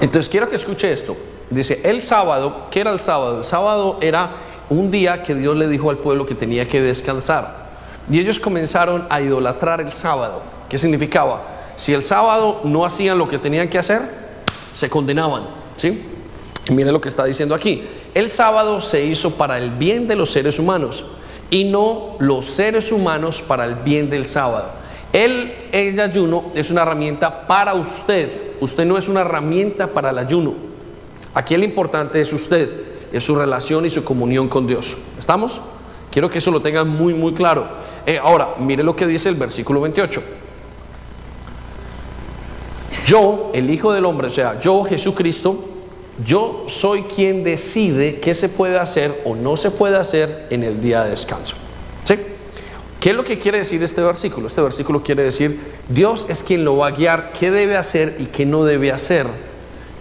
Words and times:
Entonces 0.00 0.28
quiero 0.28 0.48
que 0.48 0.56
escuche 0.56 0.92
esto. 0.92 1.16
Dice, 1.50 1.80
el 1.84 2.02
sábado, 2.02 2.66
¿qué 2.70 2.80
era 2.80 2.90
el 2.90 3.00
sábado? 3.00 3.38
El 3.38 3.44
sábado 3.44 3.98
era 4.00 4.30
un 4.68 4.90
día 4.90 5.22
que 5.22 5.34
Dios 5.34 5.56
le 5.56 5.68
dijo 5.68 5.90
al 5.90 5.98
pueblo 5.98 6.26
que 6.26 6.34
tenía 6.34 6.68
que 6.68 6.82
descansar. 6.82 7.66
Y 8.10 8.18
ellos 8.18 8.38
comenzaron 8.38 9.06
a 9.10 9.20
idolatrar 9.20 9.80
el 9.80 9.92
sábado. 9.92 10.42
¿Qué 10.68 10.78
significaba? 10.78 11.42
Si 11.76 11.92
el 11.92 12.02
sábado 12.02 12.60
no 12.64 12.84
hacían 12.84 13.18
lo 13.18 13.28
que 13.28 13.38
tenían 13.38 13.68
que 13.68 13.78
hacer, 13.78 14.02
se 14.72 14.90
condenaban. 14.90 15.44
¿sí? 15.76 16.04
Y 16.68 16.72
mire 16.72 16.90
lo 16.90 17.00
que 17.00 17.08
está 17.08 17.24
diciendo 17.24 17.54
aquí. 17.54 17.84
El 18.14 18.28
sábado 18.28 18.80
se 18.80 19.04
hizo 19.04 19.32
para 19.32 19.58
el 19.58 19.70
bien 19.70 20.08
de 20.08 20.16
los 20.16 20.30
seres 20.30 20.58
humanos 20.58 21.04
y 21.50 21.64
no 21.64 22.16
los 22.18 22.46
seres 22.46 22.90
humanos 22.90 23.42
para 23.42 23.64
el 23.64 23.76
bien 23.76 24.10
del 24.10 24.26
sábado. 24.26 24.70
El, 25.12 25.52
el 25.72 25.98
ayuno 25.98 26.52
es 26.54 26.70
una 26.70 26.82
herramienta 26.82 27.46
para 27.46 27.74
usted. 27.74 28.30
Usted 28.60 28.84
no 28.84 28.98
es 28.98 29.08
una 29.08 29.22
herramienta 29.22 29.92
para 29.92 30.10
el 30.10 30.18
ayuno. 30.18 30.54
Aquí 31.34 31.54
el 31.54 31.64
importante 31.64 32.20
es 32.20 32.32
usted, 32.32 32.70
es 33.12 33.24
su 33.24 33.34
relación 33.34 33.84
y 33.84 33.90
su 33.90 34.04
comunión 34.04 34.48
con 34.48 34.66
Dios. 34.66 34.96
¿Estamos? 35.18 35.60
Quiero 36.10 36.30
que 36.30 36.38
eso 36.38 36.50
lo 36.50 36.60
tengan 36.60 36.88
muy, 36.88 37.12
muy 37.12 37.34
claro. 37.34 37.66
Eh, 38.06 38.18
ahora, 38.22 38.54
mire 38.58 38.82
lo 38.82 38.96
que 38.96 39.06
dice 39.06 39.28
el 39.28 39.34
versículo 39.34 39.80
28. 39.80 40.22
Yo, 43.04 43.50
el 43.52 43.68
Hijo 43.70 43.92
del 43.92 44.04
Hombre, 44.04 44.28
o 44.28 44.30
sea, 44.30 44.58
yo, 44.58 44.82
Jesucristo, 44.84 45.62
yo 46.24 46.64
soy 46.66 47.02
quien 47.02 47.44
decide 47.44 48.18
qué 48.20 48.34
se 48.34 48.48
puede 48.48 48.78
hacer 48.78 49.22
o 49.24 49.36
no 49.36 49.56
se 49.56 49.70
puede 49.70 49.96
hacer 49.96 50.46
en 50.50 50.64
el 50.64 50.80
día 50.80 51.04
de 51.04 51.10
descanso. 51.10 51.56
¿Qué 53.00 53.10
es 53.10 53.16
lo 53.16 53.24
que 53.24 53.38
quiere 53.38 53.58
decir 53.58 53.82
este 53.82 54.00
versículo? 54.02 54.46
Este 54.46 54.62
versículo 54.62 55.02
quiere 55.02 55.22
decir, 55.22 55.60
Dios 55.88 56.26
es 56.28 56.42
quien 56.42 56.64
lo 56.64 56.78
va 56.78 56.88
a 56.88 56.90
guiar 56.90 57.32
qué 57.38 57.50
debe 57.50 57.76
hacer 57.76 58.16
y 58.18 58.26
qué 58.26 58.46
no 58.46 58.64
debe 58.64 58.90
hacer 58.90 59.26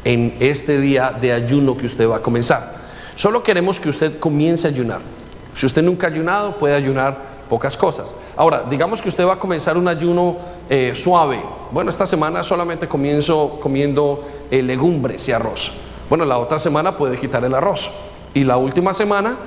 en 0.06 0.36
este 0.40 0.80
día 0.80 1.12
de 1.12 1.34
ayuno 1.34 1.78
que 1.78 1.86
usted 1.86 2.10
va 2.10 2.18
a 2.18 2.22
comenzar. 2.22 2.76
Solo 3.16 3.44
queremos 3.44 3.80
que 3.80 3.90
usted 3.90 4.20
comience 4.20 4.68
a 4.68 4.70
ayunar. 4.70 5.02
Si 5.54 5.66
usted 5.66 5.84
nunca 5.84 6.08
ha 6.08 6.10
ayunado, 6.10 6.58
puede 6.58 6.76
ayunar 6.76 7.18
pocas 7.50 7.78
cosas. 7.78 8.16
Ahora, 8.36 8.66
digamos 8.70 9.02
que 9.02 9.10
usted 9.10 9.26
va 9.26 9.34
a 9.34 9.40
comenzar 9.40 9.78
un 9.78 9.88
ayuno 9.88 10.38
eh, 10.70 10.94
suave. 10.96 11.40
Bueno, 11.72 11.90
esta 11.90 12.06
semana 12.06 12.44
solamente 12.44 12.88
comienzo 12.88 13.60
comiendo 13.62 14.24
eh, 14.52 14.62
legumbres 14.62 15.28
y 15.30 15.32
arroz. 15.32 15.72
Bueno, 16.10 16.26
la 16.26 16.38
otra 16.38 16.60
semana 16.60 16.96
puede 16.98 17.18
quitar 17.18 17.44
el 17.44 17.54
arroz. 17.54 17.90
Y 18.34 18.44
la 18.44 18.58
última 18.58 18.94
semana 18.94 19.38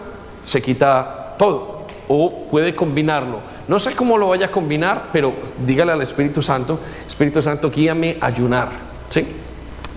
se 0.45 0.63
quita 0.63 1.35
todo. 1.39 1.78
O 2.09 2.47
puede 2.51 2.75
combinarlo. 2.75 3.41
No 3.69 3.79
sé 3.79 3.95
cómo 3.95 4.17
lo 4.17 4.29
vaya 4.29 4.47
a 4.47 4.51
combinar, 4.51 5.11
pero 5.13 5.33
dígale 5.67 5.93
al 5.93 6.03
Espíritu 6.03 6.41
Santo, 6.41 6.81
Espíritu 7.07 7.43
Santo, 7.43 7.71
guíame 7.71 8.17
a 8.21 8.27
ayunar. 8.27 8.71
¿Sí? 9.09 9.27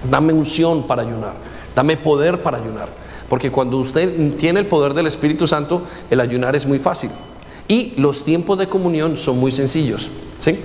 Dame 0.09 0.33
unción 0.33 0.87
para 0.87 1.03
ayunar. 1.03 1.33
Dame 1.75 1.97
poder 1.97 2.41
para 2.41 2.57
ayunar. 2.57 2.89
Porque 3.29 3.49
cuando 3.49 3.77
usted 3.77 4.35
tiene 4.35 4.59
el 4.59 4.65
poder 4.67 4.93
del 4.93 5.07
Espíritu 5.07 5.47
Santo, 5.47 5.83
el 6.09 6.19
ayunar 6.19 6.55
es 6.55 6.65
muy 6.65 6.79
fácil. 6.79 7.09
Y 7.67 7.93
los 7.95 8.25
tiempos 8.25 8.57
de 8.57 8.67
comunión 8.67 9.15
son 9.15 9.39
muy 9.39 9.53
sencillos. 9.53 10.11
¿sí? 10.39 10.59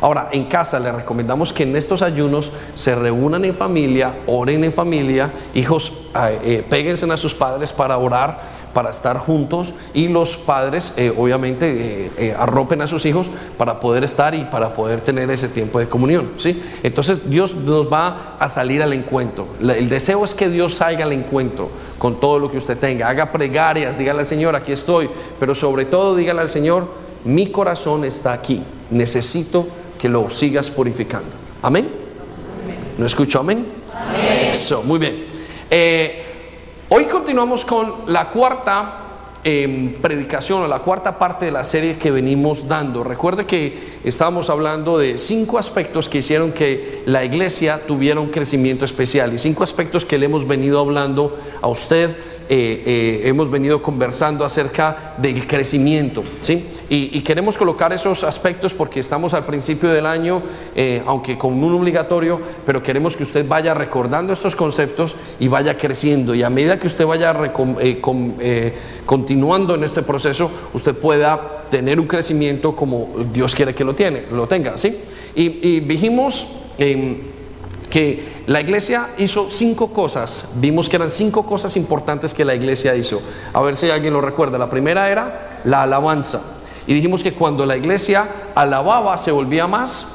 Ahora, 0.00 0.28
en 0.32 0.44
casa 0.44 0.78
le 0.78 0.92
recomendamos 0.92 1.52
que 1.52 1.64
en 1.64 1.76
estos 1.76 2.02
ayunos 2.02 2.52
se 2.74 2.94
reúnan 2.94 3.44
en 3.44 3.54
familia, 3.54 4.14
oren 4.26 4.64
en 4.64 4.72
familia, 4.72 5.30
hijos, 5.54 5.92
eh, 6.14 6.38
eh, 6.44 6.64
péguense 6.68 7.10
a 7.10 7.16
sus 7.16 7.34
padres 7.34 7.72
para 7.72 7.98
orar, 7.98 8.40
para 8.72 8.90
estar 8.90 9.18
juntos 9.18 9.74
y 9.94 10.08
los 10.08 10.36
padres 10.36 10.94
eh, 10.96 11.12
obviamente 11.16 12.10
eh, 12.16 12.36
arropen 12.38 12.82
a 12.82 12.86
sus 12.86 13.06
hijos 13.06 13.30
para 13.56 13.80
poder 13.80 14.04
estar 14.04 14.34
y 14.34 14.44
para 14.44 14.72
poder 14.72 15.00
tener 15.00 15.30
ese 15.30 15.48
tiempo 15.48 15.78
de 15.78 15.88
comunión. 15.88 16.30
¿sí? 16.36 16.62
Entonces 16.82 17.28
Dios 17.30 17.54
nos 17.54 17.92
va 17.92 18.36
a 18.38 18.48
salir 18.48 18.82
al 18.82 18.92
encuentro. 18.92 19.48
El 19.60 19.88
deseo 19.88 20.24
es 20.24 20.34
que 20.34 20.48
Dios 20.48 20.74
salga 20.74 21.04
al 21.04 21.12
encuentro 21.12 21.70
con 21.98 22.20
todo 22.20 22.38
lo 22.38 22.50
que 22.50 22.58
usted 22.58 22.78
tenga. 22.78 23.08
Haga 23.08 23.32
plegarias, 23.32 23.98
dígale 23.98 24.20
al 24.20 24.26
Señor, 24.26 24.54
aquí 24.54 24.72
estoy, 24.72 25.08
pero 25.38 25.54
sobre 25.54 25.84
todo 25.84 26.14
dígale 26.16 26.40
al 26.40 26.48
Señor, 26.48 26.86
mi 27.24 27.50
corazón 27.50 28.04
está 28.04 28.32
aquí, 28.32 28.62
necesito 28.90 29.66
que 29.98 30.08
lo 30.08 30.30
sigas 30.30 30.70
purificando. 30.70 31.30
Amén. 31.62 31.88
¿No 32.96 33.06
escucho 33.06 33.40
amén? 33.40 33.66
Amén. 33.92 34.48
Eso, 34.50 34.82
muy 34.84 34.98
bien. 34.98 35.24
Eh, 35.70 36.27
hoy 36.90 37.04
continuamos 37.04 37.64
con 37.64 37.94
la 38.06 38.30
cuarta 38.30 39.04
eh, 39.44 39.96
predicación 40.02 40.62
o 40.62 40.68
la 40.68 40.80
cuarta 40.80 41.16
parte 41.16 41.46
de 41.46 41.52
la 41.52 41.64
serie 41.64 41.96
que 41.96 42.10
venimos 42.10 42.66
dando. 42.66 43.04
Recuerde 43.04 43.46
que 43.46 43.98
estábamos 44.04 44.50
hablando 44.50 44.98
de 44.98 45.16
cinco 45.16 45.58
aspectos 45.58 46.08
que 46.08 46.18
hicieron 46.18 46.52
que 46.52 47.02
la 47.06 47.24
iglesia 47.24 47.80
tuviera 47.86 48.20
un 48.20 48.28
crecimiento 48.28 48.84
especial 48.84 49.32
y 49.32 49.38
cinco 49.38 49.62
aspectos 49.62 50.04
que 50.04 50.18
le 50.18 50.26
hemos 50.26 50.46
venido 50.46 50.80
hablando 50.80 51.38
a 51.62 51.68
usted 51.68 52.16
eh, 52.50 52.82
eh, 52.86 53.20
hemos 53.24 53.50
venido 53.50 53.82
conversando 53.82 54.42
acerca 54.42 55.14
del 55.18 55.46
crecimiento, 55.46 56.22
¿sí? 56.40 56.64
Y, 56.88 57.20
queremos 57.20 57.58
colocar 57.58 57.92
esos 57.92 58.24
aspectos 58.24 58.72
porque 58.72 59.00
estamos 59.00 59.34
al 59.34 59.44
principio 59.44 59.90
del 59.90 60.06
año, 60.06 60.42
eh, 60.74 61.02
aunque 61.04 61.36
con 61.36 61.62
un 61.62 61.74
obligatorio, 61.74 62.40
pero 62.64 62.82
queremos 62.82 63.14
que 63.14 63.24
usted 63.24 63.46
vaya 63.46 63.74
recordando 63.74 64.32
estos 64.32 64.56
conceptos 64.56 65.14
y 65.38 65.48
vaya 65.48 65.76
creciendo. 65.76 66.34
Y 66.34 66.42
a 66.42 66.48
medida 66.48 66.78
que 66.78 66.86
usted 66.86 67.04
vaya 67.04 67.36
continuando 69.04 69.74
en 69.74 69.84
este 69.84 70.02
proceso, 70.02 70.50
usted 70.72 70.94
pueda 70.94 71.64
tener 71.70 72.00
un 72.00 72.06
crecimiento 72.06 72.74
como 72.74 73.10
Dios 73.30 73.54
quiere 73.54 73.74
que 73.74 73.84
lo, 73.84 73.94
tiene, 73.94 74.24
lo 74.32 74.48
tenga, 74.48 74.78
¿sí? 74.78 74.96
Y, 75.34 75.80
dijimos 75.80 76.46
que 77.90 78.42
la 78.46 78.60
iglesia 78.60 79.08
hizo 79.18 79.48
cinco 79.50 79.92
cosas, 79.92 80.52
vimos 80.56 80.88
que 80.88 80.96
eran 80.96 81.10
cinco 81.10 81.44
cosas 81.44 81.76
importantes 81.76 82.34
que 82.34 82.44
la 82.44 82.54
iglesia 82.54 82.94
hizo. 82.94 83.20
A 83.52 83.60
ver 83.60 83.76
si 83.76 83.90
alguien 83.90 84.12
lo 84.12 84.20
recuerda. 84.20 84.58
La 84.58 84.70
primera 84.70 85.10
era 85.10 85.60
la 85.64 85.82
alabanza. 85.82 86.42
Y 86.86 86.94
dijimos 86.94 87.22
que 87.22 87.34
cuando 87.34 87.66
la 87.66 87.76
iglesia 87.76 88.26
alababa 88.54 89.16
se 89.18 89.30
volvía 89.30 89.66
más 89.66 90.06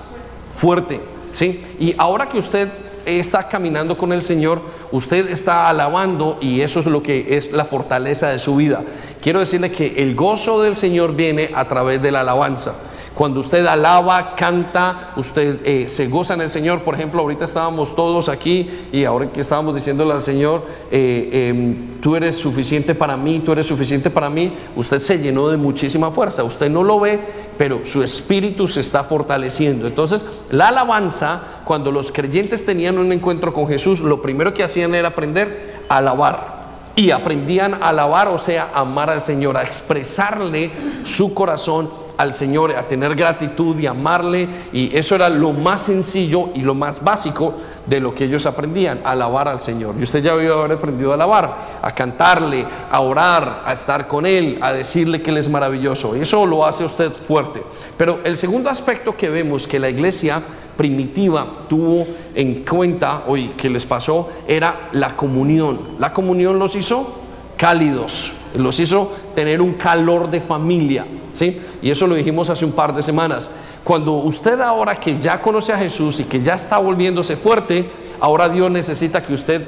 fuerte. 0.56 1.02
¿sí? 1.32 1.64
Y 1.80 1.96
ahora 1.98 2.30
que 2.30 2.40
usted 2.40 2.70
está 3.06 3.48
caminando 3.48 3.98
con 3.98 4.14
el 4.14 4.22
Señor, 4.22 4.62
usted 4.92 5.30
está 5.30 5.70
alabando 5.70 6.38
y 6.42 6.62
eso 6.62 6.80
es 6.80 6.86
lo 6.86 7.04
que 7.04 7.38
es 7.38 7.52
la 7.52 7.66
fortaleza 7.66 8.30
de 8.30 8.40
su 8.40 8.56
vida. 8.56 8.82
Quiero 9.22 9.40
decirle 9.40 9.72
que 9.72 9.96
el 9.98 10.16
gozo 10.16 10.62
del 10.62 10.76
Señor 10.76 11.16
viene 11.16 11.52
a 11.54 11.68
través 11.68 12.02
de 12.02 12.12
la 12.12 12.22
alabanza. 12.22 12.76
Cuando 13.14 13.42
usted 13.42 13.66
alaba, 13.68 14.34
canta, 14.36 15.14
usted 15.18 15.60
eh, 15.66 15.88
se 15.88 16.08
goza 16.08 16.34
en 16.34 16.42
el 16.42 16.50
Señor. 16.50 16.82
Por 16.82 16.96
ejemplo, 16.96 17.22
ahorita 17.22 17.46
estábamos 17.46 17.96
todos 17.96 18.28
aquí 18.28 18.70
y 18.92 19.04
ahora 19.06 19.32
que 19.32 19.42
estábamos 19.42 19.76
diciéndole 19.76 20.14
al 20.14 20.22
Señor, 20.22 20.66
eh, 20.90 21.50
em, 21.50 22.02
tú 22.02 22.16
eres 22.16 22.36
suficiente 22.36 22.96
para 22.96 23.16
mí, 23.16 23.40
tú 23.40 23.52
eres 23.52 23.68
suficiente 23.68 24.10
para 24.10 24.32
mí, 24.32 24.52
usted 24.76 24.98
se 24.98 25.20
llenó 25.20 25.48
de 25.50 25.58
muchísima 25.58 26.10
fuerza. 26.10 26.44
Usted 26.44 26.72
no 26.72 26.84
lo 26.84 27.00
ve, 27.00 27.20
pero 27.58 27.86
su 27.86 28.02
espíritu 28.02 28.68
se 28.68 28.80
está 28.80 29.04
fortaleciendo. 29.04 29.86
Entonces, 29.86 30.26
la 30.50 30.70
alabanza, 30.70 31.42
cuando 31.66 31.92
los 31.92 32.12
creyentes 32.12 32.66
tenían 32.66 32.98
un 32.98 33.12
encuentro 33.12 33.54
con 33.54 33.68
Jesús, 33.68 34.00
lo 34.00 34.24
primero 34.24 34.56
que 34.56 34.64
hacían 34.64 34.96
era 34.96 35.10
aprender 35.10 35.84
a 35.88 35.98
alabar 35.98 36.64
y 36.96 37.12
aprendían 37.12 37.76
a 37.76 37.90
alabar, 37.90 38.28
o 38.28 38.38
sea, 38.38 38.72
a 38.74 38.82
amar 38.82 39.10
al 39.10 39.22
Señor, 39.22 39.58
a 39.58 39.64
expresarle 39.64 40.72
su 41.04 41.34
corazón 41.34 42.03
al 42.18 42.34
Señor, 42.34 42.76
a 42.76 42.88
tener 42.88 43.16
gratitud 43.16 43.78
y 43.80 43.88
amarle. 43.88 44.48
Y 44.72 44.96
eso 44.96 45.16
era 45.16 45.30
lo 45.30 45.54
más 45.54 45.82
sencillo 45.82 46.50
y 46.56 46.62
lo 46.62 46.76
más 46.76 47.04
básico 47.04 47.54
de 47.86 48.00
lo 48.00 48.14
que 48.16 48.26
ellos 48.26 48.46
aprendían, 48.46 49.02
alabar 49.04 49.48
al 49.48 49.60
Señor. 49.60 49.96
Y 50.00 50.04
usted 50.04 50.24
ya 50.24 50.34
había 50.34 50.52
haber 50.52 50.74
aprendido 50.74 51.12
a 51.12 51.16
alabar, 51.16 51.80
a 51.82 51.92
cantarle, 51.92 52.66
a 52.90 53.00
orar, 53.02 53.64
a 53.66 53.74
estar 53.74 54.08
con 54.08 54.26
Él, 54.26 54.58
a 54.62 54.74
decirle 54.74 55.22
que 55.22 55.32
Él 55.32 55.38
es 55.38 55.50
maravilloso. 55.50 56.16
Eso 56.16 56.46
lo 56.46 56.66
hace 56.66 56.86
usted 56.86 57.12
fuerte. 57.28 57.62
Pero 57.98 58.20
el 58.24 58.38
segundo 58.38 58.70
aspecto 58.70 59.16
que 59.18 59.30
vemos 59.30 59.68
que 59.68 59.80
la 59.80 59.90
iglesia 59.90 60.42
primitiva 60.78 61.64
tuvo 61.68 62.08
en 62.34 62.64
cuenta 62.66 63.24
hoy 63.28 63.50
que 63.50 63.70
les 63.70 63.86
pasó 63.86 64.30
era 64.48 64.90
la 64.94 65.16
comunión. 65.16 65.96
La 66.00 66.14
comunión 66.14 66.58
los 66.60 66.76
hizo 66.76 67.14
cálidos, 67.58 68.34
los 68.56 68.80
hizo 68.80 69.12
tener 69.36 69.62
un 69.62 69.74
calor 69.74 70.30
de 70.30 70.42
familia. 70.42 71.06
¿sí? 71.32 71.60
Y 71.82 71.90
eso 71.90 72.08
lo 72.08 72.16
dijimos 72.16 72.50
hace 72.50 72.66
un 72.66 72.72
par 72.72 72.94
de 72.94 73.04
semanas. 73.04 73.50
Cuando 73.84 74.14
usted 74.14 74.60
ahora 74.62 74.96
que 74.96 75.20
ya 75.20 75.42
conoce 75.42 75.74
a 75.74 75.78
Jesús 75.78 76.20
y 76.20 76.24
que 76.26 76.42
ya 76.42 76.56
está 76.56 76.78
volviéndose 76.78 77.36
fuerte, 77.36 77.90
ahora 78.20 78.48
Dios 78.48 78.72
necesita 78.72 79.22
que 79.22 79.34
usted 79.34 79.68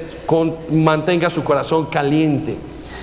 mantenga 0.70 1.28
su 1.28 1.44
corazón 1.44 1.86
caliente. 1.86 2.56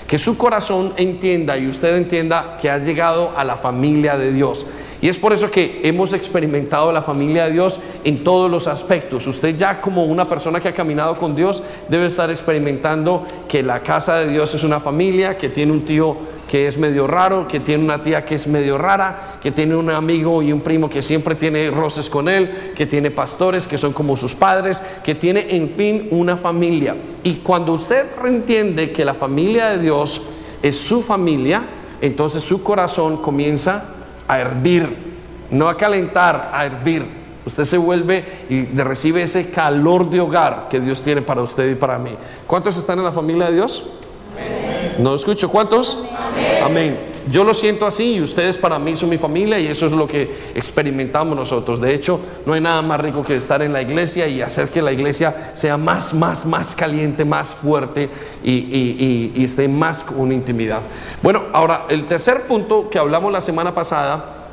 Que 0.07 0.17
su 0.17 0.37
corazón 0.37 0.93
entienda 0.97 1.57
y 1.57 1.67
usted 1.67 1.95
entienda 1.95 2.57
que 2.59 2.69
ha 2.69 2.77
llegado 2.77 3.31
a 3.35 3.43
la 3.43 3.57
familia 3.57 4.17
de 4.17 4.33
Dios. 4.33 4.65
Y 5.03 5.09
es 5.09 5.17
por 5.17 5.33
eso 5.33 5.51
que 5.51 5.81
hemos 5.83 6.13
experimentado 6.13 6.89
la 6.93 7.01
familia 7.01 7.43
de 7.43 7.51
Dios 7.51 7.77
en 8.05 8.23
todos 8.23 8.49
los 8.49 8.67
aspectos. 8.67 9.27
Usted 9.27 9.53
ya 9.57 9.81
como 9.81 10.05
una 10.05 10.29
persona 10.29 10.61
que 10.61 10.69
ha 10.69 10.73
caminado 10.73 11.17
con 11.17 11.35
Dios 11.35 11.61
debe 11.89 12.05
estar 12.05 12.29
experimentando 12.29 13.25
que 13.49 13.63
la 13.63 13.83
casa 13.83 14.15
de 14.15 14.29
Dios 14.29 14.53
es 14.53 14.63
una 14.63 14.79
familia, 14.79 15.37
que 15.37 15.49
tiene 15.49 15.73
un 15.73 15.83
tío 15.83 16.15
que 16.47 16.67
es 16.67 16.77
medio 16.77 17.05
raro, 17.05 17.49
que 17.49 17.59
tiene 17.59 17.83
una 17.83 18.01
tía 18.01 18.23
que 18.23 18.35
es 18.35 18.47
medio 18.47 18.77
rara, 18.77 19.39
que 19.41 19.51
tiene 19.51 19.75
un 19.75 19.89
amigo 19.89 20.41
y 20.41 20.53
un 20.53 20.61
primo 20.61 20.87
que 20.87 21.01
siempre 21.01 21.35
tiene 21.35 21.69
roces 21.69 22.09
con 22.09 22.29
él, 22.29 22.71
que 22.73 22.85
tiene 22.85 23.11
pastores 23.11 23.67
que 23.67 23.77
son 23.77 23.91
como 23.91 24.15
sus 24.15 24.33
padres, 24.33 24.81
que 25.03 25.15
tiene 25.15 25.47
en 25.49 25.69
fin 25.71 26.07
una 26.11 26.37
familia. 26.37 26.95
Y 27.23 27.41
cuando 27.43 27.73
usted 27.73 28.05
entiende 28.23 28.93
que 28.93 29.03
la 29.03 29.13
familia 29.13 29.71
de 29.71 29.79
Dios 29.79 30.21
es 30.61 30.79
su 30.79 31.01
familia, 31.01 31.67
entonces 31.99 32.41
su 32.41 32.63
corazón 32.63 33.17
comienza 33.17 33.92
a 34.27 34.39
hervir, 34.39 35.13
no 35.51 35.69
a 35.69 35.77
calentar, 35.77 36.51
a 36.53 36.65
hervir. 36.65 37.05
Usted 37.45 37.65
se 37.65 37.77
vuelve 37.77 38.23
y 38.49 38.65
recibe 38.65 39.21
ese 39.23 39.51
calor 39.51 40.09
de 40.09 40.21
hogar 40.21 40.67
que 40.69 40.79
Dios 40.79 41.01
tiene 41.01 41.21
para 41.21 41.41
usted 41.41 41.69
y 41.69 41.75
para 41.75 41.97
mí. 41.99 42.11
¿Cuántos 42.47 42.77
están 42.77 42.99
en 42.99 43.05
la 43.05 43.11
familia 43.11 43.47
de 43.47 43.55
Dios? 43.55 43.89
No 44.97 45.15
escucho, 45.15 45.49
¿cuántos? 45.49 45.99
Amén. 46.63 47.12
Yo 47.31 47.43
lo 47.43 47.53
siento 47.53 47.85
así 47.85 48.15
y 48.15 48.21
ustedes 48.21 48.57
para 48.57 48.77
mí 48.79 48.95
son 48.95 49.09
mi 49.09 49.17
familia 49.17 49.57
y 49.57 49.67
eso 49.67 49.85
es 49.85 49.93
lo 49.93 50.07
que 50.07 50.29
experimentamos 50.55 51.35
nosotros. 51.35 51.79
De 51.79 51.93
hecho, 51.93 52.19
no 52.45 52.53
hay 52.53 52.61
nada 52.61 52.81
más 52.81 52.99
rico 52.99 53.23
que 53.23 53.35
estar 53.35 53.61
en 53.61 53.71
la 53.71 53.81
iglesia 53.81 54.27
y 54.27 54.41
hacer 54.41 54.69
que 54.69 54.81
la 54.81 54.91
iglesia 54.91 55.51
sea 55.53 55.77
más, 55.77 56.13
más, 56.13 56.45
más 56.45 56.75
caliente, 56.75 57.23
más 57.23 57.55
fuerte 57.55 58.09
y, 58.43 59.31
esté 59.43 59.67
más 59.67 60.03
con 60.03 60.31
intimidad. 60.31 60.81
Bueno, 61.21 61.43
ahora 61.53 61.85
el 61.89 62.05
tercer 62.05 62.43
punto 62.43 62.89
que 62.89 62.99
hablamos 62.99 63.31
la 63.31 63.41
semana 63.41 63.73
pasada, 63.73 64.49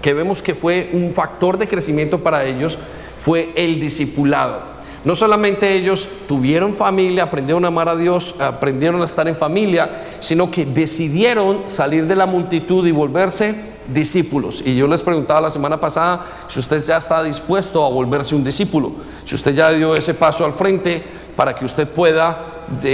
que 0.00 0.14
vemos 0.14 0.42
que 0.42 0.54
fue 0.54 0.90
un 0.92 1.12
factor 1.12 1.58
de 1.58 1.68
crecimiento 1.68 2.22
para 2.22 2.44
ellos, 2.44 2.78
fue 3.18 3.52
el 3.56 3.80
discipulado. 3.80 4.71
No 5.04 5.16
solamente 5.16 5.74
ellos 5.74 6.08
tuvieron 6.28 6.74
familia, 6.74 7.24
aprendieron 7.24 7.64
a 7.64 7.68
amar 7.68 7.88
a 7.88 7.96
Dios, 7.96 8.36
aprendieron 8.38 9.02
a 9.02 9.04
estar 9.04 9.26
en 9.26 9.34
familia, 9.34 9.90
sino 10.20 10.50
que 10.50 10.64
decidieron 10.64 11.62
salir 11.66 12.06
de 12.06 12.14
la 12.14 12.26
multitud 12.26 12.86
y 12.86 12.92
volverse 12.92 13.72
discípulos. 13.92 14.62
Y 14.64 14.76
yo 14.76 14.86
les 14.86 15.02
preguntaba 15.02 15.40
la 15.40 15.50
semana 15.50 15.80
pasada 15.80 16.24
si 16.46 16.60
usted 16.60 16.82
ya 16.84 16.98
está 16.98 17.22
dispuesto 17.22 17.84
a 17.84 17.90
volverse 17.90 18.36
un 18.36 18.44
discípulo, 18.44 18.92
si 19.24 19.34
usted 19.34 19.54
ya 19.54 19.72
dio 19.72 19.96
ese 19.96 20.14
paso 20.14 20.44
al 20.44 20.52
frente 20.52 21.02
para 21.34 21.54
que 21.54 21.64
usted 21.64 21.88
pueda 21.88 22.46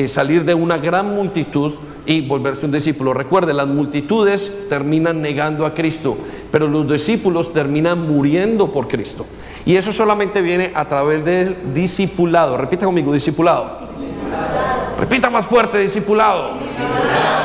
salir 0.06 0.44
de 0.44 0.54
una 0.54 0.78
gran 0.78 1.14
multitud 1.14 1.74
y 2.06 2.22
volverse 2.22 2.64
un 2.64 2.72
discípulo. 2.72 3.12
Recuerde, 3.12 3.52
las 3.52 3.66
multitudes 3.66 4.66
terminan 4.70 5.20
negando 5.20 5.66
a 5.66 5.74
Cristo, 5.74 6.16
pero 6.50 6.66
los 6.66 6.90
discípulos 6.90 7.52
terminan 7.52 8.08
muriendo 8.08 8.72
por 8.72 8.88
Cristo. 8.88 9.26
Y 9.68 9.76
eso 9.76 9.92
solamente 9.92 10.40
viene 10.40 10.72
a 10.74 10.88
través 10.88 11.22
del 11.22 11.74
discipulado. 11.74 12.56
Repita 12.56 12.86
conmigo, 12.86 13.12
discipulado. 13.12 13.70
Repita 14.98 15.28
más 15.28 15.46
fuerte, 15.46 15.76
discipulado. 15.76 16.52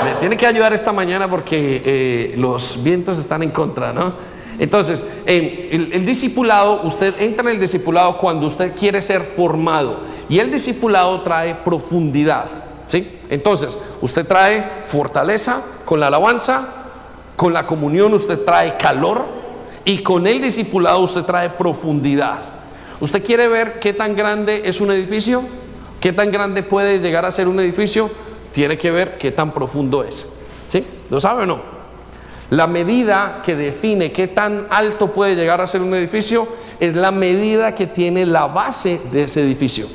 Me 0.05 0.13
tiene 0.21 0.37
que 0.37 0.47
ayudar 0.47 0.71
esta 0.71 0.93
mañana 0.93 1.29
porque 1.29 1.81
eh, 1.83 2.33
los 2.37 2.81
vientos 2.81 3.19
están 3.19 3.43
en 3.43 3.51
contra, 3.51 3.91
¿no? 3.91 4.13
Entonces, 4.57 5.03
el, 5.25 5.89
el 5.91 6.05
discipulado, 6.05 6.83
usted 6.83 7.13
entra 7.19 7.49
en 7.49 7.55
el 7.55 7.59
discipulado 7.59 8.17
cuando 8.17 8.47
usted 8.47 8.73
quiere 8.73 9.01
ser 9.01 9.21
formado. 9.23 9.97
Y 10.29 10.39
el 10.39 10.49
discipulado 10.49 11.23
trae 11.23 11.55
profundidad. 11.55 12.45
¿sí? 12.85 13.19
Entonces, 13.29 13.77
usted 13.99 14.25
trae 14.25 14.65
fortaleza 14.85 15.61
con 15.83 15.99
la 15.99 16.07
alabanza, 16.07 16.69
con 17.35 17.51
la 17.51 17.65
comunión 17.65 18.13
usted 18.13 18.45
trae 18.45 18.77
calor, 18.77 19.43
y 19.85 20.00
con 20.00 20.27
el 20.27 20.41
discipulado 20.41 21.00
usted 21.00 21.24
trae 21.24 21.50
profundidad. 21.50 22.39
¿Usted 23.00 23.24
quiere 23.24 23.47
ver 23.47 23.80
qué 23.80 23.94
tan 23.94 24.15
grande 24.15 24.63
es 24.65 24.80
un 24.80 24.91
edificio? 24.91 25.44
¿Qué 26.00 26.13
tan 26.13 26.31
grande 26.31 26.63
puede 26.63 27.00
llegar 27.00 27.25
a 27.25 27.31
ser 27.31 27.47
un 27.47 27.59
edificio? 27.59 28.09
Tiene 28.53 28.77
que 28.77 28.91
ver 28.91 29.18
qué 29.18 29.31
tan 29.31 29.53
profundo 29.53 30.03
es. 30.03 30.39
¿Sí? 30.68 30.85
¿Lo 31.09 31.19
sabe 31.19 31.44
o 31.44 31.45
no? 31.45 31.62
La 32.50 32.68
medida 32.68 33.41
que 33.44 33.56
define 33.56 34.12
qué 34.12 34.27
tan 34.27 34.68
alto 34.69 35.12
puede 35.12 35.35
llegar 35.35 35.59
a 35.59 35.68
ser 35.68 35.81
un 35.81 35.94
edificio 35.95 36.47
es 36.80 36.94
la 36.95 37.12
medida 37.12 37.74
que 37.74 37.88
tiene 37.88 38.25
la 38.25 38.47
base 38.47 39.01
de 39.12 39.24
ese 39.24 39.41
edificio. 39.41 39.88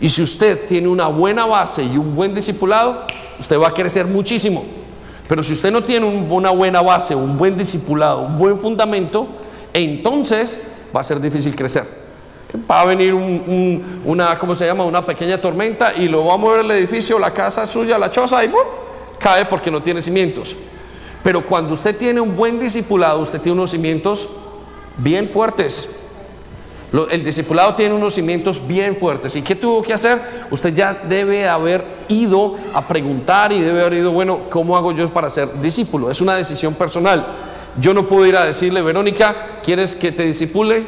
Y 0.00 0.10
si 0.10 0.22
usted 0.22 0.66
tiene 0.66 0.88
una 0.88 1.06
buena 1.06 1.46
base 1.46 1.84
y 1.84 1.96
un 1.96 2.14
buen 2.14 2.34
discipulado, 2.34 3.06
usted 3.38 3.58
va 3.58 3.68
a 3.68 3.74
crecer 3.74 4.06
muchísimo. 4.06 4.64
Pero 5.32 5.42
si 5.42 5.54
usted 5.54 5.72
no 5.72 5.82
tiene 5.82 6.04
una 6.04 6.50
buena 6.50 6.82
base, 6.82 7.14
un 7.14 7.38
buen 7.38 7.56
discipulado, 7.56 8.20
un 8.20 8.36
buen 8.36 8.60
fundamento, 8.60 9.28
entonces 9.72 10.60
va 10.94 11.00
a 11.00 11.04
ser 11.04 11.18
difícil 11.22 11.56
crecer. 11.56 11.86
Va 12.70 12.82
a 12.82 12.84
venir 12.84 13.14
una, 13.14 14.38
¿cómo 14.38 14.54
se 14.54 14.66
llama? 14.66 14.84
Una 14.84 15.06
pequeña 15.06 15.40
tormenta 15.40 15.94
y 15.96 16.08
lo 16.08 16.26
va 16.26 16.34
a 16.34 16.36
mover 16.36 16.60
el 16.60 16.70
edificio, 16.72 17.18
la 17.18 17.32
casa 17.32 17.64
suya, 17.64 17.96
la 17.98 18.10
choza 18.10 18.44
y 18.44 18.52
cae 19.18 19.46
porque 19.46 19.70
no 19.70 19.82
tiene 19.82 20.02
cimientos. 20.02 20.54
Pero 21.24 21.46
cuando 21.46 21.72
usted 21.72 21.96
tiene 21.96 22.20
un 22.20 22.36
buen 22.36 22.60
discipulado, 22.60 23.20
usted 23.20 23.40
tiene 23.40 23.56
unos 23.56 23.70
cimientos 23.70 24.28
bien 24.98 25.26
fuertes 25.30 26.01
el 27.10 27.24
discipulado 27.24 27.74
tiene 27.74 27.94
unos 27.94 28.14
cimientos 28.14 28.66
bien 28.66 28.96
fuertes. 28.96 29.34
¿Y 29.36 29.42
qué 29.42 29.54
tuvo 29.54 29.82
que 29.82 29.94
hacer? 29.94 30.20
Usted 30.50 30.74
ya 30.74 31.02
debe 31.08 31.48
haber 31.48 31.84
ido 32.08 32.56
a 32.74 32.86
preguntar 32.86 33.50
y 33.52 33.60
debe 33.60 33.80
haber 33.80 33.94
ido, 33.94 34.12
bueno, 34.12 34.40
¿cómo 34.50 34.76
hago 34.76 34.92
yo 34.92 35.10
para 35.12 35.30
ser 35.30 35.60
discípulo? 35.60 36.10
Es 36.10 36.20
una 36.20 36.36
decisión 36.36 36.74
personal. 36.74 37.26
Yo 37.78 37.94
no 37.94 38.06
puedo 38.06 38.26
ir 38.26 38.36
a 38.36 38.44
decirle, 38.44 38.82
Verónica, 38.82 39.60
¿quieres 39.62 39.96
que 39.96 40.12
te 40.12 40.24
disipule? 40.24 40.84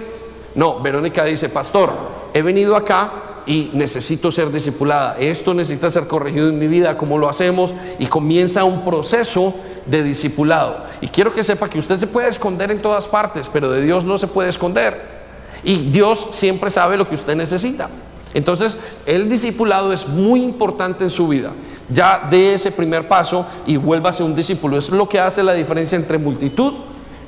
No, 0.55 0.81
Verónica 0.81 1.25
dice, 1.25 1.49
pastor, 1.49 1.93
he 2.35 2.43
venido 2.43 2.77
acá 2.77 3.41
y 3.47 3.71
necesito 3.73 4.31
ser 4.31 4.53
discipulada. 4.53 5.17
Esto 5.19 5.55
necesita 5.55 5.91
ser 5.91 6.06
corregido 6.06 6.51
en 6.51 6.59
mi 6.59 6.67
vida, 6.67 6.99
¿cómo 6.99 7.17
lo 7.17 7.31
hacemos? 7.31 7.75
Y 7.99 8.06
comienza 8.06 8.65
un 8.65 8.85
proceso 8.85 9.55
de 9.87 10.03
discipulado. 10.03 10.85
Y 11.01 11.09
quiero 11.09 11.33
que 11.33 11.43
sepa 11.43 11.71
que 11.71 11.79
usted 11.79 11.99
se 11.99 12.06
puede 12.06 12.29
esconder 12.29 12.71
en 12.71 12.83
todas 12.83 13.09
partes, 13.09 13.49
pero 13.49 13.71
de 13.71 13.81
Dios 13.81 14.05
no 14.05 14.19
se 14.19 14.27
puede 14.27 14.51
esconder. 14.51 15.14
Y 15.62 15.91
Dios 15.91 16.29
siempre 16.31 16.71
sabe 16.71 16.97
lo 16.97 17.09
que 17.09 17.15
usted 17.15 17.37
necesita. 17.37 17.89
Entonces, 18.35 18.79
el 19.06 19.31
discipulado 19.31 19.93
es 19.93 20.09
muy 20.09 20.43
importante 20.43 21.05
en 21.05 21.11
su 21.11 21.29
vida. 21.29 21.53
Ya 21.89 22.27
dé 22.31 22.55
ese 22.55 22.73
primer 22.73 23.06
paso 23.06 23.47
y 23.67 23.77
vuélvase 23.77 24.23
un 24.23 24.35
discípulo. 24.35 24.77
Es 24.77 24.91
lo 24.91 25.09
que 25.09 25.21
hace 25.21 25.43
la 25.43 25.55
diferencia 25.55 25.97
entre 25.97 26.19
multitud 26.19 26.73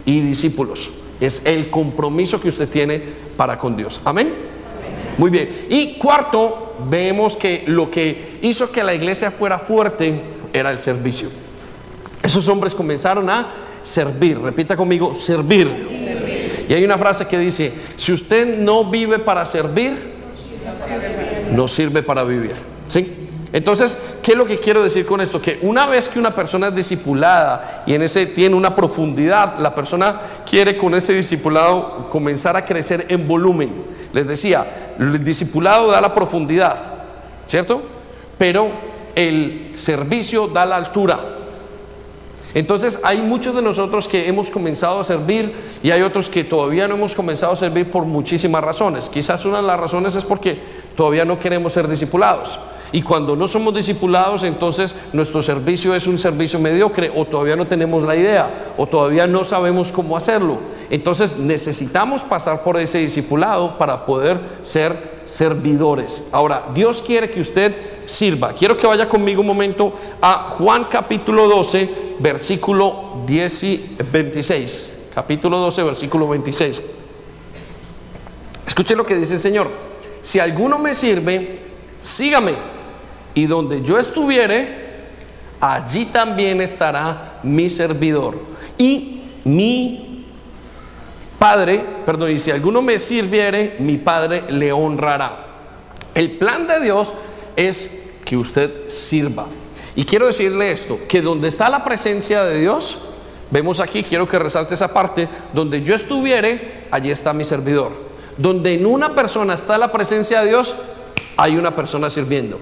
y 0.04 0.20
discípulos. 0.20 0.90
Es 1.20 1.42
el 1.44 1.70
compromiso 1.70 2.40
que 2.40 2.48
usted 2.48 2.68
tiene 2.68 3.02
para 3.36 3.58
con 3.58 3.76
Dios. 3.76 4.00
Amén. 4.04 4.34
Muy 5.18 5.30
bien. 5.30 5.66
Y 5.70 5.94
cuarto, 5.94 6.74
vemos 6.90 7.36
que 7.36 7.64
lo 7.66 7.90
que 7.90 8.38
hizo 8.42 8.70
que 8.70 8.82
la 8.82 8.94
iglesia 8.94 9.30
fuera 9.30 9.58
fuerte 9.58 10.20
era 10.52 10.70
el 10.70 10.78
servicio. 10.78 11.28
Esos 12.22 12.48
hombres 12.48 12.74
comenzaron 12.74 13.30
a 13.30 13.50
servir. 13.82 14.38
Repita 14.40 14.76
conmigo, 14.76 15.14
servir. 15.14 16.25
Y 16.68 16.74
hay 16.74 16.84
una 16.84 16.98
frase 16.98 17.26
que 17.26 17.38
dice, 17.38 17.72
si 17.96 18.12
usted 18.12 18.58
no 18.58 18.90
vive 18.90 19.18
para 19.18 19.46
servir, 19.46 20.14
no 21.52 21.68
sirve 21.68 22.02
para 22.02 22.24
vivir. 22.24 22.54
¿Sí? 22.88 23.26
Entonces, 23.52 23.96
¿qué 24.22 24.32
es 24.32 24.38
lo 24.38 24.44
que 24.44 24.58
quiero 24.58 24.82
decir 24.82 25.06
con 25.06 25.20
esto? 25.20 25.40
Que 25.40 25.58
una 25.62 25.86
vez 25.86 26.08
que 26.08 26.18
una 26.18 26.34
persona 26.34 26.68
es 26.68 26.74
discipulada 26.74 27.84
y 27.86 27.94
en 27.94 28.02
ese 28.02 28.26
tiene 28.26 28.54
una 28.54 28.74
profundidad, 28.74 29.58
la 29.58 29.74
persona 29.74 30.20
quiere 30.48 30.76
con 30.76 30.94
ese 30.94 31.14
discipulado 31.14 32.10
comenzar 32.10 32.56
a 32.56 32.64
crecer 32.64 33.06
en 33.08 33.26
volumen. 33.26 33.84
Les 34.12 34.26
decía, 34.26 34.66
el 34.98 35.24
discipulado 35.24 35.90
da 35.90 36.00
la 36.00 36.14
profundidad, 36.14 36.76
¿cierto? 37.46 37.82
Pero 38.36 38.70
el 39.14 39.72
servicio 39.74 40.48
da 40.48 40.66
la 40.66 40.76
altura. 40.76 41.35
Entonces 42.56 43.00
hay 43.02 43.18
muchos 43.18 43.54
de 43.54 43.60
nosotros 43.60 44.08
que 44.08 44.28
hemos 44.28 44.50
comenzado 44.50 44.98
a 44.98 45.04
servir 45.04 45.52
y 45.82 45.90
hay 45.90 46.00
otros 46.00 46.30
que 46.30 46.42
todavía 46.42 46.88
no 46.88 46.94
hemos 46.94 47.14
comenzado 47.14 47.52
a 47.52 47.56
servir 47.56 47.90
por 47.90 48.06
muchísimas 48.06 48.64
razones. 48.64 49.10
Quizás 49.10 49.44
una 49.44 49.58
de 49.58 49.64
las 49.64 49.78
razones 49.78 50.14
es 50.14 50.24
porque 50.24 50.58
todavía 50.96 51.26
no 51.26 51.38
queremos 51.38 51.74
ser 51.74 51.86
discipulados. 51.86 52.58
Y 52.92 53.02
cuando 53.02 53.36
no 53.36 53.46
somos 53.46 53.74
discipulados, 53.74 54.42
entonces 54.42 54.94
nuestro 55.12 55.42
servicio 55.42 55.94
es 55.94 56.06
un 56.06 56.18
servicio 56.18 56.58
mediocre 56.58 57.12
o 57.14 57.26
todavía 57.26 57.56
no 57.56 57.66
tenemos 57.66 58.04
la 58.04 58.16
idea 58.16 58.72
o 58.78 58.86
todavía 58.86 59.26
no 59.26 59.44
sabemos 59.44 59.92
cómo 59.92 60.16
hacerlo. 60.16 60.56
Entonces 60.88 61.36
necesitamos 61.36 62.22
pasar 62.22 62.62
por 62.62 62.78
ese 62.78 62.96
discipulado 62.96 63.76
para 63.76 64.06
poder 64.06 64.40
ser 64.62 65.15
servidores. 65.26 66.24
Ahora, 66.32 66.68
Dios 66.74 67.02
quiere 67.02 67.30
que 67.30 67.40
usted 67.40 67.76
sirva. 68.06 68.52
Quiero 68.52 68.76
que 68.76 68.86
vaya 68.86 69.08
conmigo 69.08 69.40
un 69.40 69.46
momento 69.46 69.92
a 70.20 70.54
Juan 70.58 70.84
capítulo 70.84 71.48
12, 71.48 71.90
versículo 72.18 73.22
10 73.26 73.62
y 73.64 73.96
26. 74.12 75.10
Capítulo 75.14 75.58
12, 75.58 75.82
versículo 75.82 76.28
26. 76.28 76.82
Escuche 78.66 78.96
lo 78.96 79.06
que 79.06 79.16
dice 79.16 79.34
el 79.34 79.40
Señor. 79.40 79.70
Si 80.22 80.38
alguno 80.38 80.78
me 80.78 80.94
sirve, 80.94 81.60
sígame. 82.00 82.54
Y 83.34 83.46
donde 83.46 83.82
yo 83.82 83.98
estuviere, 83.98 84.86
allí 85.60 86.06
también 86.06 86.60
estará 86.60 87.40
mi 87.42 87.68
servidor. 87.70 88.38
Y 88.78 89.22
mi 89.44 90.15
Padre, 91.38 91.84
perdón, 92.06 92.30
y 92.30 92.38
si 92.38 92.50
alguno 92.50 92.80
me 92.82 92.98
sirviere, 92.98 93.76
mi 93.78 93.98
Padre 93.98 94.44
le 94.50 94.72
honrará. 94.72 95.44
El 96.14 96.38
plan 96.38 96.66
de 96.66 96.80
Dios 96.80 97.12
es 97.56 98.04
que 98.24 98.36
usted 98.36 98.88
sirva. 98.88 99.46
Y 99.94 100.04
quiero 100.04 100.26
decirle 100.26 100.72
esto, 100.72 100.98
que 101.08 101.22
donde 101.22 101.48
está 101.48 101.68
la 101.68 101.84
presencia 101.84 102.42
de 102.44 102.60
Dios, 102.60 102.98
vemos 103.50 103.80
aquí, 103.80 104.02
quiero 104.02 104.26
que 104.26 104.38
resalte 104.38 104.74
esa 104.74 104.92
parte, 104.92 105.28
donde 105.52 105.82
yo 105.82 105.94
estuviere, 105.94 106.86
allí 106.90 107.10
está 107.10 107.32
mi 107.32 107.44
servidor. 107.44 107.92
Donde 108.38 108.74
en 108.74 108.86
una 108.86 109.14
persona 109.14 109.54
está 109.54 109.78
la 109.78 109.92
presencia 109.92 110.40
de 110.40 110.48
Dios, 110.48 110.74
hay 111.36 111.56
una 111.56 111.74
persona 111.74 112.10
sirviendo. 112.10 112.58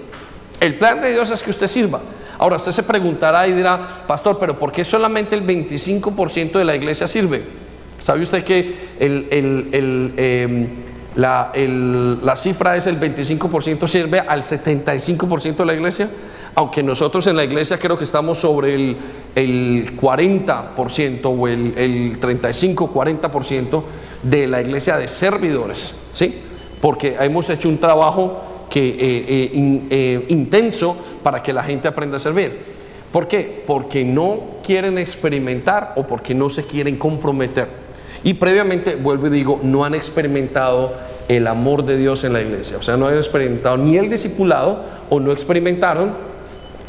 El 0.61 0.79
plan 0.79 1.01
de 1.01 1.13
Dios 1.13 1.31
es 1.31 1.43
que 1.43 1.51
usted 1.51 1.67
sirva. 1.67 2.01
Ahora 2.39 2.57
usted 2.57 2.73
se 2.73 2.83
preguntará 2.83 3.47
y 3.47 3.53
dirá, 3.53 4.05
pastor, 4.07 4.39
pero 4.39 4.59
¿por 4.59 4.73
qué 4.73 4.85
solamente 4.85 5.37
el 5.37 5.47
25% 5.47 6.53
de 6.53 6.65
la 6.65 6.75
iglesia 6.75 7.07
sirve? 7.07 7.64
¿Sabe 8.05 8.23
usted 8.23 8.45
que 8.45 8.75
em, 9.01 10.69
la, 11.17 12.37
cifra 12.37 12.77
es 12.77 12.87
el 12.87 13.01
25% 13.01 13.87
sirve 13.87 14.21
al 14.21 14.43
75% 14.43 15.57
de 15.57 15.65
la 15.65 15.73
iglesia? 15.73 16.11
Aunque 16.55 16.83
nosotros 16.83 17.27
en 17.29 17.37
la 17.37 17.45
iglesia 17.45 17.79
creo 17.79 17.97
que 17.97 18.05
estamos 18.05 18.37
sobre 18.37 18.75
el, 18.75 18.97
el 19.35 19.99
40% 19.99 21.21
o 21.25 21.49
el, 21.49 21.73
el 21.79 22.21
35-40% 22.21 23.83
de 24.23 24.49
la 24.49 24.61
iglesia 24.61 24.99
de 24.99 25.09
servidores, 25.09 26.09
¿sí? 26.13 26.43
Porque 26.83 27.17
hemos 27.19 27.49
hecho 27.49 27.71
un 27.71 27.79
trabajo 27.79 28.67
que, 28.69 28.87
eh, 28.87 28.97
eh, 29.01 29.83
eh, 29.89 30.27
intenso 30.29 30.95
para 31.23 31.43
que 31.43 31.55
la 31.55 31.63
gente 31.63 31.89
aprenda 31.89 32.19
a 32.19 32.21
servir. 32.21 32.75
¿Por 33.11 33.29
qué? 33.29 33.65
Porque 33.67 34.05
no 34.05 34.61
quieren 34.63 34.99
experimentar 34.99 35.95
o 35.97 36.07
porque 36.07 36.35
no 36.35 36.51
se 36.51 36.65
quieren 36.65 36.97
comprometer. 36.97 37.84
Y 38.25 38.35
previamente, 38.35 38.97
vuelvo 38.97 39.27
y 39.27 39.31
digo, 39.31 39.61
no 39.63 39.85
han 39.85 39.95
experimentado 39.95 40.95
el 41.29 41.47
amor 41.47 41.85
de 41.85 41.97
Dios 41.97 42.25
en 42.25 42.33
la 42.33 42.41
iglesia. 42.41 42.79
O 42.79 42.83
sea, 42.83 42.97
no 42.97 43.07
han 43.07 43.17
experimentado 43.17 43.77
ni 43.77 43.97
el 43.97 44.11
discipulado 44.11 44.83
o 45.11 45.21
no 45.21 45.31
experimentaron 45.31 46.15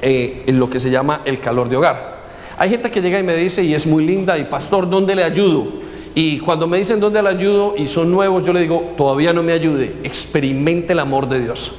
en 0.01 0.59
lo 0.59 0.69
que 0.69 0.79
se 0.79 0.89
llama 0.89 1.21
el 1.25 1.39
calor 1.39 1.67
de 1.67 1.75
hogar. 1.75 2.15
Hay 2.57 2.69
gente 2.69 2.89
que 2.89 3.01
llega 3.01 3.19
y 3.19 3.23
me 3.23 3.35
dice, 3.35 3.63
y 3.63 3.73
es 3.73 3.85
muy 3.85 4.05
linda, 4.05 4.37
y 4.37 4.45
pastor, 4.45 4.89
¿dónde 4.89 5.13
le 5.13 5.23
ayudo? 5.23 5.67
Y 6.13 6.39
cuando 6.39 6.67
me 6.67 6.77
dicen 6.77 7.01
dónde 7.01 7.21
le 7.21 7.27
ayudo 7.27 7.75
y 7.77 7.87
son 7.87 8.09
nuevos, 8.09 8.45
yo 8.45 8.53
le 8.53 8.61
digo, 8.61 8.93
todavía 8.95 9.33
no 9.33 9.43
me 9.43 9.51
ayude, 9.51 9.93
experimente 10.03 10.93
el 10.93 10.99
amor 10.99 11.27
de 11.27 11.41
Dios. 11.41 11.73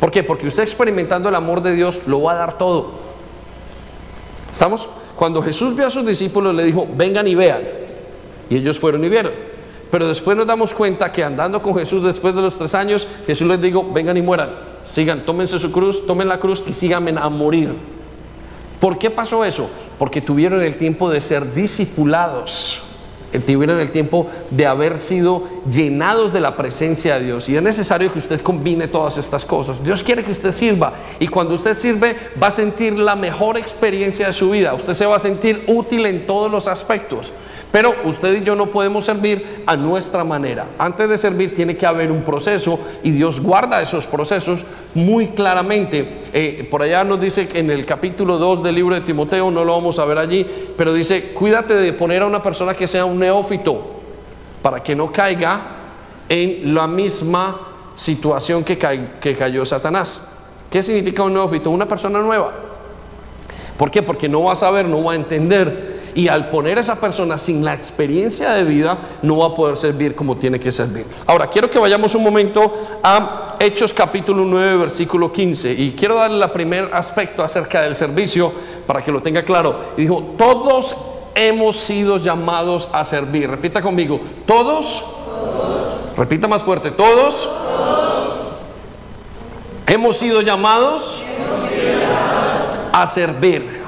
¿Por 0.00 0.10
qué? 0.10 0.24
Porque 0.24 0.48
usted 0.48 0.64
experimentando 0.64 1.28
el 1.28 1.34
amor 1.36 1.62
de 1.62 1.76
Dios 1.76 2.00
lo 2.06 2.22
va 2.22 2.32
a 2.32 2.34
dar 2.34 2.58
todo. 2.58 2.90
¿Estamos? 4.50 4.88
Cuando 5.14 5.40
Jesús 5.42 5.76
vio 5.76 5.86
a 5.86 5.90
sus 5.90 6.04
discípulos 6.04 6.54
le 6.54 6.64
dijo, 6.64 6.88
vengan 6.96 7.28
y 7.28 7.36
vean. 7.36 7.85
Y 8.48 8.56
ellos 8.56 8.78
fueron 8.78 9.04
y 9.04 9.08
vieron. 9.08 9.32
Pero 9.90 10.08
después 10.08 10.36
nos 10.36 10.46
damos 10.46 10.74
cuenta 10.74 11.12
que 11.12 11.22
andando 11.22 11.62
con 11.62 11.76
Jesús 11.76 12.02
después 12.02 12.34
de 12.34 12.42
los 12.42 12.58
tres 12.58 12.74
años, 12.74 13.06
Jesús 13.26 13.46
les 13.46 13.60
dijo, 13.60 13.88
vengan 13.92 14.16
y 14.16 14.22
mueran. 14.22 14.50
Sigan, 14.84 15.24
tómense 15.24 15.58
su 15.58 15.72
cruz, 15.72 16.06
tomen 16.06 16.28
la 16.28 16.38
cruz 16.38 16.64
y 16.66 16.72
síganme 16.72 17.14
a 17.16 17.28
morir. 17.28 17.74
¿Por 18.80 18.98
qué 18.98 19.10
pasó 19.10 19.44
eso? 19.44 19.68
Porque 19.98 20.20
tuvieron 20.20 20.62
el 20.62 20.76
tiempo 20.76 21.10
de 21.10 21.20
ser 21.20 21.54
discipulados 21.54 22.85
tuvieron 23.40 23.80
el 23.80 23.90
tiempo 23.90 24.26
de 24.50 24.66
haber 24.66 24.98
sido 24.98 25.42
llenados 25.68 26.32
de 26.32 26.40
la 26.40 26.56
presencia 26.56 27.18
de 27.18 27.26
Dios. 27.26 27.48
Y 27.48 27.56
es 27.56 27.62
necesario 27.62 28.12
que 28.12 28.18
usted 28.18 28.40
combine 28.40 28.88
todas 28.88 29.18
estas 29.18 29.44
cosas. 29.44 29.82
Dios 29.82 30.02
quiere 30.02 30.24
que 30.24 30.32
usted 30.32 30.52
sirva. 30.52 30.92
Y 31.18 31.28
cuando 31.28 31.54
usted 31.54 31.74
sirve, 31.74 32.16
va 32.42 32.48
a 32.48 32.50
sentir 32.50 32.94
la 32.94 33.16
mejor 33.16 33.56
experiencia 33.56 34.26
de 34.28 34.32
su 34.32 34.50
vida. 34.50 34.74
Usted 34.74 34.94
se 34.94 35.06
va 35.06 35.16
a 35.16 35.20
sentir 35.20 35.64
útil 35.66 36.06
en 36.06 36.26
todos 36.26 36.50
los 36.50 36.68
aspectos. 36.68 37.32
Pero 37.72 37.94
usted 38.04 38.40
y 38.40 38.44
yo 38.44 38.56
no 38.56 38.70
podemos 38.70 39.04
servir 39.04 39.62
a 39.66 39.76
nuestra 39.76 40.24
manera. 40.24 40.66
Antes 40.78 41.10
de 41.10 41.16
servir 41.16 41.54
tiene 41.54 41.76
que 41.76 41.84
haber 41.84 42.10
un 42.10 42.22
proceso 42.22 42.78
y 43.02 43.10
Dios 43.10 43.40
guarda 43.40 43.82
esos 43.82 44.06
procesos 44.06 44.64
muy 44.94 45.28
claramente. 45.28 46.08
Eh, 46.32 46.66
por 46.70 46.82
allá 46.82 47.04
nos 47.04 47.20
dice 47.20 47.48
que 47.48 47.58
en 47.58 47.70
el 47.70 47.84
capítulo 47.84 48.38
2 48.38 48.62
del 48.62 48.76
libro 48.76 48.94
de 48.94 49.02
Timoteo, 49.02 49.50
no 49.50 49.64
lo 49.64 49.72
vamos 49.74 49.98
a 49.98 50.04
ver 50.06 50.16
allí, 50.16 50.46
pero 50.76 50.94
dice, 50.94 51.32
cuídate 51.34 51.74
de 51.74 51.92
poner 51.92 52.22
a 52.22 52.26
una 52.26 52.42
persona 52.42 52.72
que 52.72 52.86
sea 52.86 53.04
un 53.04 53.18
neófito 53.26 53.80
para 54.62 54.82
que 54.82 54.94
no 54.94 55.12
caiga 55.12 55.60
en 56.28 56.74
la 56.74 56.86
misma 56.86 57.60
situación 57.96 58.64
que, 58.64 58.78
cayó 58.78 59.64
Satanás. 59.64 60.32
¿Qué 60.70 60.82
significa 60.82 61.22
un 61.22 61.34
neófito? 61.34 61.70
Una 61.70 61.86
persona 61.86 62.20
nueva. 62.20 62.52
¿Por 63.76 63.90
qué? 63.90 64.02
Porque 64.02 64.28
no 64.28 64.44
va 64.44 64.52
a 64.52 64.56
saber, 64.56 64.86
no 64.86 65.04
va 65.04 65.12
a 65.12 65.16
entender 65.16 65.96
y 66.14 66.28
al 66.28 66.48
poner 66.48 66.78
a 66.78 66.80
esa 66.80 66.98
persona 66.98 67.36
sin 67.36 67.62
la 67.62 67.74
experiencia 67.74 68.52
de 68.52 68.64
vida, 68.64 68.96
no 69.20 69.36
va 69.38 69.48
a 69.48 69.54
poder 69.54 69.76
servir 69.76 70.14
como 70.14 70.38
tiene 70.38 70.58
que 70.58 70.72
servir. 70.72 71.04
Ahora, 71.26 71.46
quiero 71.48 71.70
que 71.70 71.78
vayamos 71.78 72.14
un 72.14 72.22
momento 72.22 72.72
a 73.02 73.56
Hechos 73.60 73.92
capítulo 73.92 74.46
9, 74.46 74.78
versículo 74.78 75.30
15. 75.30 75.74
Y 75.74 75.92
quiero 75.92 76.14
darle 76.14 76.42
el 76.42 76.50
primer 76.52 76.88
aspecto 76.94 77.44
acerca 77.44 77.82
del 77.82 77.94
servicio 77.94 78.50
para 78.86 79.04
que 79.04 79.12
lo 79.12 79.20
tenga 79.20 79.44
claro. 79.44 79.92
Dijo, 79.94 80.34
todos 80.38 80.96
hemos 81.36 81.76
sido 81.76 82.16
llamados 82.16 82.88
a 82.92 83.04
servir. 83.04 83.48
Repita 83.48 83.80
conmigo, 83.80 84.20
todos. 84.46 85.04
Repita 86.16 86.48
más 86.48 86.62
fuerte, 86.62 86.90
todos. 86.90 87.48
Hemos 89.86 90.16
sido 90.16 90.40
llamados, 90.40 91.22
a 92.92 93.06
servir. 93.06 93.85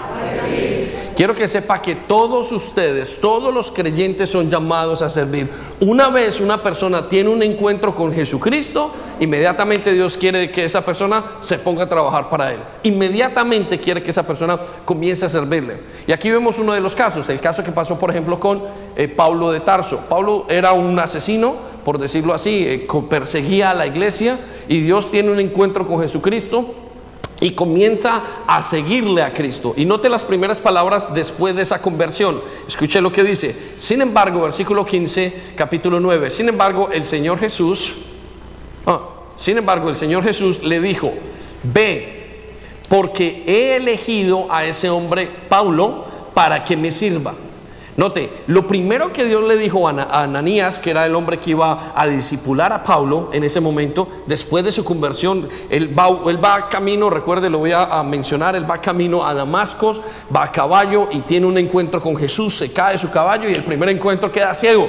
Quiero 1.18 1.34
que 1.34 1.48
sepa 1.48 1.82
que 1.82 1.96
todos 1.96 2.52
ustedes, 2.52 3.20
todos 3.20 3.52
los 3.52 3.72
creyentes 3.72 4.30
son 4.30 4.48
llamados 4.48 5.02
a 5.02 5.10
servir. 5.10 5.50
Una 5.80 6.10
vez 6.10 6.40
una 6.40 6.62
persona 6.62 7.08
tiene 7.08 7.28
un 7.28 7.42
encuentro 7.42 7.92
con 7.92 8.12
Jesucristo, 8.12 8.92
inmediatamente 9.18 9.92
Dios 9.92 10.16
quiere 10.16 10.48
que 10.52 10.64
esa 10.64 10.84
persona 10.84 11.24
se 11.40 11.58
ponga 11.58 11.82
a 11.82 11.88
trabajar 11.88 12.30
para 12.30 12.52
Él. 12.52 12.60
Inmediatamente 12.84 13.80
quiere 13.80 14.00
que 14.00 14.10
esa 14.10 14.24
persona 14.24 14.60
comience 14.84 15.26
a 15.26 15.28
servirle. 15.28 15.78
Y 16.06 16.12
aquí 16.12 16.30
vemos 16.30 16.60
uno 16.60 16.72
de 16.72 16.80
los 16.80 16.94
casos, 16.94 17.28
el 17.28 17.40
caso 17.40 17.64
que 17.64 17.72
pasó 17.72 17.98
por 17.98 18.12
ejemplo 18.12 18.38
con 18.38 18.62
eh, 18.94 19.08
Pablo 19.08 19.50
de 19.50 19.58
Tarso. 19.58 20.02
Pablo 20.08 20.46
era 20.48 20.72
un 20.72 20.96
asesino, 21.00 21.56
por 21.84 21.98
decirlo 21.98 22.32
así, 22.32 22.64
eh, 22.64 22.86
perseguía 23.10 23.70
a 23.70 23.74
la 23.74 23.88
iglesia 23.88 24.38
y 24.68 24.82
Dios 24.82 25.10
tiene 25.10 25.32
un 25.32 25.40
encuentro 25.40 25.84
con 25.84 26.00
Jesucristo 26.00 26.87
y 27.40 27.52
comienza 27.52 28.22
a 28.46 28.62
seguirle 28.62 29.22
a 29.22 29.32
Cristo. 29.32 29.74
Y 29.76 29.84
note 29.84 30.08
las 30.08 30.24
primeras 30.24 30.60
palabras 30.60 31.14
después 31.14 31.54
de 31.54 31.62
esa 31.62 31.80
conversión. 31.80 32.40
Escuche 32.66 33.00
lo 33.00 33.12
que 33.12 33.22
dice. 33.22 33.54
Sin 33.78 34.00
embargo, 34.00 34.40
versículo 34.42 34.84
15, 34.84 35.52
capítulo 35.54 36.00
9. 36.00 36.30
Sin 36.30 36.48
embargo, 36.48 36.90
el 36.92 37.04
Señor 37.04 37.38
Jesús, 37.38 37.94
ah, 38.86 39.00
sin 39.36 39.58
embargo, 39.58 39.88
el 39.88 39.96
Señor 39.96 40.24
Jesús 40.24 40.62
le 40.62 40.80
dijo, 40.80 41.12
ve, 41.62 42.54
porque 42.88 43.44
he 43.46 43.76
elegido 43.76 44.46
a 44.50 44.64
ese 44.64 44.90
hombre, 44.90 45.28
Paulo, 45.48 46.04
para 46.34 46.64
que 46.64 46.76
me 46.76 46.90
sirva 46.90 47.34
Note, 47.98 48.30
lo 48.46 48.68
primero 48.68 49.12
que 49.12 49.24
Dios 49.24 49.42
le 49.42 49.56
dijo 49.56 49.88
a 49.88 50.22
Ananías, 50.22 50.78
que 50.78 50.90
era 50.90 51.04
el 51.04 51.16
hombre 51.16 51.40
que 51.40 51.50
iba 51.50 51.92
a 51.96 52.06
disipular 52.06 52.72
a 52.72 52.84
Pablo 52.84 53.28
en 53.32 53.42
ese 53.42 53.60
momento, 53.60 54.06
después 54.24 54.62
de 54.62 54.70
su 54.70 54.84
conversión, 54.84 55.48
él 55.68 55.98
va, 55.98 56.68
camino, 56.68 57.10
recuerde, 57.10 57.50
lo 57.50 57.58
voy 57.58 57.72
a, 57.74 58.00
mencionar, 58.04 58.54
él 58.54 58.70
va 58.70 58.80
camino 58.80 59.26
a 59.26 59.34
Damasco, 59.34 60.00
va 60.34 60.44
a 60.44 60.52
caballo 60.52 61.08
y 61.10 61.22
tiene 61.22 61.46
un 61.46 61.58
encuentro 61.58 62.00
con 62.00 62.16
Jesús, 62.16 62.54
se 62.54 62.72
cae 62.72 62.96
su 62.96 63.10
caballo 63.10 63.48
y 63.48 63.54
el 63.54 63.64
primer 63.64 63.88
encuentro 63.88 64.30
queda 64.30 64.54
ciego. 64.54 64.88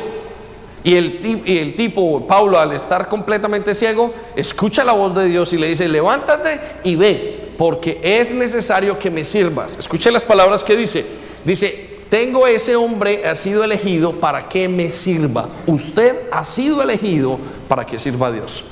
Y 0.83 0.93
el, 0.93 1.43
y 1.45 1.57
el 1.57 1.75
tipo, 1.75 2.27
Pablo, 2.27 2.59
al 2.59 2.73
estar 2.73 3.09
completamente 3.09 3.73
ciego, 3.73 4.13
escucha 4.35 4.83
la 4.83 4.91
voz 4.91 5.15
de 5.15 5.25
Dios 5.25 5.51
y 5.51 5.57
le 5.57 5.67
dice, 5.67 5.87
levántate 5.87 6.59
y 6.83 6.95
ve, 6.95 7.53
porque 7.57 7.99
es 8.03 8.31
necesario 8.31 8.99
que 8.99 9.09
me 9.09 9.23
sirvas. 9.23 9.79
Escuche 9.79 10.11
las 10.11 10.23
palabras 10.23 10.63
que 10.63 10.75
dice. 10.75 11.03
Dice, 11.43 11.88
tengo 12.09 12.47
ese 12.47 12.75
hombre, 12.75 13.27
ha 13.27 13.35
sido 13.35 13.63
elegido 13.63 14.13
para 14.13 14.49
que 14.49 14.67
me 14.67 14.89
sirva. 14.89 15.47
Usted 15.67 16.27
ha 16.31 16.43
sido 16.43 16.81
elegido 16.81 17.37
para 17.67 17.85
que 17.85 17.99
sirva 17.99 18.27
a 18.27 18.31
Dios. 18.31 18.63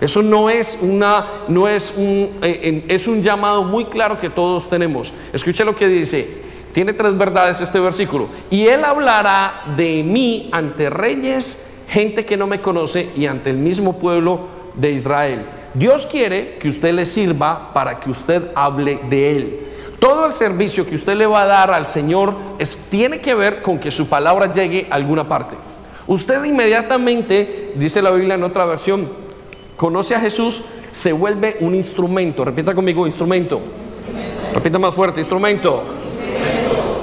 Eso 0.00 0.20
no 0.20 0.50
es 0.50 0.78
una, 0.82 1.26
no 1.48 1.68
es 1.68 1.94
un, 1.96 2.30
eh, 2.42 2.84
es 2.88 3.06
un 3.06 3.22
llamado 3.22 3.64
muy 3.64 3.84
claro 3.86 4.18
que 4.18 4.28
todos 4.28 4.68
tenemos. 4.68 5.12
Escuche 5.32 5.64
lo 5.64 5.74
que 5.74 5.88
dice. 5.88 6.42
Tiene 6.72 6.92
tres 6.92 7.16
verdades 7.16 7.60
este 7.60 7.78
versículo. 7.78 8.28
Y 8.50 8.66
él 8.66 8.84
hablará 8.84 9.74
de 9.76 10.02
mí 10.02 10.48
ante 10.52 10.90
reyes, 10.90 11.84
gente 11.88 12.24
que 12.24 12.36
no 12.36 12.46
me 12.46 12.60
conoce 12.60 13.10
y 13.16 13.26
ante 13.26 13.50
el 13.50 13.58
mismo 13.58 13.98
pueblo 13.98 14.48
de 14.74 14.92
Israel. 14.92 15.46
Dios 15.74 16.06
quiere 16.06 16.58
que 16.58 16.68
usted 16.68 16.92
le 16.92 17.06
sirva 17.06 17.72
para 17.72 18.00
que 18.00 18.10
usted 18.10 18.50
hable 18.54 18.98
de 19.08 19.36
él. 19.36 19.71
Todo 20.02 20.26
el 20.26 20.34
servicio 20.34 20.84
que 20.84 20.96
usted 20.96 21.14
le 21.14 21.26
va 21.26 21.42
a 21.42 21.46
dar 21.46 21.70
al 21.70 21.86
Señor 21.86 22.34
tiene 22.90 23.20
que 23.20 23.36
ver 23.36 23.62
con 23.62 23.78
que 23.78 23.92
su 23.92 24.08
palabra 24.08 24.50
llegue 24.50 24.88
a 24.90 24.96
alguna 24.96 25.28
parte. 25.28 25.54
Usted 26.08 26.42
inmediatamente, 26.42 27.74
dice 27.76 28.02
la 28.02 28.10
Biblia 28.10 28.34
en 28.34 28.42
otra 28.42 28.64
versión, 28.64 29.08
conoce 29.76 30.16
a 30.16 30.20
Jesús, 30.20 30.62
se 30.90 31.12
vuelve 31.12 31.58
un 31.60 31.76
instrumento. 31.76 32.44
Repita 32.44 32.74
conmigo, 32.74 33.06
instrumento. 33.06 33.60
Repita 34.52 34.76
más 34.80 34.92
fuerte, 34.92 35.20
instrumento. 35.20 35.84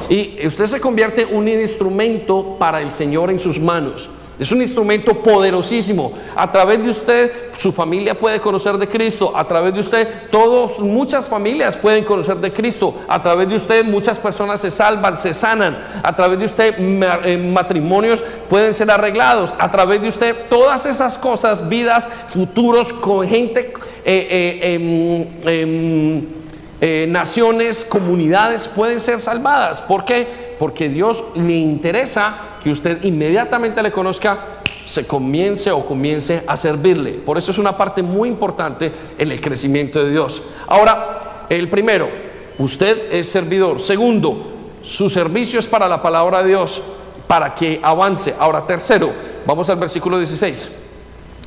Y 0.10 0.46
usted 0.46 0.66
se 0.66 0.82
convierte 0.82 1.22
en 1.22 1.38
un 1.38 1.48
instrumento 1.48 2.58
para 2.60 2.82
el 2.82 2.92
Señor 2.92 3.32
en 3.32 3.40
sus 3.40 3.62
manos. 3.62 4.10
Es 4.40 4.54
un 4.54 4.62
instrumento 4.62 5.22
poderosísimo. 5.22 6.14
A 6.34 6.50
través 6.50 6.82
de 6.82 6.90
usted, 6.90 7.32
su 7.54 7.74
familia 7.74 8.18
puede 8.18 8.40
conocer 8.40 8.78
de 8.78 8.88
Cristo. 8.88 9.34
A 9.36 9.46
través 9.46 9.74
de 9.74 9.82
usted, 9.82 10.08
todos, 10.32 10.80
muchas 10.80 11.28
familias 11.28 11.76
pueden 11.76 12.06
conocer 12.06 12.38
de 12.38 12.54
Cristo. 12.54 12.96
A 13.10 13.22
través 13.22 13.50
de 13.50 13.56
usted, 13.56 13.84
muchas 13.84 14.18
personas 14.18 14.62
se 14.62 14.72
salvan, 14.72 15.18
se 15.18 15.34
sanan. 15.34 15.78
A 16.02 16.16
través 16.16 16.40
de 16.40 16.46
usted, 16.46 16.74
eh, 16.78 17.38
matrimonios 17.38 18.24
pueden 18.50 18.74
ser 18.74 18.90
arreglados. 18.90 19.54
A 19.60 19.70
través 19.70 20.02
de 20.02 20.08
usted, 20.08 20.34
todas 20.50 20.86
esas 20.86 21.18
cosas, 21.18 21.68
vidas, 21.68 22.10
futuros 22.30 22.94
con 22.94 23.28
gente, 23.28 23.74
eh, 24.06 24.60
eh, 24.64 25.28
em, 25.44 26.26
em, 26.82 27.12
naciones, 27.12 27.84
comunidades 27.84 28.70
pueden 28.70 29.02
ser 29.02 29.20
salvadas. 29.20 29.82
¿Por 29.82 30.06
qué? 30.06 30.49
Porque 30.60 30.90
Dios 30.90 31.24
le 31.36 31.54
interesa 31.54 32.36
que 32.62 32.70
usted 32.70 33.04
inmediatamente 33.06 33.82
le 33.82 33.92
conozca, 33.92 34.60
se 34.86 35.08
comience 35.08 35.72
o 35.72 35.86
comience 35.86 36.44
a 36.46 36.58
servirle. 36.58 37.14
Por 37.14 37.38
eso 37.38 37.52
es 37.52 37.58
una 37.58 37.78
parte 37.78 38.04
muy 38.04 38.28
importante 38.28 38.92
en 39.18 39.32
el 39.32 39.40
crecimiento 39.40 40.04
de 40.04 40.12
Dios. 40.12 40.44
Ahora, 40.68 41.46
el 41.50 41.70
primero, 41.70 42.10
usted 42.58 43.12
es 43.14 43.32
servidor. 43.32 43.80
Segundo, 43.80 44.52
su 44.82 45.10
servicio 45.10 45.60
es 45.60 45.68
para 45.68 45.88
la 45.88 46.02
palabra 46.02 46.44
de 46.44 46.50
Dios, 46.50 46.82
para 47.26 47.56
que 47.56 47.80
avance. 47.82 48.36
Ahora, 48.38 48.68
tercero, 48.68 49.12
vamos 49.46 49.70
al 49.70 49.78
versículo 49.78 50.18
16. 50.18 50.84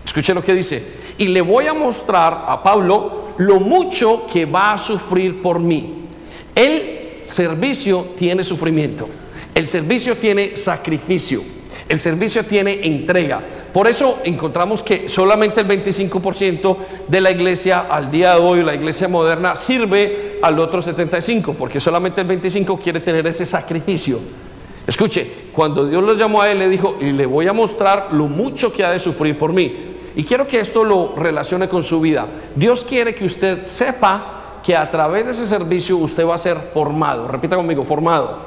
Escuche 0.06 0.32
lo 0.32 0.42
que 0.42 0.54
dice. 0.54 1.00
Y 1.18 1.28
le 1.28 1.42
voy 1.42 1.66
a 1.66 1.74
mostrar 1.74 2.46
a 2.48 2.62
Pablo 2.62 3.34
lo 3.36 3.60
mucho 3.60 4.26
que 4.32 4.46
va 4.46 4.72
a 4.72 4.78
sufrir 4.78 5.42
por 5.42 5.60
mí. 5.60 6.06
El 6.54 7.01
servicio 7.24 8.08
tiene 8.16 8.44
sufrimiento. 8.44 9.08
El 9.54 9.66
servicio 9.66 10.16
tiene 10.16 10.56
sacrificio. 10.56 11.42
El 11.88 12.00
servicio 12.00 12.44
tiene 12.44 12.86
entrega. 12.86 13.42
Por 13.72 13.86
eso 13.86 14.20
encontramos 14.24 14.82
que 14.82 15.08
solamente 15.08 15.60
el 15.60 15.68
25% 15.68 16.76
de 17.08 17.20
la 17.20 17.30
iglesia 17.30 17.80
al 17.80 18.10
día 18.10 18.34
de 18.34 18.40
hoy, 18.40 18.62
la 18.62 18.74
iglesia 18.74 19.08
moderna, 19.08 19.56
sirve 19.56 20.38
al 20.42 20.58
otro 20.58 20.80
75%, 20.80 21.54
porque 21.54 21.80
solamente 21.80 22.20
el 22.22 22.28
25% 22.28 22.80
quiere 22.80 23.00
tener 23.00 23.26
ese 23.26 23.44
sacrificio. 23.44 24.18
Escuche, 24.86 25.26
cuando 25.52 25.86
Dios 25.86 26.02
lo 26.02 26.14
llamó 26.14 26.42
a 26.42 26.50
él, 26.50 26.58
le 26.58 26.68
dijo, 26.68 26.96
y 27.00 27.12
le 27.12 27.26
voy 27.26 27.46
a 27.46 27.52
mostrar 27.52 28.08
lo 28.12 28.26
mucho 28.26 28.72
que 28.72 28.84
ha 28.84 28.90
de 28.90 28.98
sufrir 28.98 29.38
por 29.38 29.52
mí. 29.52 29.92
Y 30.16 30.24
quiero 30.24 30.46
que 30.46 30.60
esto 30.60 30.84
lo 30.84 31.14
relacione 31.16 31.68
con 31.68 31.82
su 31.82 32.00
vida. 32.00 32.26
Dios 32.54 32.84
quiere 32.84 33.14
que 33.14 33.24
usted 33.24 33.64
sepa 33.64 34.41
que 34.62 34.76
a 34.76 34.90
través 34.90 35.26
de 35.26 35.32
ese 35.32 35.46
servicio 35.46 35.96
usted 35.96 36.26
va 36.26 36.36
a 36.36 36.38
ser 36.38 36.56
formado. 36.72 37.26
Repita 37.28 37.56
conmigo, 37.56 37.84
formado. 37.84 38.38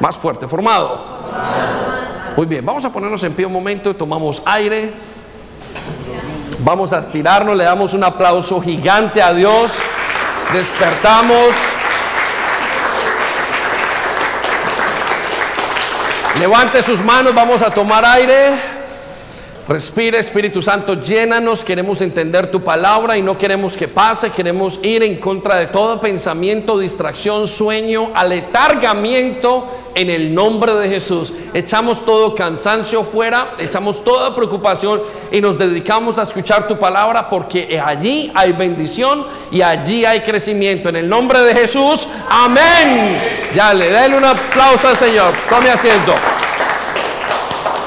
Más 0.00 0.16
fuerte, 0.18 0.46
formado. 0.46 1.14
Muy 2.36 2.46
bien, 2.46 2.64
vamos 2.64 2.84
a 2.84 2.92
ponernos 2.92 3.22
en 3.24 3.32
pie 3.32 3.46
un 3.46 3.52
momento, 3.52 3.94
tomamos 3.94 4.42
aire. 4.44 4.92
Vamos 6.60 6.92
a 6.92 6.98
estirarnos, 6.98 7.56
le 7.56 7.64
damos 7.64 7.94
un 7.94 8.04
aplauso 8.04 8.60
gigante 8.60 9.22
a 9.22 9.32
Dios. 9.32 9.78
Despertamos. 10.52 11.54
Levante 16.38 16.82
sus 16.82 17.02
manos, 17.02 17.34
vamos 17.34 17.62
a 17.62 17.70
tomar 17.70 18.04
aire. 18.04 18.73
Respira 19.66 20.18
Espíritu 20.18 20.60
Santo, 20.60 21.00
llénanos, 21.00 21.64
queremos 21.64 22.02
entender 22.02 22.50
tu 22.50 22.62
palabra 22.62 23.16
y 23.16 23.22
no 23.22 23.38
queremos 23.38 23.78
que 23.78 23.88
pase, 23.88 24.28
queremos 24.28 24.78
ir 24.82 25.02
en 25.02 25.16
contra 25.16 25.56
de 25.56 25.68
todo 25.68 25.98
pensamiento, 26.02 26.78
distracción, 26.78 27.46
sueño, 27.46 28.10
aletargamiento 28.14 29.66
en 29.94 30.10
el 30.10 30.34
nombre 30.34 30.74
de 30.74 30.90
Jesús. 30.90 31.32
Echamos 31.54 32.04
todo 32.04 32.34
cansancio 32.34 33.04
fuera, 33.04 33.54
echamos 33.58 34.04
toda 34.04 34.36
preocupación 34.36 35.00
y 35.32 35.40
nos 35.40 35.58
dedicamos 35.58 36.18
a 36.18 36.24
escuchar 36.24 36.68
tu 36.68 36.78
palabra 36.78 37.30
porque 37.30 37.80
allí 37.82 38.30
hay 38.34 38.52
bendición 38.52 39.24
y 39.50 39.62
allí 39.62 40.04
hay 40.04 40.20
crecimiento. 40.20 40.90
En 40.90 40.96
el 40.96 41.08
nombre 41.08 41.40
de 41.40 41.54
Jesús, 41.54 42.06
amén. 42.28 43.48
Ya 43.54 43.72
le 43.72 43.88
den 43.88 44.12
un 44.12 44.26
aplauso 44.26 44.88
al 44.88 44.96
Señor. 44.96 45.32
Tome 45.48 45.70
asiento. 45.70 46.12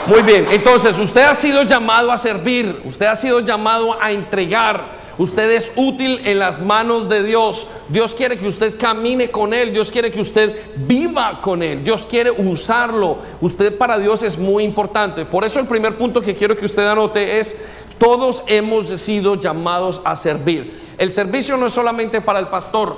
Muy 0.07 0.21
bien, 0.21 0.45
entonces 0.51 0.97
usted 0.99 1.23
ha 1.23 1.33
sido 1.33 1.63
llamado 1.63 2.13
a 2.13 2.17
servir, 2.17 2.81
usted 2.85 3.07
ha 3.07 3.15
sido 3.17 3.41
llamado 3.41 4.01
a 4.01 4.13
entregar, 4.13 4.85
usted 5.17 5.51
es 5.51 5.69
útil 5.75 6.21
en 6.23 6.39
las 6.39 6.61
manos 6.61 7.09
de 7.09 7.23
Dios. 7.23 7.67
Dios 7.89 8.15
quiere 8.15 8.37
que 8.37 8.47
usted 8.47 8.77
camine 8.77 9.29
con 9.29 9.53
Él, 9.53 9.73
Dios 9.73 9.91
quiere 9.91 10.09
que 10.09 10.21
usted 10.21 10.55
viva 10.77 11.41
con 11.41 11.61
Él, 11.61 11.83
Dios 11.83 12.05
quiere 12.05 12.31
usarlo. 12.31 13.17
Usted 13.41 13.77
para 13.77 13.99
Dios 13.99 14.23
es 14.23 14.37
muy 14.37 14.63
importante. 14.63 15.25
Por 15.25 15.43
eso 15.43 15.59
el 15.59 15.67
primer 15.67 15.97
punto 15.97 16.21
que 16.21 16.37
quiero 16.37 16.55
que 16.55 16.63
usted 16.63 16.87
anote 16.87 17.39
es, 17.39 17.65
todos 17.97 18.43
hemos 18.47 18.87
sido 19.01 19.35
llamados 19.35 20.01
a 20.05 20.15
servir. 20.15 20.87
El 20.97 21.11
servicio 21.11 21.57
no 21.57 21.65
es 21.65 21.73
solamente 21.73 22.21
para 22.21 22.39
el 22.39 22.47
pastor, 22.47 22.95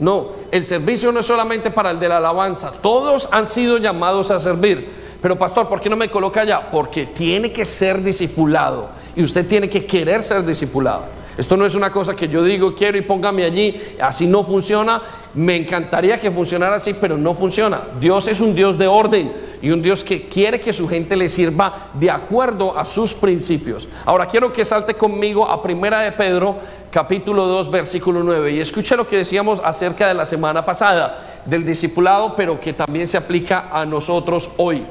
no, 0.00 0.30
el 0.50 0.64
servicio 0.64 1.12
no 1.12 1.20
es 1.20 1.26
solamente 1.26 1.70
para 1.70 1.92
el 1.92 2.00
de 2.00 2.08
la 2.08 2.16
alabanza, 2.16 2.72
todos 2.82 3.28
han 3.30 3.46
sido 3.46 3.78
llamados 3.78 4.32
a 4.32 4.40
servir. 4.40 5.06
Pero 5.20 5.38
pastor, 5.38 5.68
¿por 5.68 5.80
qué 5.80 5.90
no 5.90 5.96
me 5.96 6.08
coloca 6.08 6.42
allá? 6.42 6.70
Porque 6.70 7.06
tiene 7.06 7.52
que 7.52 7.64
ser 7.64 8.02
discipulado 8.02 8.90
y 9.16 9.22
usted 9.22 9.46
tiene 9.46 9.68
que 9.68 9.84
querer 9.84 10.22
ser 10.22 10.44
discipulado. 10.44 11.18
Esto 11.36 11.56
no 11.56 11.64
es 11.64 11.76
una 11.76 11.90
cosa 11.92 12.16
que 12.16 12.26
yo 12.26 12.42
digo, 12.42 12.74
quiero 12.74 12.98
y 12.98 13.02
póngame 13.02 13.44
allí, 13.44 13.80
así 14.00 14.26
no 14.26 14.42
funciona. 14.42 15.00
Me 15.34 15.54
encantaría 15.54 16.20
que 16.20 16.32
funcionara 16.32 16.76
así, 16.76 16.94
pero 16.94 17.16
no 17.16 17.34
funciona. 17.34 17.80
Dios 18.00 18.26
es 18.26 18.40
un 18.40 18.56
Dios 18.56 18.76
de 18.76 18.88
orden 18.88 19.32
y 19.62 19.70
un 19.70 19.80
Dios 19.80 20.02
que 20.02 20.28
quiere 20.28 20.58
que 20.58 20.72
su 20.72 20.88
gente 20.88 21.14
le 21.14 21.28
sirva 21.28 21.90
de 21.94 22.10
acuerdo 22.10 22.76
a 22.76 22.84
sus 22.84 23.14
principios. 23.14 23.88
Ahora 24.04 24.26
quiero 24.26 24.52
que 24.52 24.64
salte 24.64 24.94
conmigo 24.94 25.48
a 25.48 25.62
Primera 25.62 26.00
de 26.00 26.10
Pedro, 26.10 26.56
capítulo 26.90 27.46
2, 27.46 27.70
versículo 27.70 28.24
9, 28.24 28.52
y 28.52 28.60
escuche 28.60 28.96
lo 28.96 29.06
que 29.06 29.18
decíamos 29.18 29.60
acerca 29.64 30.08
de 30.08 30.14
la 30.14 30.26
semana 30.26 30.64
pasada, 30.64 31.42
del 31.44 31.64
discipulado, 31.64 32.34
pero 32.34 32.60
que 32.60 32.72
también 32.72 33.06
se 33.06 33.16
aplica 33.16 33.68
a 33.70 33.86
nosotros 33.86 34.50
hoy. 34.56 34.84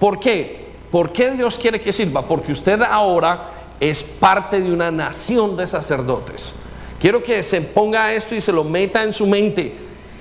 ¿Por 0.00 0.18
qué? 0.18 0.70
¿Por 0.90 1.12
qué 1.12 1.30
Dios 1.32 1.56
quiere 1.56 1.80
que 1.80 1.92
sirva? 1.92 2.22
Porque 2.22 2.50
usted 2.50 2.82
ahora 2.82 3.50
es 3.78 4.02
parte 4.02 4.60
de 4.60 4.72
una 4.72 4.90
nación 4.90 5.56
de 5.56 5.66
sacerdotes. 5.66 6.54
Quiero 6.98 7.22
que 7.22 7.42
se 7.42 7.60
ponga 7.60 8.12
esto 8.12 8.34
y 8.34 8.40
se 8.40 8.50
lo 8.50 8.64
meta 8.64 9.04
en 9.04 9.12
su 9.12 9.26
mente. 9.26 9.74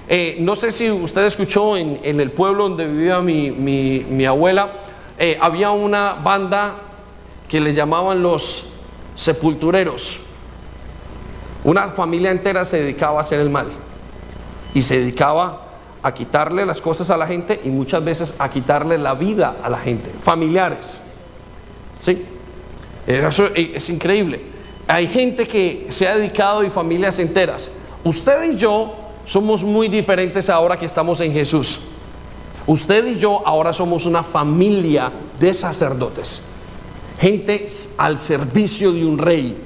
Eh, 0.08 0.38
no 0.39 0.56
sé 0.56 0.72
si 0.72 0.92
usted 0.92 1.26
escuchó 1.26 1.78
en, 1.78 2.00
el 2.04 2.32
pueblo 2.32 2.68
donde 2.68 2.88
vivía 2.88 3.20
mi, 3.22 4.26
abuela, 4.26 4.74
eh, 5.18 5.38
había 5.39 5.72
una 5.72 6.13
banda 6.13 6.76
que 7.48 7.60
le 7.60 7.74
llamaban 7.74 8.22
los 8.22 8.65
sepultureros. 9.15 10.18
Una 11.63 11.89
familia 11.89 12.32
entera 12.32 12.65
se 12.65 12.82
dedicaba 12.82 13.20
a 13.20 13.22
hacer 13.22 13.39
el 13.39 13.50
mal 13.50 13.68
y 14.74 14.82
se 14.82 15.00
dedicaba 15.00 15.68
a 16.02 16.14
quitarle 16.14 16.66
las 16.66 16.82
cosas 16.82 17.10
a 17.10 17.18
la 17.18 17.28
gente 17.28 17.60
y 17.64 17.70
muchas 17.70 18.04
veces 18.04 18.36
a 18.40 18.50
quitarle 18.50 18.98
la 18.98 19.14
vida 19.16 19.58
a 19.62 19.70
la 19.70 19.78
gente, 19.78 20.12
familiares. 20.22 21.04
¿Sí? 22.00 22.26
Eso 23.06 23.46
es 23.54 23.90
increíble. 23.90 24.42
Hay 24.88 25.08
gente 25.08 25.48
que 25.48 25.88
se 25.90 26.08
ha 26.08 26.16
dedicado 26.16 26.64
y 26.64 26.70
familias 26.70 27.20
enteras. 27.20 27.70
Usted 28.04 28.52
y 28.52 28.56
yo 28.56 28.94
somos 29.26 29.64
muy 29.64 29.88
diferentes 29.88 30.50
ahora 30.50 30.78
que 30.78 30.86
estamos 30.86 31.20
en 31.22 31.34
Jesús. 31.34 31.80
Usted 32.66 33.06
y 33.08 33.16
yo 33.16 33.46
ahora 33.46 33.74
somos 33.74 34.06
una 34.06 34.24
familia 34.24 35.12
de 35.40 35.54
sacerdotes. 35.54 36.44
Gente 37.20 37.66
al 37.98 38.18
servicio 38.18 38.92
de 38.92 39.06
un 39.06 39.18
rey. 39.18 39.58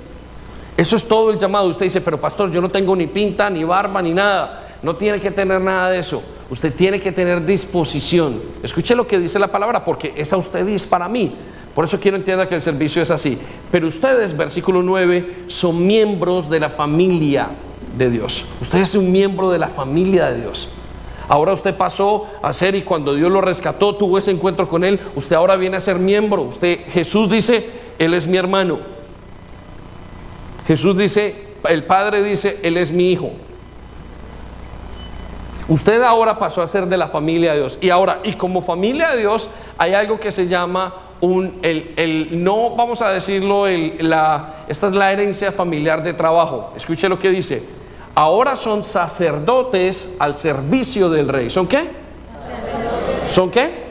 Eso 0.75 0.95
es 0.95 1.07
todo 1.07 1.29
el 1.29 1.37
llamado. 1.37 1.67
Usted 1.67 1.85
dice, 1.85 2.01
pero 2.01 2.19
pastor, 2.19 2.49
yo 2.49 2.61
no 2.61 2.69
tengo 2.69 2.95
ni 2.95 3.07
pinta, 3.07 3.49
ni 3.49 3.63
barba, 3.63 4.01
ni 4.01 4.13
nada. 4.13 4.62
No 4.83 4.97
tiene 4.97 5.21
que 5.21 5.31
tener 5.31 5.61
nada 5.61 5.89
de 5.89 5.99
eso. 5.99 6.21
Usted 6.49 6.73
tiene 6.73 6.99
que 6.99 7.11
tener 7.11 7.45
disposición. 7.45 8.41
Escuche 8.61 8.95
lo 8.95 9.07
que 9.07 9.17
dice 9.17 9.39
la 9.39 9.47
palabra, 9.47 9.83
porque 9.83 10.13
es 10.15 10.31
usted 10.33 10.67
es 10.67 10.85
para 10.85 11.07
mí. 11.07 11.33
Por 11.73 11.85
eso 11.85 11.99
quiero 11.99 12.17
entender 12.17 12.47
que 12.47 12.55
el 12.55 12.61
servicio 12.61 13.01
es 13.01 13.09
así. 13.09 13.37
Pero 13.71 13.87
ustedes, 13.87 14.35
versículo 14.37 14.83
9, 14.83 15.45
son 15.47 15.87
miembros 15.87 16.49
de 16.49 16.59
la 16.59 16.69
familia 16.69 17.49
de 17.97 18.09
Dios. 18.09 18.45
Usted 18.61 18.79
es 18.79 18.93
un 18.95 19.11
miembro 19.11 19.49
de 19.49 19.57
la 19.57 19.69
familia 19.69 20.31
de 20.31 20.41
Dios. 20.41 20.69
Ahora 21.29 21.53
usted 21.53 21.75
pasó 21.75 22.25
a 22.41 22.51
ser 22.51 22.75
y 22.75 22.81
cuando 22.81 23.15
Dios 23.15 23.31
lo 23.31 23.41
rescató, 23.41 23.95
tuvo 23.95 24.17
ese 24.17 24.31
encuentro 24.31 24.67
con 24.67 24.83
Él, 24.83 24.99
usted 25.15 25.35
ahora 25.35 25.55
viene 25.55 25.77
a 25.77 25.79
ser 25.79 25.97
miembro. 25.97 26.43
Usted, 26.43 26.79
Jesús 26.91 27.29
dice, 27.31 27.65
Él 27.97 28.13
es 28.13 28.27
mi 28.27 28.37
hermano. 28.37 28.79
Jesús 30.67 30.97
dice, 30.97 31.35
el 31.69 31.85
Padre 31.85 32.21
dice, 32.21 32.59
Él 32.63 32.77
es 32.77 32.91
mi 32.91 33.11
hijo. 33.11 33.31
Usted 35.67 36.01
ahora 36.01 36.37
pasó 36.37 36.61
a 36.61 36.67
ser 36.67 36.87
de 36.87 36.97
la 36.97 37.07
familia 37.07 37.53
de 37.53 37.59
Dios. 37.59 37.79
Y 37.81 37.89
ahora, 37.89 38.19
y 38.23 38.33
como 38.33 38.61
familia 38.61 39.09
de 39.11 39.21
Dios, 39.21 39.49
hay 39.77 39.93
algo 39.93 40.19
que 40.19 40.31
se 40.31 40.47
llama 40.47 40.93
un, 41.21 41.59
el, 41.61 42.43
no 42.43 42.75
vamos 42.75 43.01
a 43.01 43.09
decirlo, 43.09 43.65
la, 43.99 44.65
esta 44.67 44.87
es 44.87 44.93
la 44.93 45.11
herencia 45.11 45.51
familiar 45.51 46.03
de 46.03 46.13
trabajo. 46.13 46.73
Escuche 46.75 47.07
lo 47.07 47.17
que 47.17 47.29
dice. 47.29 47.63
Ahora 48.15 48.55
son 48.55 48.83
sacerdotes 48.83 50.15
al 50.19 50.37
servicio 50.37 51.09
del 51.09 51.29
rey. 51.29 51.49
¿Son 51.49 51.65
qué? 51.65 51.89
¿Son 53.25 53.49
qué? 53.49 53.83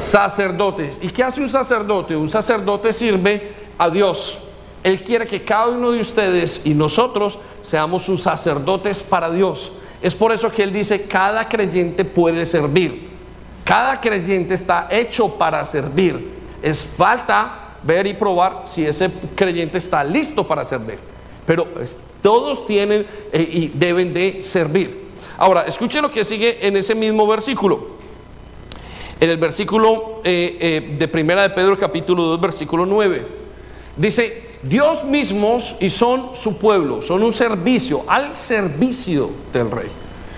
Sacerdotes. 0.00 1.00
¿Y 1.02 1.08
qué 1.08 1.24
hace 1.24 1.40
un 1.40 1.48
sacerdote? 1.48 2.14
Un 2.14 2.28
sacerdote 2.28 2.92
sirve 2.92 3.54
a 3.78 3.88
Dios. 3.88 4.38
Él 4.82 5.02
quiere 5.02 5.26
que 5.26 5.44
cada 5.44 5.68
uno 5.68 5.92
de 5.92 6.00
ustedes 6.00 6.60
y 6.64 6.74
nosotros 6.74 7.38
seamos 7.62 8.02
sus 8.02 8.22
sacerdotes 8.22 9.02
para 9.02 9.30
Dios. 9.30 9.72
Es 10.02 10.14
por 10.14 10.32
eso 10.32 10.50
que 10.50 10.64
Él 10.64 10.72
dice, 10.72 11.04
cada 11.04 11.48
creyente 11.48 12.04
puede 12.04 12.44
servir. 12.44 13.08
Cada 13.64 14.00
creyente 14.00 14.54
está 14.54 14.88
hecho 14.90 15.38
para 15.38 15.64
servir. 15.64 16.32
Es 16.60 16.84
falta 16.84 17.76
ver 17.82 18.06
y 18.06 18.14
probar 18.14 18.62
si 18.64 18.84
ese 18.84 19.10
creyente 19.34 19.78
está 19.78 20.02
listo 20.02 20.46
para 20.46 20.64
servir. 20.64 20.98
Pero 21.46 21.66
todos 22.20 22.66
tienen 22.66 23.06
eh, 23.32 23.48
y 23.50 23.68
deben 23.68 24.12
de 24.12 24.42
servir. 24.42 25.02
Ahora, 25.38 25.62
escuchen 25.62 26.02
lo 26.02 26.10
que 26.10 26.24
sigue 26.24 26.66
en 26.66 26.76
ese 26.76 26.94
mismo 26.94 27.26
versículo. 27.26 27.92
En 29.20 29.30
el 29.30 29.36
versículo 29.36 30.20
eh, 30.24 30.56
eh, 30.60 30.96
de 30.98 31.08
Primera 31.08 31.42
de 31.42 31.50
Pedro 31.50 31.78
capítulo 31.78 32.24
2, 32.24 32.40
versículo 32.40 32.86
9. 32.86 33.26
Dice, 33.96 34.41
Dios 34.62 35.04
mismos 35.04 35.76
y 35.80 35.90
son 35.90 36.36
su 36.36 36.56
pueblo, 36.56 37.02
son 37.02 37.22
un 37.22 37.32
servicio, 37.32 38.04
al 38.06 38.38
servicio 38.38 39.30
del 39.52 39.70
rey. 39.70 39.88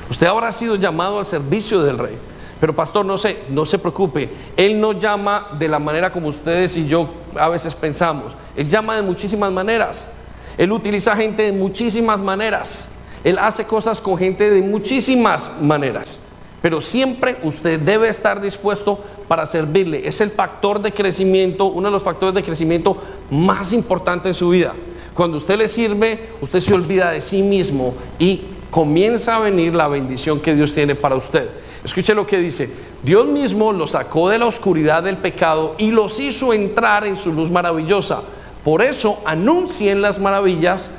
Usted 0.09 0.27
ahora 0.27 0.49
ha 0.49 0.53
sido 0.53 0.77
llamado 0.77 1.19
al 1.19 1.27
servicio 1.27 1.83
del 1.83 1.99
rey. 1.99 2.19
Pero 2.61 2.75
pastor, 2.75 3.05
no 3.05 3.19
se, 3.19 3.43
no 3.51 3.67
se 3.67 3.79
preocupe, 3.79 4.31
Él 4.57 4.81
no 4.81 4.93
llama 4.93 5.49
de 5.59 5.69
la 5.69 5.79
manera 5.79 6.11
como 6.11 6.29
ustedes 6.29 6.77
y 6.77 6.87
yo 6.87 7.11
a 7.37 7.49
veces 7.49 7.75
pensamos. 7.75 8.35
Él 8.57 8.67
llama 8.69 8.97
de 8.97 9.03
muchísimas 9.03 9.53
maneras. 9.53 10.09
Él 10.57 10.73
utiliza 10.73 11.15
gente 11.17 11.43
de 11.43 11.53
muchísimas 11.53 12.21
maneras. 12.21 12.91
Él 13.25 13.39
hace 13.39 13.65
cosas 13.65 14.01
con 14.01 14.17
gente 14.17 14.49
de 14.49 14.63
muchísimas 14.63 15.61
maneras. 15.61 16.21
Pero 16.65 16.81
siempre 16.81 17.37
usted 17.43 17.79
debe 17.79 18.09
estar 18.09 18.41
dispuesto 18.41 18.99
para 19.29 19.45
servirle. 19.45 20.09
Es 20.09 20.23
el 20.23 20.31
factor 20.31 20.81
de 20.81 20.93
crecimiento, 20.93 21.67
uno 21.67 21.89
de 21.89 21.93
los 21.93 22.03
factores 22.03 22.35
de 22.35 22.43
crecimiento 22.43 22.97
más 23.31 23.75
importantes 23.75 24.29
en 24.29 24.33
su 24.35 24.49
vida. 24.49 24.73
Cuando 25.13 25.37
usted 25.37 25.59
le 25.59 25.69
sirve, 25.69 26.27
usted 26.41 26.61
se 26.61 26.73
olvida 26.73 27.11
de 27.11 27.21
sí 27.21 27.43
mismo 27.43 27.93
y 28.19 28.41
comienza 28.71 29.37
a 29.37 29.41
venir 29.41 29.75
la 29.75 29.89
bendición 29.89 30.41
que 30.41 30.55
Dios 30.55 30.73
tiene 30.73 30.95
para 30.95 31.17
usted. 31.17 31.51
Escuche 31.85 32.15
lo 32.15 32.27
que 32.27 32.39
dice. 32.39 32.71
Dios 33.03 33.27
mismo 33.27 33.71
los 33.75 33.91
sacó 33.91 34.31
de 34.31 34.39
la 34.39 34.47
oscuridad 34.47 35.03
del 35.03 35.19
pecado 35.19 35.75
y 35.77 35.91
los 35.91 36.19
hizo 36.19 36.55
entrar 36.55 37.05
en 37.05 37.17
su 37.17 37.31
luz 37.31 37.51
maravillosa. 37.51 38.23
Por 38.65 38.81
eso 38.81 39.19
anuncien 39.27 40.01
las 40.01 40.19
maravillas 40.19 40.91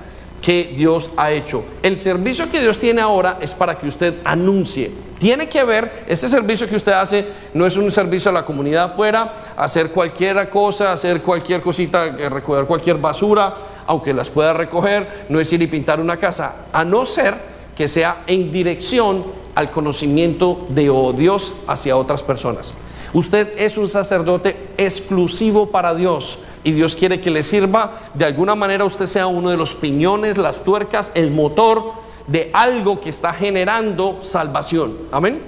que 0.44 0.76
Dios 0.78 1.10
ha 1.18 1.32
hecho. 1.32 1.64
El 1.82 2.00
servicio 2.00 2.52
que 2.52 2.62
Dios 2.62 2.80
tiene 2.80 3.02
ahora 3.02 3.40
es 3.42 3.56
para 3.56 3.80
que 3.80 3.88
usted 3.88 4.14
anuncie. 4.24 5.05
Tiene 5.20 5.48
que 5.48 5.64
ver, 5.64 6.04
este 6.08 6.28
servicio 6.28 6.68
que 6.68 6.76
usted 6.76 6.92
hace 6.92 7.26
no 7.54 7.66
es 7.66 7.78
un 7.78 7.90
servicio 7.90 8.30
a 8.30 8.34
la 8.34 8.46
comunidad 8.46 8.86
afuera, 8.86 9.34
hacer 9.56 9.92
cualquier 9.92 10.50
cosa, 10.50 10.92
hacer 10.92 11.22
cualquier 11.22 11.62
cosita, 11.62 12.08
eh, 12.08 12.30
recoger 12.30 12.66
cualquier 12.66 12.98
basura, 12.98 13.56
aunque 13.88 14.14
las 14.14 14.30
pueda 14.30 14.54
recoger, 14.54 15.26
no 15.30 15.40
es 15.40 15.52
ir 15.54 15.62
y 15.62 15.68
pintar 15.68 16.00
una 16.00 16.18
casa, 16.18 16.66
a 16.74 16.84
no 16.84 17.06
ser 17.06 17.36
que 17.76 17.88
sea 17.88 18.24
en 18.28 18.52
dirección 18.52 19.26
al 19.56 19.72
conocimiento 19.72 20.68
de 20.70 20.92
Dios 21.16 21.54
hacia 21.68 21.96
otras 21.96 22.22
personas. 22.22 22.74
Usted 23.14 23.54
es 23.58 23.78
un 23.78 23.88
sacerdote 23.88 24.58
exclusivo 24.78 25.68
para 25.68 25.96
Dios 25.96 26.40
y 26.66 26.74
Dios 26.74 26.98
quiere 26.98 27.22
que 27.22 27.32
le 27.32 27.44
sirva. 27.44 27.94
De 28.14 28.26
alguna 28.26 28.56
manera 28.56 28.84
usted 28.84 29.06
sea 29.06 29.28
uno 29.28 29.50
de 29.50 29.56
los 29.56 29.74
piñones, 29.76 30.38
las 30.38 30.66
tuercas, 30.66 31.12
el 31.14 31.32
motor 31.32 31.94
de 32.28 32.50
algo 32.54 33.00
que 33.00 33.10
está 33.10 33.34
generando 33.34 34.20
salvación. 34.22 34.98
Amén. 35.12 35.42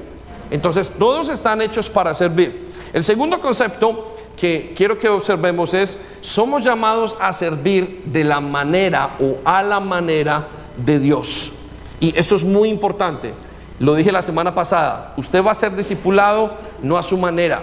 Entonces 0.51 0.91
todos 0.97 1.29
están 1.29 1.61
hechos 1.61 1.89
para 1.89 2.13
servir. 2.13 2.67
El 2.93 3.03
segundo 3.03 3.39
concepto 3.39 4.15
que 4.35 4.73
quiero 4.77 4.97
que 4.97 5.09
observemos 5.09 5.73
es, 5.73 5.99
somos 6.21 6.63
llamados 6.63 7.17
a 7.19 7.33
servir 7.33 8.03
de 8.05 8.23
la 8.23 8.39
manera 8.39 9.15
o 9.19 9.37
a 9.43 9.63
la 9.63 9.79
manera 9.79 10.47
de 10.77 10.99
Dios. 10.99 11.51
Y 11.99 12.17
esto 12.17 12.35
es 12.35 12.43
muy 12.43 12.69
importante. 12.69 13.33
Lo 13.79 13.95
dije 13.95 14.11
la 14.11 14.21
semana 14.21 14.53
pasada, 14.53 15.13
usted 15.17 15.43
va 15.43 15.51
a 15.51 15.55
ser 15.55 15.75
discipulado 15.75 16.53
no 16.81 16.97
a 16.97 17.03
su 17.03 17.17
manera, 17.17 17.61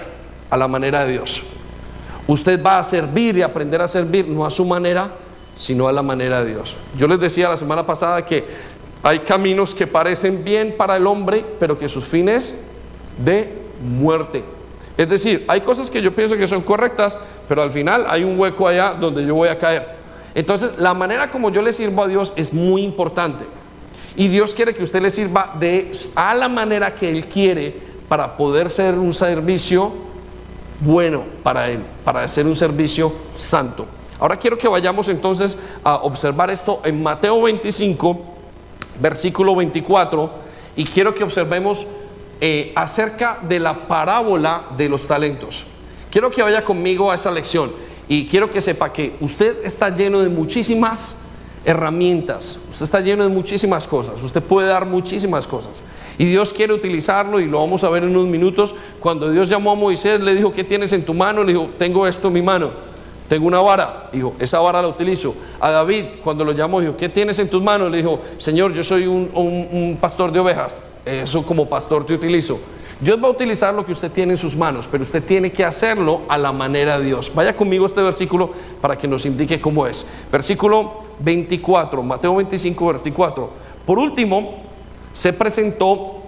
a 0.50 0.56
la 0.56 0.68
manera 0.68 1.04
de 1.04 1.12
Dios. 1.12 1.42
Usted 2.26 2.62
va 2.62 2.78
a 2.78 2.82
servir 2.82 3.36
y 3.36 3.42
aprender 3.42 3.80
a 3.80 3.88
servir 3.88 4.28
no 4.28 4.44
a 4.44 4.50
su 4.50 4.64
manera, 4.64 5.12
sino 5.54 5.86
a 5.86 5.92
la 5.92 6.02
manera 6.02 6.42
de 6.42 6.52
Dios. 6.52 6.76
Yo 6.96 7.06
les 7.06 7.20
decía 7.20 7.48
la 7.48 7.56
semana 7.56 7.86
pasada 7.86 8.24
que 8.24 8.44
hay 9.04 9.18
caminos 9.20 9.74
que 9.74 9.86
parecen 9.86 10.42
bien 10.42 10.74
para 10.78 10.96
el 10.96 11.06
hombre, 11.06 11.44
pero 11.60 11.78
que 11.78 11.90
sus 11.90 12.06
fines 12.06 12.56
de 13.18 13.52
muerte. 13.82 14.42
Es 14.96 15.08
decir, 15.10 15.44
hay 15.46 15.60
cosas 15.60 15.90
que 15.90 16.00
yo 16.00 16.14
pienso 16.14 16.38
que 16.38 16.48
son 16.48 16.62
correctas, 16.62 17.18
pero 17.46 17.60
al 17.60 17.70
final 17.70 18.06
hay 18.08 18.24
un 18.24 18.40
hueco 18.40 18.66
allá 18.66 18.94
donde 18.94 19.26
yo 19.26 19.34
voy 19.34 19.50
a 19.50 19.58
caer. 19.58 19.96
Entonces, 20.34 20.78
la 20.78 20.94
manera 20.94 21.30
como 21.30 21.50
yo 21.50 21.60
le 21.60 21.74
sirvo 21.74 22.02
a 22.02 22.08
Dios 22.08 22.32
es 22.36 22.54
muy 22.54 22.82
importante. 22.82 23.44
Y 24.16 24.28
Dios 24.28 24.54
quiere 24.54 24.74
que 24.74 24.82
usted 24.82 25.02
le 25.02 25.10
sirva 25.10 25.54
de 25.60 25.92
a 26.14 26.34
la 26.34 26.48
manera 26.48 26.94
que 26.94 27.10
Él 27.10 27.26
quiere 27.26 27.76
para 28.08 28.38
poder 28.38 28.70
ser 28.70 28.94
un 28.94 29.12
servicio 29.12 29.92
bueno 30.80 31.24
para 31.42 31.68
Él, 31.68 31.80
para 32.04 32.22
hacer 32.22 32.46
un 32.46 32.56
servicio 32.56 33.12
santo. 33.34 33.84
Ahora 34.18 34.38
quiero 34.38 34.56
que 34.56 34.66
vayamos 34.66 35.10
entonces 35.10 35.58
a 35.82 35.96
observar 35.96 36.50
esto 36.50 36.80
en 36.84 37.02
Mateo 37.02 37.42
25, 37.42 38.33
versículo 39.00 39.54
24, 39.56 40.30
y 40.76 40.84
quiero 40.84 41.14
que 41.14 41.24
observemos 41.24 41.86
eh, 42.40 42.72
acerca 42.74 43.38
de 43.42 43.60
la 43.60 43.86
parábola 43.86 44.66
de 44.76 44.88
los 44.88 45.06
talentos. 45.06 45.64
Quiero 46.10 46.30
que 46.30 46.42
vaya 46.42 46.62
conmigo 46.62 47.10
a 47.10 47.14
esa 47.14 47.30
lección 47.30 47.72
y 48.08 48.26
quiero 48.26 48.50
que 48.50 48.60
sepa 48.60 48.92
que 48.92 49.16
usted 49.20 49.64
está 49.64 49.88
lleno 49.88 50.20
de 50.20 50.28
muchísimas 50.30 51.16
herramientas. 51.64 52.58
Usted 52.70 52.84
está 52.84 53.00
lleno 53.00 53.24
de 53.24 53.30
muchísimas 53.30 53.86
cosas. 53.86 54.22
Usted 54.22 54.42
puede 54.42 54.68
dar 54.68 54.86
muchísimas 54.86 55.46
cosas. 55.46 55.82
Y 56.18 56.26
Dios 56.26 56.52
quiere 56.52 56.72
utilizarlo 56.72 57.40
y 57.40 57.46
lo 57.46 57.58
vamos 57.60 57.82
a 57.84 57.88
ver 57.88 58.04
en 58.04 58.10
unos 58.10 58.28
minutos. 58.28 58.74
Cuando 59.00 59.30
Dios 59.30 59.48
llamó 59.48 59.72
a 59.72 59.74
Moisés, 59.74 60.20
le 60.20 60.34
dijo, 60.34 60.52
¿qué 60.52 60.64
tienes 60.64 60.92
en 60.92 61.04
tu 61.04 61.14
mano? 61.14 61.42
Le 61.42 61.52
dijo, 61.52 61.70
tengo 61.78 62.06
esto 62.06 62.28
en 62.28 62.34
mi 62.34 62.42
mano. 62.42 62.93
Tengo 63.28 63.46
una 63.46 63.60
vara. 63.60 64.10
Dijo, 64.12 64.34
esa 64.38 64.60
vara 64.60 64.82
la 64.82 64.88
utilizo. 64.88 65.34
A 65.60 65.70
David, 65.70 66.06
cuando 66.22 66.44
lo 66.44 66.52
llamó, 66.52 66.80
dijo, 66.80 66.96
¿qué 66.96 67.08
tienes 67.08 67.38
en 67.38 67.48
tus 67.48 67.62
manos? 67.62 67.90
Le 67.90 67.98
dijo, 67.98 68.20
Señor, 68.38 68.72
yo 68.72 68.84
soy 68.84 69.06
un, 69.06 69.98
pastor 70.00 70.32
de 70.32 70.40
ovejas. 70.40 70.82
Eso 71.04 71.44
como 71.44 71.68
pastor 71.68 72.04
te 72.04 72.14
utilizo. 72.14 72.58
Dios 73.00 73.18
va 73.22 73.28
a 73.28 73.30
utilizar 73.30 73.74
lo 73.74 73.84
que 73.84 73.92
usted 73.92 74.10
tiene 74.10 74.32
en 74.32 74.38
sus 74.38 74.56
manos, 74.56 74.88
pero 74.90 75.02
usted 75.02 75.22
tiene 75.22 75.50
que 75.50 75.64
hacerlo 75.64 76.22
a 76.28 76.38
la 76.38 76.52
manera 76.52 76.98
de 76.98 77.06
Dios. 77.06 77.32
Vaya 77.34 77.56
conmigo 77.56 77.86
este 77.86 78.00
versículo 78.00 78.50
para 78.80 78.96
que 78.96 79.08
nos 79.08 79.26
indique 79.26 79.60
cómo 79.60 79.86
es. 79.86 80.06
Versículo 80.30 81.02
24, 81.18 82.02
Mateo 82.02 82.36
25, 82.36 82.86
24. 82.86 83.50
Por 83.84 83.98
último, 83.98 84.62
se 85.12 85.32
presentó 85.32 86.22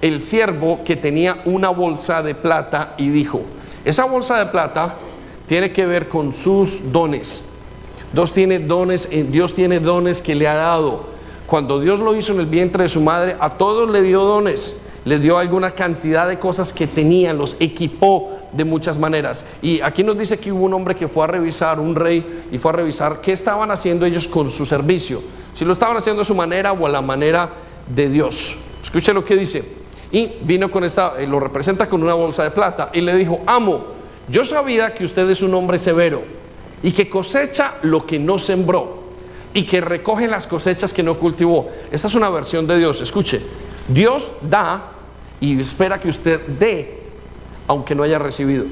el 0.00 0.20
siervo 0.20 0.80
que 0.84 0.96
tenía 0.96 1.42
una 1.44 1.68
bolsa 1.68 2.22
de 2.22 2.34
plata 2.34 2.94
y 2.98 3.10
dijo, 3.10 3.42
esa 3.84 4.04
bolsa 4.04 4.38
de 4.38 4.46
plata 4.46 4.96
tiene 5.50 5.72
que 5.72 5.84
ver 5.84 6.06
con 6.06 6.32
sus 6.32 6.92
dones. 6.92 7.48
Dios 8.12 8.32
tiene 8.32 8.60
dones, 8.60 9.08
eh, 9.10 9.26
Dios 9.28 9.52
tiene 9.52 9.80
dones 9.80 10.22
que 10.22 10.36
le 10.36 10.46
ha 10.46 10.54
dado. 10.54 11.06
Cuando 11.48 11.80
Dios 11.80 11.98
lo 11.98 12.14
hizo 12.14 12.32
en 12.32 12.38
el 12.38 12.46
vientre 12.46 12.84
de 12.84 12.88
su 12.88 13.00
madre, 13.00 13.36
a 13.40 13.58
todos 13.58 13.90
le 13.90 14.00
dio 14.02 14.22
dones 14.22 14.82
le 15.04 15.18
dio 15.18 15.38
alguna 15.38 15.72
cantidad 15.72 16.28
de 16.28 16.38
cosas 16.38 16.72
que 16.72 16.86
tenían, 16.86 17.36
los 17.36 17.56
equipó 17.58 18.30
de 18.52 18.64
muchas 18.64 18.96
maneras. 18.96 19.44
Y 19.60 19.80
aquí 19.80 20.04
nos 20.04 20.16
dice 20.16 20.38
que 20.38 20.52
hubo 20.52 20.66
un 20.66 20.74
hombre 20.74 20.94
que 20.94 21.08
fue 21.08 21.24
a 21.24 21.26
revisar, 21.26 21.80
un 21.80 21.96
rey, 21.96 22.44
y 22.52 22.58
fue 22.58 22.70
a 22.70 22.74
revisar 22.74 23.20
qué 23.20 23.32
estaban 23.32 23.72
haciendo 23.72 24.06
ellos 24.06 24.28
con 24.28 24.50
su 24.50 24.64
servicio. 24.64 25.20
Si 25.52 25.64
lo 25.64 25.72
estaban 25.72 25.96
haciendo 25.96 26.22
a 26.22 26.24
su 26.24 26.36
manera 26.36 26.72
o 26.72 26.86
a 26.86 26.90
la 26.90 27.02
manera 27.02 27.50
de 27.92 28.08
Dios. 28.08 28.56
Escuche 28.84 29.12
lo 29.12 29.24
que 29.24 29.34
dice. 29.34 29.64
Y 30.12 30.32
vino 30.42 30.70
con 30.70 30.84
esta, 30.84 31.14
eh, 31.18 31.26
lo 31.26 31.40
representa 31.40 31.88
con 31.88 32.04
una 32.04 32.14
bolsa 32.14 32.44
de 32.44 32.52
plata 32.52 32.90
y 32.92 33.00
le 33.00 33.16
dijo, 33.16 33.40
amo, 33.46 33.99
yo 34.30 34.44
sabía 34.44 34.94
que 34.94 35.04
usted 35.04 35.28
es 35.28 35.42
un 35.42 35.52
hombre 35.54 35.78
severo 35.78 36.22
y 36.82 36.92
que 36.92 37.08
cosecha 37.08 37.74
lo 37.82 38.06
que 38.06 38.18
no 38.18 38.38
sembró 38.38 39.00
y 39.52 39.66
que 39.66 39.80
recoge 39.80 40.28
las 40.28 40.46
cosechas 40.46 40.92
que 40.92 41.02
no 41.02 41.18
cultivó. 41.18 41.68
Esta 41.90 42.06
es 42.06 42.14
una 42.14 42.30
versión 42.30 42.66
de 42.66 42.78
Dios. 42.78 43.00
Escuche, 43.00 43.42
Dios 43.88 44.30
da 44.42 44.92
y 45.40 45.60
espera 45.60 45.98
que 45.98 46.08
usted 46.08 46.40
dé, 46.46 47.00
aunque 47.66 47.94
no 47.94 48.04
haya 48.04 48.20
recibido. 48.20 48.66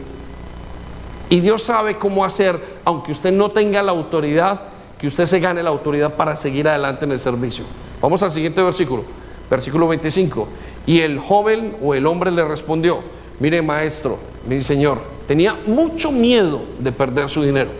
Y 1.28 1.40
Dios 1.40 1.64
sabe 1.64 1.98
cómo 1.98 2.24
hacer, 2.24 2.58
aunque 2.84 3.10
usted 3.12 3.32
no 3.32 3.50
tenga 3.50 3.82
la 3.82 3.90
autoridad, 3.90 4.62
que 4.96 5.08
usted 5.08 5.26
se 5.26 5.40
gane 5.40 5.62
la 5.62 5.70
autoridad 5.70 6.14
para 6.14 6.36
seguir 6.36 6.68
adelante 6.68 7.04
en 7.04 7.12
el 7.12 7.18
servicio. 7.18 7.64
Vamos 8.00 8.22
al 8.22 8.30
siguiente 8.30 8.62
versículo, 8.62 9.04
versículo 9.50 9.88
25. 9.88 10.48
Y 10.86 11.00
el 11.00 11.18
joven 11.18 11.76
o 11.82 11.94
el 11.94 12.06
hombre 12.06 12.30
le 12.30 12.44
respondió, 12.44 13.00
mire 13.40 13.60
maestro, 13.60 14.18
mi 14.46 14.62
señor, 14.62 15.17
tenía 15.28 15.56
mucho 15.66 16.10
miedo 16.10 16.62
de 16.80 16.90
perder 16.90 17.28
su 17.28 17.42
dinero. 17.42 17.70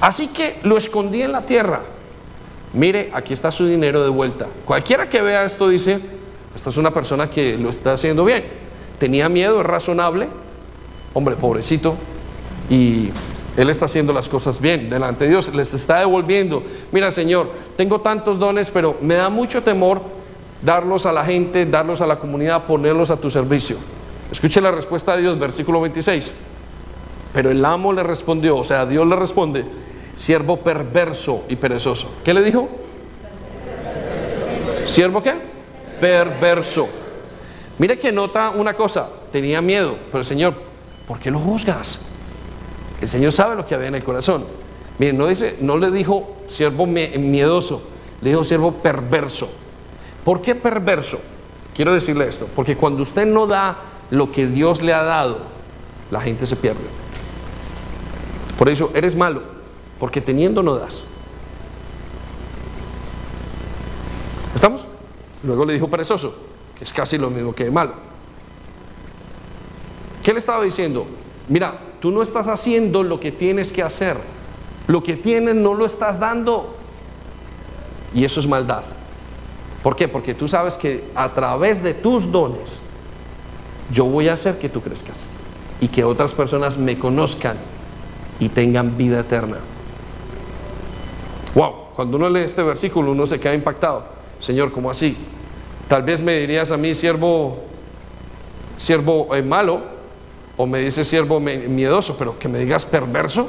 Así 0.00 0.28
que 0.28 0.58
lo 0.62 0.78
escondí 0.78 1.20
en 1.20 1.32
la 1.32 1.42
tierra. 1.42 1.82
Mire, 2.72 3.10
aquí 3.12 3.34
está 3.34 3.52
su 3.52 3.66
dinero 3.66 4.02
de 4.02 4.08
vuelta. 4.08 4.48
Cualquiera 4.64 5.08
que 5.08 5.20
vea 5.20 5.44
esto 5.44 5.68
dice, 5.68 6.00
esta 6.56 6.70
es 6.70 6.76
una 6.78 6.92
persona 6.92 7.28
que 7.28 7.58
lo 7.58 7.68
está 7.68 7.92
haciendo 7.92 8.24
bien. 8.24 8.44
Tenía 8.98 9.28
miedo, 9.28 9.60
es 9.60 9.66
razonable. 9.66 10.28
hombre, 11.12 11.36
pobrecito, 11.36 11.96
y 12.70 13.10
él 13.56 13.68
está 13.68 13.84
haciendo 13.84 14.12
las 14.12 14.28
cosas 14.28 14.60
bien 14.60 14.88
delante 14.88 15.24
de 15.24 15.30
Dios, 15.30 15.52
les 15.54 15.74
está 15.74 15.98
devolviendo. 15.98 16.62
Mira, 16.92 17.10
Señor, 17.10 17.50
tengo 17.76 18.00
tantos 18.00 18.38
dones, 18.38 18.70
pero 18.70 18.96
me 19.02 19.16
da 19.16 19.28
mucho 19.28 19.62
temor 19.62 20.00
darlos 20.62 21.04
a 21.04 21.12
la 21.12 21.24
gente, 21.24 21.66
darlos 21.66 22.00
a 22.00 22.06
la 22.06 22.18
comunidad, 22.18 22.64
ponerlos 22.64 23.10
a 23.10 23.16
tu 23.16 23.28
servicio. 23.28 23.76
Escuche 24.30 24.60
la 24.60 24.70
respuesta 24.70 25.16
de 25.16 25.22
Dios, 25.22 25.38
versículo 25.38 25.80
26. 25.80 26.34
Pero 27.32 27.50
el 27.50 27.64
amo 27.64 27.92
le 27.92 28.02
respondió, 28.02 28.56
o 28.56 28.64
sea, 28.64 28.86
Dios 28.86 29.06
le 29.06 29.16
responde, 29.16 29.64
siervo 30.14 30.58
perverso 30.58 31.44
y 31.48 31.56
perezoso. 31.56 32.10
¿Qué 32.24 32.34
le 32.34 32.42
dijo? 32.42 32.68
¿Siervo 34.86 35.22
qué? 35.22 35.34
Perverso. 36.00 36.88
Mire 37.78 37.98
que 37.98 38.12
nota 38.12 38.50
una 38.50 38.74
cosa, 38.74 39.08
tenía 39.32 39.60
miedo, 39.60 39.96
pero 40.06 40.18
el 40.18 40.24
Señor, 40.24 40.54
¿por 41.06 41.18
qué 41.18 41.30
lo 41.30 41.38
juzgas? 41.38 42.00
El 43.00 43.08
Señor 43.08 43.32
sabe 43.32 43.56
lo 43.56 43.66
que 43.66 43.74
había 43.74 43.88
en 43.88 43.94
el 43.94 44.04
corazón. 44.04 44.44
Miren, 44.98 45.16
no, 45.16 45.28
dice, 45.28 45.56
no 45.60 45.78
le 45.78 45.90
dijo 45.90 46.36
siervo 46.46 46.86
miedoso, 46.86 47.82
le 48.20 48.30
dijo 48.30 48.44
siervo 48.44 48.72
perverso. 48.72 49.48
¿Por 50.24 50.42
qué 50.42 50.54
perverso? 50.54 51.20
Quiero 51.74 51.94
decirle 51.94 52.28
esto, 52.28 52.48
porque 52.54 52.76
cuando 52.76 53.02
usted 53.02 53.24
no 53.24 53.46
da 53.46 53.78
lo 54.10 54.30
que 54.32 54.46
Dios 54.46 54.82
le 54.82 54.92
ha 54.92 55.02
dado, 55.02 55.38
la 56.10 56.20
gente 56.20 56.46
se 56.46 56.56
pierde. 56.56 56.80
Por 58.58 58.68
eso 58.68 58.90
eres 58.94 59.16
malo, 59.16 59.42
porque 59.98 60.20
teniendo 60.20 60.62
no 60.62 60.76
das. 60.76 61.04
¿Estamos? 64.54 64.86
Luego 65.42 65.64
le 65.64 65.72
dijo 65.72 65.88
perezoso, 65.88 66.34
que 66.76 66.84
es 66.84 66.92
casi 66.92 67.16
lo 67.16 67.30
mismo 67.30 67.54
que 67.54 67.70
malo. 67.70 67.94
¿Qué 70.22 70.32
le 70.32 70.38
estaba 70.38 70.62
diciendo? 70.62 71.06
Mira, 71.48 71.80
tú 72.00 72.10
no 72.10 72.20
estás 72.20 72.48
haciendo 72.48 73.02
lo 73.02 73.18
que 73.18 73.32
tienes 73.32 73.72
que 73.72 73.82
hacer. 73.82 74.18
Lo 74.86 75.02
que 75.02 75.16
tienes 75.16 75.54
no 75.54 75.72
lo 75.74 75.86
estás 75.86 76.20
dando. 76.20 76.74
Y 78.12 78.24
eso 78.24 78.40
es 78.40 78.46
maldad. 78.46 78.82
¿Por 79.82 79.96
qué? 79.96 80.08
Porque 80.08 80.34
tú 80.34 80.46
sabes 80.46 80.76
que 80.76 81.10
a 81.14 81.32
través 81.32 81.82
de 81.82 81.94
tus 81.94 82.30
dones 82.30 82.82
yo 83.90 84.04
voy 84.04 84.28
a 84.28 84.34
hacer 84.34 84.58
que 84.58 84.68
tú 84.68 84.80
crezcas 84.80 85.26
y 85.80 85.88
que 85.88 86.04
otras 86.04 86.34
personas 86.34 86.78
me 86.78 86.98
conozcan 86.98 87.56
y 88.38 88.48
tengan 88.48 88.96
vida 88.96 89.20
eterna. 89.20 89.58
Wow, 91.54 91.74
cuando 91.94 92.16
uno 92.16 92.30
lee 92.30 92.40
este 92.40 92.62
versículo 92.62 93.12
uno 93.12 93.26
se 93.26 93.40
queda 93.40 93.54
impactado. 93.54 94.04
Señor, 94.38 94.72
¿cómo 94.72 94.90
así? 94.90 95.16
Tal 95.88 96.02
vez 96.02 96.22
me 96.22 96.38
dirías 96.38 96.70
a 96.70 96.76
mí, 96.76 96.94
siervo, 96.94 97.58
siervo 98.76 99.34
eh, 99.34 99.42
malo, 99.42 99.82
o 100.56 100.66
me 100.66 100.78
dices 100.78 101.08
siervo 101.08 101.40
miedoso, 101.40 102.16
pero 102.16 102.38
que 102.38 102.48
me 102.48 102.58
digas 102.58 102.86
perverso. 102.86 103.48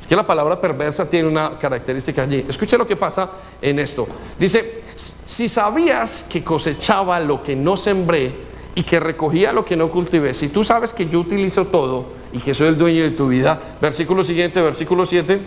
Es 0.00 0.06
que 0.06 0.16
la 0.16 0.26
palabra 0.26 0.60
perversa 0.60 1.08
tiene 1.10 1.28
una 1.28 1.58
característica 1.58 2.22
allí. 2.22 2.44
Escuche 2.48 2.78
lo 2.78 2.86
que 2.86 2.96
pasa 2.96 3.30
en 3.60 3.78
esto. 3.78 4.06
Dice, 4.38 4.82
si 4.96 5.48
sabías 5.48 6.24
que 6.28 6.42
cosechaba 6.42 7.20
lo 7.20 7.42
que 7.42 7.54
no 7.54 7.76
sembré 7.76 8.47
y 8.78 8.84
que 8.84 9.00
recogía 9.00 9.52
lo 9.52 9.64
que 9.64 9.76
no 9.76 9.90
cultivé, 9.90 10.32
si 10.32 10.50
tú 10.50 10.62
sabes 10.62 10.92
que 10.92 11.08
yo 11.08 11.18
utilizo 11.18 11.66
todo 11.66 12.12
y 12.32 12.38
que 12.38 12.54
soy 12.54 12.68
el 12.68 12.78
dueño 12.78 13.02
de 13.02 13.10
tu 13.10 13.26
vida, 13.26 13.58
versículo 13.80 14.22
siguiente, 14.22 14.62
versículo 14.62 15.04
7, 15.04 15.40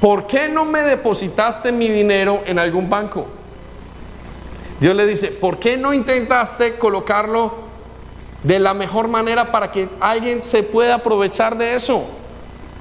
¿por 0.00 0.26
qué 0.26 0.48
no 0.48 0.64
me 0.64 0.80
depositaste 0.80 1.70
mi 1.70 1.90
dinero 1.90 2.44
en 2.46 2.58
algún 2.58 2.88
banco? 2.88 3.26
Dios 4.80 4.96
le 4.96 5.04
dice, 5.04 5.32
¿por 5.32 5.58
qué 5.58 5.76
no 5.76 5.92
intentaste 5.92 6.78
colocarlo 6.78 7.52
de 8.42 8.58
la 8.58 8.72
mejor 8.72 9.08
manera 9.08 9.52
para 9.52 9.70
que 9.70 9.90
alguien 10.00 10.42
se 10.42 10.62
pueda 10.62 10.94
aprovechar 10.94 11.58
de 11.58 11.74
eso? 11.74 12.06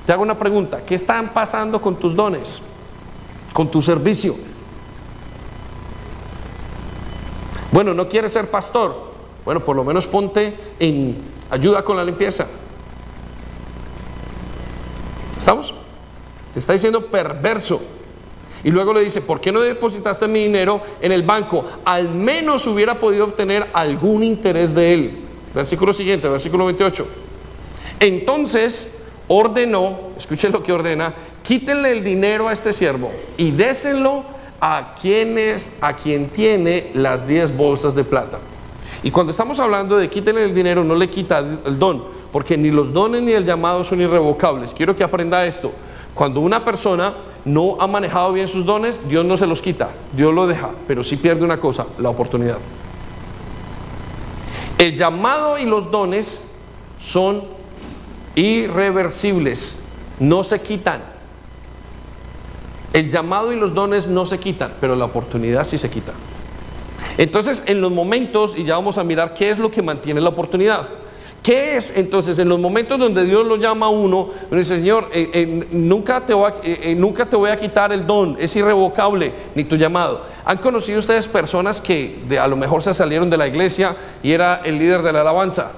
Te 0.05 0.13
hago 0.13 0.23
una 0.23 0.39
pregunta, 0.39 0.83
¿qué 0.85 0.95
están 0.95 1.33
pasando 1.33 1.81
con 1.81 1.97
tus 1.97 2.15
dones? 2.15 2.61
Con 3.51 3.69
tu 3.69 3.81
servicio. 3.81 4.50
Bueno, 7.71 7.93
no 7.93 8.09
quieres 8.09 8.33
ser 8.33 8.49
pastor. 8.49 9.11
Bueno, 9.45 9.61
por 9.61 9.75
lo 9.75 9.83
menos 9.83 10.07
ponte 10.07 10.55
en 10.79 11.17
ayuda 11.49 11.83
con 11.83 11.97
la 11.97 12.03
limpieza. 12.03 12.47
¿Estamos? 15.37 15.73
Te 16.53 16.59
está 16.59 16.73
diciendo 16.73 17.05
perverso. 17.07 17.81
Y 18.63 18.69
luego 18.69 18.93
le 18.93 19.01
dice, 19.01 19.21
¿por 19.21 19.41
qué 19.41 19.51
no 19.51 19.61
depositaste 19.61 20.27
mi 20.27 20.43
dinero 20.43 20.81
en 21.01 21.11
el 21.11 21.23
banco? 21.23 21.65
Al 21.83 22.09
menos 22.09 22.67
hubiera 22.67 22.99
podido 22.99 23.25
obtener 23.25 23.67
algún 23.73 24.23
interés 24.23 24.75
de 24.75 24.93
él. 24.93 25.19
Versículo 25.55 25.93
siguiente, 25.93 26.29
versículo 26.29 26.65
28. 26.65 27.07
Entonces 27.99 28.97
ordenó, 29.27 30.11
escuchen 30.17 30.51
lo 30.51 30.61
que 30.61 30.73
ordena, 30.73 31.13
quítenle 31.41 31.91
el 31.91 32.03
dinero 32.03 32.47
a 32.47 32.53
este 32.53 32.73
siervo 32.73 33.11
y 33.37 33.51
désenlo 33.51 34.23
a 34.61 34.93
quienes, 34.93 35.71
a 35.81 35.95
quien 35.95 36.29
tiene 36.29 36.91
las 36.93 37.27
10 37.27 37.57
bolsas 37.57 37.95
de 37.95 38.03
plata. 38.03 38.37
Y 39.03 39.09
cuando 39.09 39.31
estamos 39.31 39.59
hablando 39.59 39.97
de 39.97 40.07
quítenle 40.07 40.45
el 40.45 40.53
dinero, 40.53 40.83
no 40.83 40.95
le 40.95 41.09
quita 41.09 41.39
el 41.39 41.79
don, 41.79 42.05
porque 42.31 42.55
ni 42.57 42.69
los 42.69 42.93
dones 42.93 43.23
ni 43.23 43.31
el 43.31 43.43
llamado 43.43 43.83
son 43.83 43.99
irrevocables. 43.99 44.75
Quiero 44.75 44.95
que 44.95 45.03
aprenda 45.03 45.43
esto. 45.45 45.71
Cuando 46.13 46.41
una 46.41 46.63
persona 46.63 47.15
no 47.43 47.77
ha 47.79 47.87
manejado 47.87 48.33
bien 48.33 48.47
sus 48.47 48.63
dones, 48.63 48.99
Dios 49.09 49.25
no 49.25 49.35
se 49.37 49.47
los 49.47 49.61
quita, 49.61 49.89
Dios 50.15 50.31
lo 50.33 50.45
deja, 50.45 50.69
pero 50.87 51.03
sí 51.03 51.17
pierde 51.17 51.43
una 51.43 51.59
cosa, 51.59 51.87
la 51.97 52.09
oportunidad. 52.09 52.59
El 54.77 54.95
llamado 54.95 55.57
y 55.57 55.65
los 55.65 55.89
dones 55.89 56.43
son 56.99 57.43
irreversibles, 58.35 59.79
no 60.19 60.43
se 60.43 60.61
quitan. 60.61 61.10
El 62.93 63.09
llamado 63.09 63.53
y 63.53 63.55
los 63.55 63.73
dones 63.73 64.07
no 64.07 64.25
se 64.25 64.39
quitan, 64.39 64.73
pero 64.81 64.95
la 64.95 65.05
oportunidad 65.05 65.63
sí 65.63 65.77
se 65.77 65.89
quita. 65.89 66.13
Entonces, 67.17 67.63
en 67.65 67.81
los 67.81 67.91
momentos, 67.91 68.57
y 68.57 68.63
ya 68.63 68.75
vamos 68.75 68.97
a 68.97 69.03
mirar 69.03 69.33
qué 69.33 69.49
es 69.49 69.57
lo 69.57 69.71
que 69.71 69.81
mantiene 69.81 70.21
la 70.21 70.29
oportunidad. 70.29 70.87
¿Qué 71.43 71.75
es 71.75 71.97
entonces 71.97 72.37
en 72.37 72.49
los 72.49 72.59
momentos 72.59 72.99
donde 72.99 73.25
Dios 73.25 73.45
lo 73.47 73.55
llama 73.55 73.87
a 73.87 73.89
uno? 73.89 74.29
Dice, 74.51 74.77
Señor, 74.77 75.09
eh, 75.11 75.29
eh, 75.33 75.67
nunca, 75.71 76.23
te 76.23 76.35
voy 76.35 76.51
a, 76.51 76.55
eh, 76.63 76.93
nunca 76.95 77.27
te 77.27 77.35
voy 77.35 77.49
a 77.49 77.59
quitar 77.59 77.91
el 77.91 78.05
don, 78.05 78.37
es 78.39 78.55
irrevocable 78.55 79.33
ni 79.55 79.63
tu 79.63 79.75
llamado. 79.75 80.21
¿Han 80.45 80.59
conocido 80.59 80.99
ustedes 80.99 81.27
personas 81.27 81.81
que 81.81 82.19
de, 82.29 82.37
a 82.37 82.47
lo 82.47 82.57
mejor 82.57 82.83
se 82.83 82.93
salieron 82.93 83.27
de 83.31 83.37
la 83.37 83.47
iglesia 83.47 83.95
y 84.21 84.33
era 84.33 84.61
el 84.63 84.77
líder 84.77 85.01
de 85.01 85.13
la 85.13 85.21
alabanza? 85.21 85.71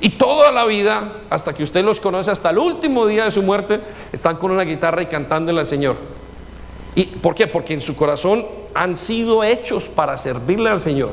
Y 0.00 0.10
toda 0.10 0.50
la 0.50 0.66
vida, 0.66 1.20
hasta 1.30 1.54
que 1.54 1.62
usted 1.62 1.84
los 1.84 2.00
conoce, 2.00 2.32
hasta 2.32 2.50
el 2.50 2.58
último 2.58 3.06
día 3.06 3.24
de 3.24 3.30
su 3.30 3.42
muerte, 3.42 3.80
están 4.12 4.36
con 4.36 4.50
una 4.50 4.62
guitarra 4.62 5.02
y 5.02 5.06
cantándole 5.06 5.60
al 5.60 5.66
Señor. 5.66 5.96
¿Y 6.96 7.04
por 7.04 7.34
qué? 7.34 7.46
Porque 7.46 7.74
en 7.74 7.80
su 7.80 7.94
corazón 7.94 8.44
han 8.74 8.96
sido 8.96 9.44
hechos 9.44 9.84
para 9.84 10.16
servirle 10.16 10.70
al 10.70 10.80
Señor, 10.80 11.12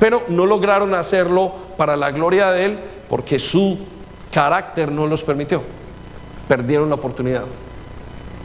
pero 0.00 0.24
no 0.28 0.44
lograron 0.46 0.94
hacerlo 0.94 1.52
para 1.76 1.96
la 1.96 2.10
gloria 2.10 2.50
de 2.50 2.64
Él 2.64 2.78
porque 3.08 3.38
su 3.38 3.78
carácter 4.32 4.90
no 4.90 5.06
los 5.06 5.22
permitió. 5.22 5.62
Perdieron 6.48 6.88
la 6.88 6.96
oportunidad. 6.96 7.44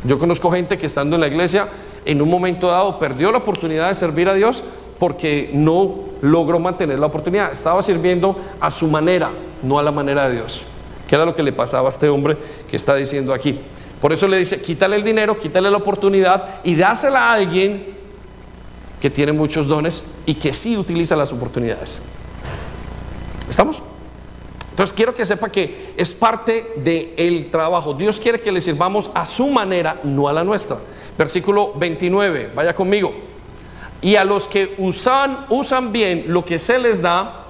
Yo 0.03 0.19
conozco 0.19 0.51
gente 0.51 0.77
que 0.77 0.85
estando 0.85 1.15
en 1.15 1.21
la 1.21 1.27
iglesia, 1.27 1.67
en 2.05 2.21
un 2.21 2.29
momento 2.29 2.67
dado 2.67 2.99
perdió 2.99 3.31
la 3.31 3.39
oportunidad 3.39 3.87
de 3.87 3.95
servir 3.95 4.29
a 4.29 4.35
Dios 4.35 4.63
porque 4.99 5.49
no 5.53 5.95
logró 6.21 6.59
mantener 6.59 6.99
la 6.99 7.07
oportunidad. 7.07 7.51
Estaba 7.51 7.81
sirviendo 7.81 8.37
a 8.59 8.69
su 8.69 8.87
manera, 8.87 9.31
no 9.63 9.79
a 9.79 9.83
la 9.83 9.91
manera 9.91 10.29
de 10.29 10.35
Dios. 10.35 10.63
Que 11.07 11.15
era 11.15 11.25
lo 11.25 11.33
que 11.33 11.41
le 11.41 11.53
pasaba 11.53 11.87
a 11.87 11.89
este 11.89 12.07
hombre 12.07 12.37
que 12.69 12.75
está 12.75 12.93
diciendo 12.93 13.33
aquí. 13.33 13.59
Por 14.01 14.11
eso 14.11 14.27
le 14.27 14.39
dice, 14.39 14.59
quítale 14.59 14.95
el 14.95 15.03
dinero, 15.03 15.37
quítale 15.37 15.69
la 15.69 15.77
oportunidad 15.77 16.61
y 16.63 16.75
dásela 16.75 17.29
a 17.29 17.33
alguien 17.33 17.85
que 18.99 19.11
tiene 19.11 19.31
muchos 19.31 19.67
dones 19.67 20.03
y 20.25 20.33
que 20.33 20.53
sí 20.53 20.75
utiliza 20.75 21.15
las 21.15 21.31
oportunidades. 21.31 22.01
¿Estamos? 23.47 23.83
Entonces 24.71 24.95
quiero 24.95 25.13
que 25.13 25.23
sepa 25.23 25.49
que 25.49 25.93
es 25.95 26.15
parte 26.15 26.73
del 26.77 27.51
trabajo. 27.51 27.93
Dios 27.93 28.19
quiere 28.19 28.41
que 28.41 28.51
le 28.51 28.59
sirvamos 28.59 29.11
a 29.13 29.23
su 29.25 29.47
manera, 29.47 29.99
no 30.03 30.27
a 30.27 30.33
la 30.33 30.43
nuestra. 30.43 30.77
Versículo 31.15 31.73
29, 31.75 32.51
vaya 32.55 32.73
conmigo. 32.73 33.13
Y 34.01 34.15
a 34.15 34.23
los 34.23 34.47
que 34.47 34.73
usan, 34.79 35.45
usan 35.49 35.91
bien 35.91 36.25
lo 36.27 36.43
que 36.43 36.57
se 36.57 36.79
les 36.79 37.03
da, 37.03 37.45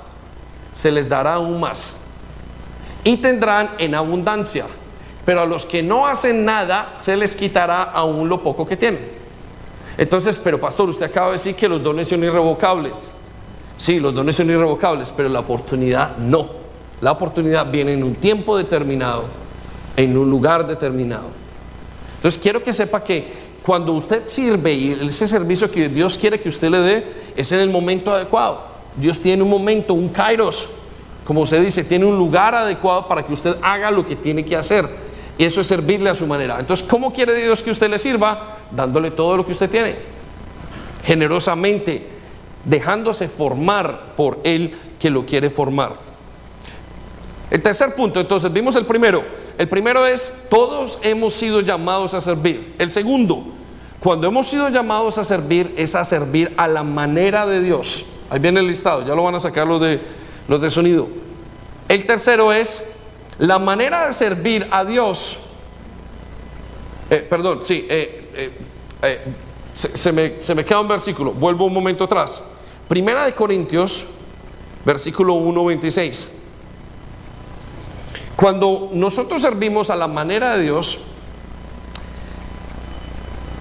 se 0.74 0.92
les 0.92 1.08
dará 1.08 1.36
aún 1.36 1.62
más. 1.62 2.02
Y 3.06 3.18
tendrán 3.18 3.72
en 3.78 3.96
abundancia 3.96 4.66
pero 5.26 5.42
a 5.42 5.46
los 5.46 5.66
que 5.66 5.84
no 5.84 6.08
hacen 6.08 6.46
nada 6.46 6.92
se 6.96 7.16
les 7.16 7.36
quitará 7.36 7.84
aún 7.84 8.28
lo 8.28 8.42
poco 8.42 8.66
que 8.66 8.78
tienen. 8.78 9.22
Entonces, 9.98 10.40
pero 10.40 10.60
pastor, 10.60 10.90
usted 10.90 11.06
acaba 11.06 11.28
de 11.28 11.34
decir 11.34 11.56
que 11.56 11.68
los 11.68 11.84
dones 11.84 12.08
son 12.08 12.24
irrevocables. 12.24 13.12
Sí, 13.78 14.00
los 14.00 14.14
dones 14.14 14.36
son 14.36 14.50
irrevocables, 14.50 15.12
pero 15.16 15.30
la 15.30 15.40
oportunidad 15.40 16.18
no. 16.18 16.50
La 17.02 17.12
oportunidad 17.12 17.70
viene 17.70 17.94
en 17.94 18.04
un 18.04 18.16
tiempo 18.16 18.58
determinado, 18.58 19.26
en 19.98 20.18
un 20.18 20.30
lugar 20.30 20.66
determinado. 20.66 21.26
Entonces, 22.16 22.42
quiero 22.42 22.62
que 22.62 22.74
sepa 22.74 23.04
que 23.04 23.28
cuando 23.64 23.94
usted 23.94 24.24
sirve 24.28 24.74
y 24.74 24.92
ese 25.08 25.28
servicio 25.28 25.70
que 25.70 25.90
Dios 25.90 26.18
quiere 26.18 26.40
que 26.40 26.50
usted 26.50 26.70
le 26.70 26.80
dé 26.80 27.08
es 27.36 27.52
en 27.52 27.60
el 27.60 27.70
momento 27.70 28.14
adecuado. 28.14 28.64
Dios 28.96 29.20
tiene 29.20 29.44
un 29.44 29.50
momento, 29.50 29.94
un 29.94 30.10
kairos, 30.10 30.68
como 31.24 31.46
se 31.46 31.60
dice, 31.62 31.84
tiene 31.84 32.06
un 32.06 32.18
lugar 32.18 32.56
adecuado 32.56 33.08
para 33.08 33.24
que 33.24 33.34
usted 33.34 33.56
haga 33.62 33.92
lo 33.92 34.06
que 34.06 34.16
tiene 34.16 34.44
que 34.44 34.56
hacer. 34.56 35.11
Y 35.42 35.46
eso 35.46 35.60
es 35.60 35.66
servirle 35.66 36.08
a 36.08 36.14
su 36.14 36.28
manera. 36.28 36.60
Entonces, 36.60 36.86
¿cómo 36.88 37.12
quiere 37.12 37.34
Dios 37.34 37.64
que 37.64 37.72
usted 37.72 37.90
le 37.90 37.98
sirva? 37.98 38.58
Dándole 38.70 39.10
todo 39.10 39.36
lo 39.36 39.44
que 39.44 39.54
usted 39.54 39.72
tiene. 39.72 39.96
Generosamente, 41.04 42.08
dejándose 42.64 43.28
formar 43.28 44.14
por 44.16 44.38
Él 44.44 44.78
que 45.00 45.10
lo 45.10 45.26
quiere 45.26 45.50
formar. 45.50 45.96
El 47.50 47.60
tercer 47.60 47.96
punto, 47.96 48.20
entonces, 48.20 48.54
vimos 48.54 48.76
el 48.76 48.86
primero. 48.86 49.24
El 49.58 49.68
primero 49.68 50.06
es, 50.06 50.46
todos 50.48 51.00
hemos 51.02 51.34
sido 51.34 51.62
llamados 51.62 52.14
a 52.14 52.22
servir. 52.22 52.76
El 52.78 52.92
segundo, 52.92 53.44
cuando 54.00 54.28
hemos 54.28 54.46
sido 54.46 54.70
llamados 54.70 55.18
a 55.18 55.24
servir, 55.24 55.74
es 55.76 55.96
a 55.96 56.06
servir 56.06 56.54
a 56.56 56.68
la 56.68 56.84
manera 56.84 57.48
de 57.48 57.62
Dios. 57.62 58.06
Ahí 58.30 58.38
viene 58.38 58.60
el 58.60 58.68
listado, 58.68 59.08
ya 59.08 59.16
lo 59.16 59.24
van 59.24 59.34
a 59.34 59.40
sacar 59.40 59.66
los 59.66 59.82
de, 59.82 60.00
los 60.48 60.62
de 60.62 60.70
sonido. 60.70 61.08
El 61.90 62.06
tercero 62.06 62.54
es, 62.54 63.01
la 63.42 63.58
manera 63.58 64.06
de 64.06 64.14
servir 64.14 64.68
a 64.70 64.86
Dios. 64.86 65.40
Eh, 67.10 67.26
perdón, 67.28 67.62
sí, 67.64 67.88
eh, 67.90 68.52
eh, 69.02 69.20
se, 69.74 70.12
me, 70.12 70.40
se 70.40 70.54
me 70.54 70.64
queda 70.64 70.80
un 70.80 70.88
versículo, 70.88 71.32
vuelvo 71.34 71.66
un 71.66 71.74
momento 71.74 72.04
atrás. 72.04 72.44
Primera 72.88 73.26
de 73.26 73.34
Corintios, 73.34 74.06
versículo 74.86 75.34
1, 75.34 75.66
26. 75.66 76.42
Cuando 78.36 78.90
nosotros 78.94 79.42
servimos 79.42 79.90
a 79.90 79.96
la 79.96 80.08
manera 80.08 80.56
de 80.56 80.64
Dios, 80.64 81.00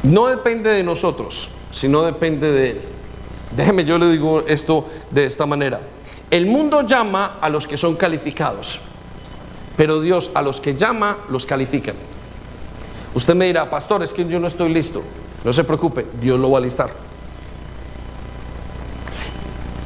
no 0.03 0.27
depende 0.27 0.75
de 0.75 0.83
nosotros, 0.83 1.49
sino 1.71 2.03
depende 2.03 2.53
de 2.53 2.71
Él. 2.71 2.81
Déjeme, 3.57 3.87
yo 3.87 3.97
le 3.97 4.11
digo 4.11 4.45
esto 4.47 4.87
de 5.11 5.25
esta 5.25 5.47
manera. 5.47 5.81
El 6.31 6.45
mundo 6.45 6.83
llama 6.83 7.39
a 7.41 7.49
los 7.49 7.67
que 7.67 7.79
son 7.79 7.97
calificados, 7.97 8.79
pero 9.81 9.99
Dios 9.99 10.31
a 10.35 10.43
los 10.43 10.61
que 10.61 10.75
llama 10.75 11.21
los 11.31 11.47
califica. 11.47 11.95
Usted 13.15 13.35
me 13.35 13.47
dirá, 13.47 13.71
pastor, 13.71 14.03
es 14.03 14.13
que 14.13 14.29
yo 14.29 14.39
no 14.39 14.47
estoy 14.47 14.69
listo. 14.69 15.03
No 15.43 15.55
se 15.55 15.65
preocupe, 15.65 16.05
Dios 16.21 16.39
lo 16.39 16.51
va 16.51 16.59
a 16.59 16.61
listar. 16.61 16.91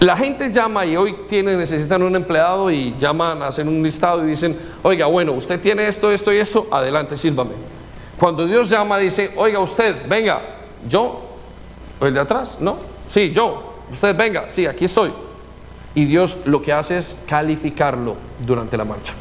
La 0.01 0.17
gente 0.17 0.51
llama 0.51 0.85
y 0.85 0.97
hoy 0.97 1.15
tiene, 1.29 1.57
necesitan 1.57 2.03
un 2.03 2.17
empleado 2.17 2.73
y 2.73 2.93
llaman, 2.99 3.41
hacen 3.45 3.69
un 3.69 3.85
listado 3.85 4.25
y 4.25 4.31
dicen, 4.31 4.59
oiga, 4.83 5.07
bueno, 5.07 5.31
usted 5.31 5.61
tiene 5.61 5.87
esto, 5.87 6.11
esto 6.11 6.33
y 6.33 6.39
esto, 6.39 6.67
adelante, 6.73 7.17
sírvame. 7.17 7.53
Cuando 8.19 8.49
Dios 8.49 8.69
llama, 8.69 8.99
dice, 8.99 9.31
oiga 9.37 9.61
usted, 9.61 10.09
venga, 10.09 10.43
yo, 10.89 11.21
el 12.01 12.13
de 12.13 12.19
atrás, 12.19 12.57
¿no? 12.59 12.79
Sí, 13.07 13.31
yo, 13.31 13.77
usted 13.93 14.17
venga, 14.17 14.47
sí, 14.49 14.67
aquí 14.67 14.87
estoy. 14.87 15.15
Y 15.95 16.05
Dios 16.07 16.39
lo 16.47 16.61
que 16.61 16.73
hace 16.73 16.99
es 16.99 17.15
calificarlo 17.29 18.17
durante 18.45 18.77
la 18.77 18.85
marcha. 18.85 19.15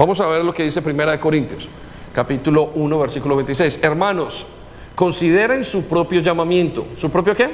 Vamos 0.00 0.18
a 0.18 0.26
ver 0.28 0.42
lo 0.42 0.54
que 0.54 0.62
dice 0.62 0.80
Primera 0.80 1.12
de 1.12 1.20
Corintios, 1.20 1.68
capítulo 2.14 2.70
1, 2.74 2.98
versículo 3.00 3.36
26. 3.36 3.80
Hermanos, 3.82 4.46
consideren 4.94 5.62
su 5.62 5.88
propio 5.88 6.22
llamamiento. 6.22 6.86
¿Su 6.94 7.10
propio 7.10 7.36
qué? 7.36 7.50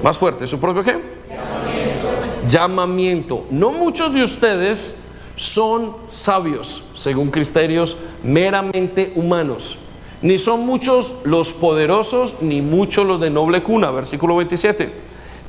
Más 0.00 0.16
fuerte, 0.16 0.46
¿su 0.46 0.60
propio 0.60 0.84
qué? 0.84 0.92
Llamamiento. 1.28 2.46
Llamamiento. 2.46 3.46
No 3.50 3.72
muchos 3.72 4.14
de 4.14 4.22
ustedes 4.22 5.02
son 5.34 5.96
sabios, 6.08 6.84
según 6.94 7.32
criterios 7.32 7.96
meramente 8.22 9.12
humanos. 9.16 9.78
Ni 10.20 10.38
son 10.38 10.64
muchos 10.64 11.16
los 11.24 11.52
poderosos, 11.52 12.36
ni 12.42 12.62
muchos 12.62 13.04
los 13.04 13.20
de 13.20 13.28
noble 13.28 13.64
cuna, 13.64 13.90
versículo 13.90 14.36
27. 14.36 14.88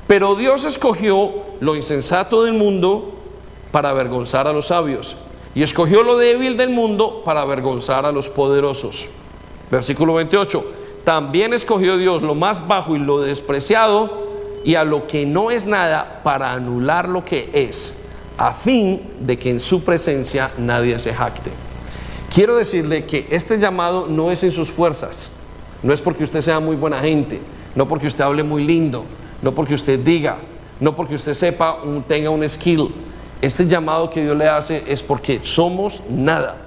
Pero 0.08 0.34
Dios 0.34 0.66
escogió 0.66 1.32
lo 1.60 1.76
insensato 1.76 2.44
del 2.44 2.56
mundo 2.56 3.14
para 3.72 3.92
avergonzar 3.92 4.48
a 4.48 4.52
los 4.52 4.66
sabios. 4.66 5.16
Y 5.56 5.64
escogió 5.64 6.04
lo 6.04 6.18
débil 6.18 6.58
del 6.58 6.70
mundo 6.70 7.22
para 7.24 7.42
avergonzar 7.42 8.06
a 8.06 8.12
los 8.12 8.30
poderosos. 8.30 9.10
Versículo 9.70 10.16
28. 10.16 10.66
También 11.04 11.54
escogió 11.54 11.98
Dios 11.98 12.22
lo 12.22 12.34
más 12.34 12.68
bajo 12.68 12.96
y 12.96 13.00
lo 13.00 13.20
despreciado 13.20 14.24
y 14.64 14.76
a 14.76 14.84
lo 14.84 15.08
que 15.08 15.26
no 15.26 15.52
es 15.52 15.66
nada 15.66 16.22
para 16.24 16.54
anular 16.54 17.10
lo 17.10 17.26
que 17.26 17.50
es, 17.54 18.06
a 18.38 18.54
fin 18.54 19.02
de 19.20 19.38
que 19.38 19.50
en 19.50 19.60
su 19.60 19.84
presencia 19.84 20.52
nadie 20.58 20.98
se 21.00 21.14
jacte. 21.14 21.52
Quiero 22.34 22.56
decirle 22.56 23.06
que 23.06 23.28
este 23.30 23.60
llamado 23.60 24.08
no 24.08 24.32
es 24.32 24.44
en 24.44 24.52
sus 24.52 24.72
fuerzas, 24.72 25.34
no 25.84 25.94
es 25.94 26.02
porque 26.02 26.24
usted 26.24 26.42
sea 26.42 26.60
muy 26.60 26.76
buena 26.76 27.00
gente, 27.00 27.40
no 27.76 27.88
porque 27.88 28.08
usted 28.08 28.24
hable 28.24 28.44
muy 28.44 28.64
lindo, 28.64 29.04
no 29.42 29.54
porque 29.54 29.74
usted 29.74 30.00
diga, 30.00 30.38
no 30.80 30.96
porque 30.96 31.16
usted 31.16 31.34
sepa, 31.34 31.80
tenga 32.08 32.30
un 32.30 32.48
skill. 32.50 32.90
Este 33.44 33.68
llamado 33.68 34.10
que 34.10 34.22
Dios 34.22 34.38
le 34.38 34.48
hace 34.48 34.86
es 34.88 35.04
porque 35.04 35.42
somos 35.44 36.00
nada 36.10 36.62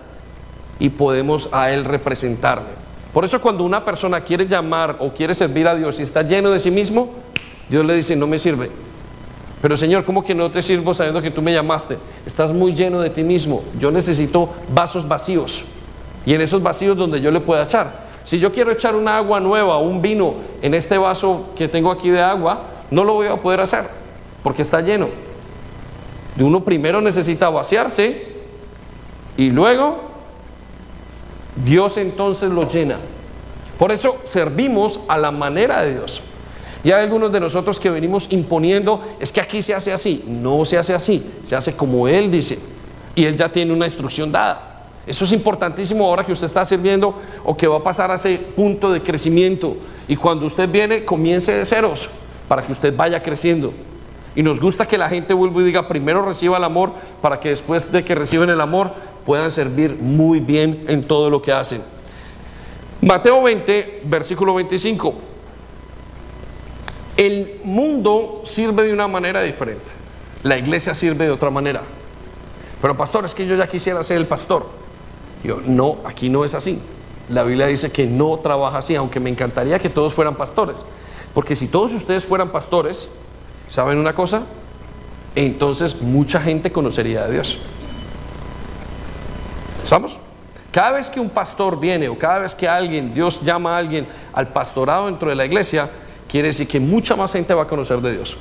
y 0.79 0.91
podemos 0.91 1.49
a 1.51 1.71
Él 1.71 1.87
representarle. 1.87 2.69
Por 3.15 3.25
eso 3.25 3.41
cuando 3.41 3.65
una 3.65 3.83
persona 3.83 4.21
quiere 4.21 4.47
llamar 4.47 4.97
o 4.99 5.11
quiere 5.15 5.33
servir 5.33 5.67
a 5.69 5.75
Dios 5.75 5.99
y 6.01 6.03
está 6.03 6.21
lleno 6.21 6.51
de 6.51 6.61
sí 6.61 6.71
mismo, 6.71 7.09
Dios 7.71 7.83
le 7.83 7.95
dice, 7.95 8.15
no 8.15 8.27
me 8.27 8.39
sirve. 8.39 8.71
Pero 9.63 9.75
Señor, 9.75 10.05
¿cómo 10.05 10.23
que 10.23 10.35
no 10.35 10.51
te 10.51 10.61
sirvo 10.61 10.93
sabiendo 10.93 11.23
que 11.23 11.31
tú 11.31 11.41
me 11.41 11.55
llamaste? 11.55 11.97
Estás 12.27 12.53
muy 12.53 12.75
lleno 12.75 13.01
de 13.01 13.09
ti 13.09 13.25
mismo. 13.25 13.65
Yo 13.79 13.91
necesito 13.91 14.51
vasos 14.69 15.09
vacíos. 15.09 15.65
Y 16.27 16.35
en 16.35 16.43
esos 16.43 16.63
vacíos 16.63 16.95
donde 16.95 17.23
yo 17.23 17.31
le 17.31 17.41
pueda 17.41 17.63
echar. 17.63 18.05
Si 18.23 18.39
yo 18.39 18.53
quiero 18.53 18.71
echar 18.71 18.95
una 18.95 19.17
agua 19.17 19.41
nueva, 19.41 19.79
un 19.79 20.03
vino 20.03 20.35
en 20.61 20.75
este 20.75 20.99
vaso 20.99 21.55
que 21.57 21.69
tengo 21.69 21.91
aquí 21.91 22.11
de 22.11 22.21
agua, 22.21 22.65
no 22.91 23.03
lo 23.03 23.15
voy 23.15 23.29
a 23.29 23.37
poder 23.37 23.63
hacer 23.63 23.89
porque 24.43 24.61
está 24.61 24.83
lleno. 24.83 25.09
Uno 26.39 26.65
primero 26.65 27.01
necesita 27.01 27.49
vaciarse 27.49 28.29
y 29.37 29.51
luego 29.51 30.01
Dios 31.65 31.97
entonces 31.97 32.51
lo 32.51 32.69
llena. 32.69 32.99
Por 33.79 33.93
eso 33.93 34.19
servimos 34.25 35.01
a 35.09 35.19
la 35.19 35.31
manera 35.31 35.83
de 35.83 35.95
Dios. 35.95 36.23
Y 36.85 36.93
hay 36.93 37.03
algunos 37.03 37.33
de 37.33 37.41
nosotros 37.41 37.81
que 37.81 37.91
venimos 37.91 38.29
imponiendo, 38.31 39.01
es 39.19 39.33
que 39.33 39.41
aquí 39.41 39.61
se 39.61 39.75
hace 39.75 39.93
así. 39.93 40.25
No 40.29 40.65
se 40.65 40.79
hace 40.79 40.95
así, 40.95 41.25
se 41.43 41.57
hace 41.57 41.75
como 41.75 42.07
Él 42.07 42.31
dice. 42.31 42.59
Y 43.15 43.25
Él 43.25 43.37
ya 43.37 43.51
tiene 43.51 43.73
una 43.73 43.87
instrucción 43.87 44.31
dada. 44.31 44.85
Eso 45.07 45.25
es 45.25 45.33
importantísimo 45.33 46.05
ahora 46.05 46.25
que 46.25 46.33
usted 46.33 46.47
está 46.47 46.65
sirviendo 46.65 47.15
o 47.45 47.57
que 47.57 47.67
va 47.67 47.79
a 47.79 47.83
pasar 47.83 48.11
a 48.11 48.15
ese 48.15 48.37
punto 48.39 48.93
de 48.93 49.03
crecimiento. 49.03 49.77
Y 50.09 50.17
cuando 50.17 50.47
usted 50.47 50.69
viene, 50.69 51.05
comience 51.05 51.53
de 51.53 51.65
ceros 51.65 52.09
para 52.49 52.65
que 52.65 52.73
usted 52.73 52.95
vaya 52.95 53.23
creciendo. 53.23 53.73
Y 54.37 54.43
nos 54.43 54.61
gusta 54.61 54.87
que 54.87 54.99
la 54.99 55.09
gente 55.09 55.33
vuelva 55.33 55.63
y 55.63 55.65
diga, 55.65 55.89
primero 55.89 56.23
reciba 56.23 56.59
el 56.59 56.65
amor 56.65 56.93
para 57.23 57.41
que 57.41 57.49
después 57.49 57.91
de 57.91 58.05
que 58.05 58.15
reciben 58.15 58.51
el 58.51 58.61
amor 58.61 58.93
puedan 59.25 59.51
servir 59.51 59.97
muy 59.99 60.41
bien 60.41 60.85
en 60.89 61.03
todo 61.03 61.31
lo 61.31 61.41
que 61.41 61.53
hacen. 61.53 61.83
Mateo 63.01 63.43
20, 63.43 64.03
versículo 64.05 64.55
25. 64.55 65.15
El 67.17 67.61
mundo 67.65 68.43
sirve 68.45 68.87
de 68.87 68.93
una 68.93 69.09
manera 69.09 69.41
diferente. 69.41 69.93
La 70.43 70.59
iglesia 70.59 70.95
sirve 70.95 71.25
de 71.25 71.31
otra 71.31 71.49
manera. 71.49 71.83
Pero 72.83 72.95
pastor, 72.95 73.25
es 73.25 73.35
que 73.35 73.47
yo 73.47 73.57
ya 73.57 73.67
quisiera 73.67 74.05
ser 74.05 74.19
el 74.19 74.27
pastor. 74.27 74.67
Yo, 75.43 75.61
no, 75.65 75.97
aquí 76.05 76.29
no 76.29 76.45
es 76.45 76.55
así. 76.55 76.79
La 77.31 77.43
Biblia 77.43 77.67
dice 77.67 77.91
que 77.91 78.07
no 78.07 78.39
trabaja 78.41 78.79
así, 78.79 78.95
aunque 78.95 79.19
me 79.19 79.31
encantaría 79.31 79.79
que 79.79 79.89
todos 79.89 80.13
fueran 80.13 80.37
pastores. 80.37 80.85
Porque 81.33 81.57
si 81.57 81.69
todos 81.69 81.95
ustedes 81.95 82.25
fueran 82.25 82.53
pastores, 82.53 83.09
¿saben 83.67 83.99
una 83.99 84.15
cosa? 84.15 84.43
Entonces 85.35 86.01
mucha 86.01 86.41
gente 86.41 86.73
conocería 86.73 87.25
a 87.25 87.29
Dios. 87.29 87.59
¿Estamos? 89.83 90.19
Cada 90.73 90.93
vez 90.93 91.09
que 91.11 91.21
un 91.21 91.31
pastor 91.31 91.81
viene 91.81 92.09
o 92.09 92.19
cada 92.19 92.41
vez 92.41 92.55
que 92.55 92.69
alguien, 92.69 93.15
Dios 93.15 93.41
llama 93.43 93.77
a 93.77 93.79
alguien 93.79 94.07
al 94.33 94.49
pastorado 94.49 95.07
dentro 95.07 95.31
de 95.31 95.35
la 95.35 95.45
iglesia, 95.45 95.89
quiere 96.29 96.49
decir 96.49 96.69
que 96.69 96.81
mucha 96.81 97.17
más 97.17 97.33
gente 97.33 97.55
va 97.55 97.63
a 97.63 97.67
conocer 97.67 98.01
de 98.01 98.13
Dios. 98.13 98.37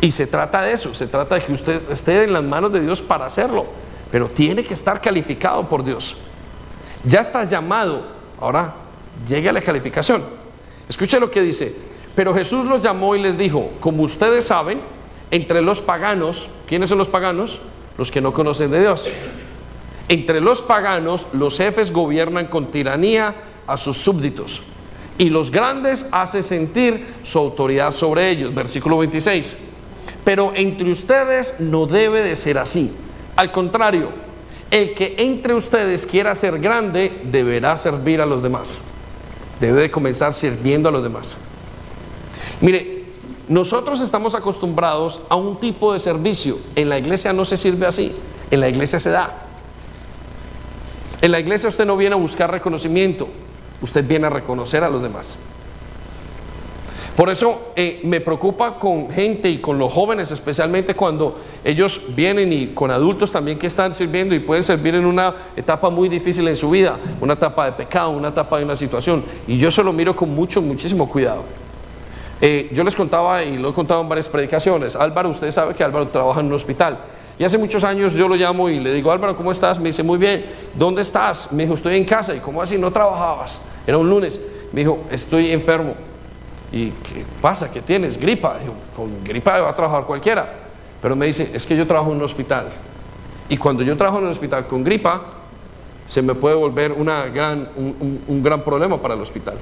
Y 0.00 0.12
se 0.12 0.26
trata 0.26 0.62
de 0.62 0.72
eso, 0.72 0.94
se 0.94 1.06
trata 1.06 1.34
de 1.34 1.44
que 1.44 1.52
usted 1.52 1.90
esté 1.90 2.24
en 2.24 2.32
las 2.32 2.44
manos 2.44 2.72
de 2.72 2.80
Dios 2.80 3.02
para 3.02 3.26
hacerlo, 3.26 3.66
pero 4.10 4.28
tiene 4.28 4.64
que 4.64 4.74
estar 4.74 5.00
calificado 5.00 5.68
por 5.68 5.82
Dios. 5.82 6.16
Ya 7.04 7.20
está 7.20 7.44
llamado, 7.44 8.06
ahora 8.40 8.74
llegue 9.26 9.48
a 9.48 9.52
la 9.52 9.62
calificación. 9.62 10.24
Escuche 10.88 11.18
lo 11.18 11.30
que 11.30 11.40
dice, 11.40 11.74
pero 12.16 12.34
Jesús 12.34 12.64
los 12.64 12.82
llamó 12.82 13.14
y 13.14 13.20
les 13.20 13.38
dijo, 13.38 13.70
como 13.78 14.02
ustedes 14.02 14.44
saben, 14.46 14.80
entre 15.30 15.62
los 15.62 15.80
paganos, 15.80 16.48
¿quiénes 16.66 16.88
son 16.88 16.98
los 16.98 17.08
paganos? 17.08 17.60
Los 17.98 18.10
que 18.10 18.20
no 18.20 18.32
conocen 18.32 18.72
de 18.72 18.80
Dios. 18.80 19.08
Entre 20.08 20.40
los 20.40 20.62
paganos, 20.62 21.28
los 21.32 21.58
jefes 21.58 21.92
gobiernan 21.92 22.46
con 22.46 22.70
tiranía 22.70 23.34
a 23.66 23.76
sus 23.76 23.98
súbditos 23.98 24.62
y 25.18 25.30
los 25.30 25.50
grandes 25.50 26.06
hace 26.12 26.42
sentir 26.42 27.06
su 27.22 27.38
autoridad 27.38 27.92
sobre 27.92 28.30
ellos. 28.30 28.54
Versículo 28.54 28.98
26. 28.98 29.58
Pero 30.24 30.52
entre 30.54 30.90
ustedes 30.90 31.60
no 31.60 31.86
debe 31.86 32.22
de 32.22 32.36
ser 32.36 32.58
así. 32.58 32.92
Al 33.36 33.52
contrario, 33.52 34.10
el 34.70 34.94
que 34.94 35.14
entre 35.18 35.54
ustedes 35.54 36.06
quiera 36.06 36.34
ser 36.34 36.58
grande 36.58 37.22
deberá 37.24 37.76
servir 37.76 38.20
a 38.20 38.26
los 38.26 38.42
demás. 38.42 38.80
Debe 39.60 39.82
de 39.82 39.90
comenzar 39.90 40.34
sirviendo 40.34 40.88
a 40.88 40.92
los 40.92 41.02
demás. 41.02 41.36
Mire, 42.60 43.04
nosotros 43.48 44.00
estamos 44.00 44.34
acostumbrados 44.34 45.20
a 45.28 45.36
un 45.36 45.58
tipo 45.58 45.92
de 45.92 45.98
servicio. 45.98 46.58
En 46.74 46.88
la 46.88 46.98
iglesia 46.98 47.32
no 47.32 47.44
se 47.44 47.56
sirve 47.56 47.86
así, 47.86 48.12
en 48.50 48.60
la 48.60 48.68
iglesia 48.68 48.98
se 48.98 49.10
da. 49.10 49.46
En 51.22 51.30
la 51.32 51.40
iglesia 51.40 51.68
usted 51.68 51.86
no 51.86 51.96
viene 51.96 52.14
a 52.14 52.18
buscar 52.18 52.50
reconocimiento, 52.50 53.28
usted 53.80 54.06
viene 54.06 54.26
a 54.26 54.30
reconocer 54.30 54.84
a 54.84 54.90
los 54.90 55.02
demás. 55.02 55.38
Por 57.16 57.30
eso 57.30 57.72
eh, 57.76 58.00
me 58.04 58.20
preocupa 58.20 58.78
con 58.78 59.08
gente 59.08 59.48
y 59.48 59.58
con 59.58 59.78
los 59.78 59.90
jóvenes, 59.90 60.30
especialmente 60.32 60.94
cuando 60.94 61.38
ellos 61.64 62.14
vienen 62.14 62.52
y 62.52 62.66
con 62.68 62.90
adultos 62.90 63.32
también 63.32 63.58
que 63.58 63.66
están 63.66 63.94
sirviendo 63.94 64.34
y 64.34 64.40
pueden 64.40 64.62
servir 64.62 64.94
en 64.94 65.06
una 65.06 65.34
etapa 65.56 65.88
muy 65.88 66.10
difícil 66.10 66.46
en 66.46 66.56
su 66.56 66.68
vida, 66.68 66.98
una 67.22 67.32
etapa 67.32 67.64
de 67.64 67.72
pecado, 67.72 68.10
una 68.10 68.28
etapa 68.28 68.58
de 68.58 68.64
una 68.64 68.76
situación. 68.76 69.24
Y 69.46 69.56
yo 69.56 69.70
se 69.70 69.82
lo 69.82 69.94
miro 69.94 70.14
con 70.14 70.34
mucho, 70.34 70.60
muchísimo 70.60 71.08
cuidado. 71.08 71.44
Eh, 72.40 72.70
yo 72.72 72.84
les 72.84 72.94
contaba 72.94 73.42
y 73.42 73.56
lo 73.56 73.70
he 73.70 73.72
contado 73.72 74.02
en 74.02 74.08
varias 74.08 74.28
predicaciones. 74.28 74.96
Álvaro, 74.96 75.30
usted 75.30 75.50
sabe 75.50 75.74
que 75.74 75.82
Álvaro 75.82 76.08
trabaja 76.08 76.40
en 76.40 76.46
un 76.46 76.52
hospital. 76.52 76.98
Y 77.38 77.44
hace 77.44 77.58
muchos 77.58 77.84
años 77.84 78.14
yo 78.14 78.28
lo 78.28 78.34
llamo 78.34 78.68
y 78.68 78.80
le 78.80 78.92
digo, 78.92 79.10
Álvaro, 79.10 79.36
¿cómo 79.36 79.52
estás? 79.52 79.78
Me 79.78 79.86
dice, 79.88 80.02
muy 80.02 80.18
bien. 80.18 80.44
¿Dónde 80.74 81.02
estás? 81.02 81.52
Me 81.52 81.64
dijo, 81.64 81.74
estoy 81.74 81.96
en 81.96 82.04
casa. 82.04 82.34
¿Y 82.34 82.38
cómo 82.38 82.62
así? 82.62 82.78
¿No 82.78 82.90
trabajabas? 82.90 83.62
Era 83.86 83.98
un 83.98 84.08
lunes. 84.08 84.40
Me 84.72 84.80
dijo, 84.80 85.04
estoy 85.10 85.52
enfermo. 85.52 85.94
¿Y 86.72 86.90
qué 86.90 87.24
pasa? 87.40 87.70
¿Qué 87.70 87.80
tienes? 87.80 88.18
Gripa. 88.18 88.58
con 88.94 89.22
gripa 89.22 89.60
va 89.60 89.70
a 89.70 89.74
trabajar 89.74 90.04
cualquiera. 90.04 90.50
Pero 91.00 91.14
me 91.14 91.26
dice, 91.26 91.50
es 91.52 91.66
que 91.66 91.76
yo 91.76 91.86
trabajo 91.86 92.10
en 92.10 92.18
un 92.18 92.24
hospital. 92.24 92.68
Y 93.48 93.56
cuando 93.56 93.82
yo 93.82 93.96
trabajo 93.96 94.18
en 94.18 94.24
un 94.24 94.30
hospital 94.30 94.66
con 94.66 94.82
gripa, 94.82 95.22
se 96.06 96.22
me 96.22 96.34
puede 96.34 96.54
volver 96.56 96.92
una 96.92 97.26
gran, 97.26 97.68
un, 97.76 98.42
gran 98.42 98.62
problema 98.62 99.00
para 99.00 99.14
el 99.14 99.20
hospital. 99.20 99.56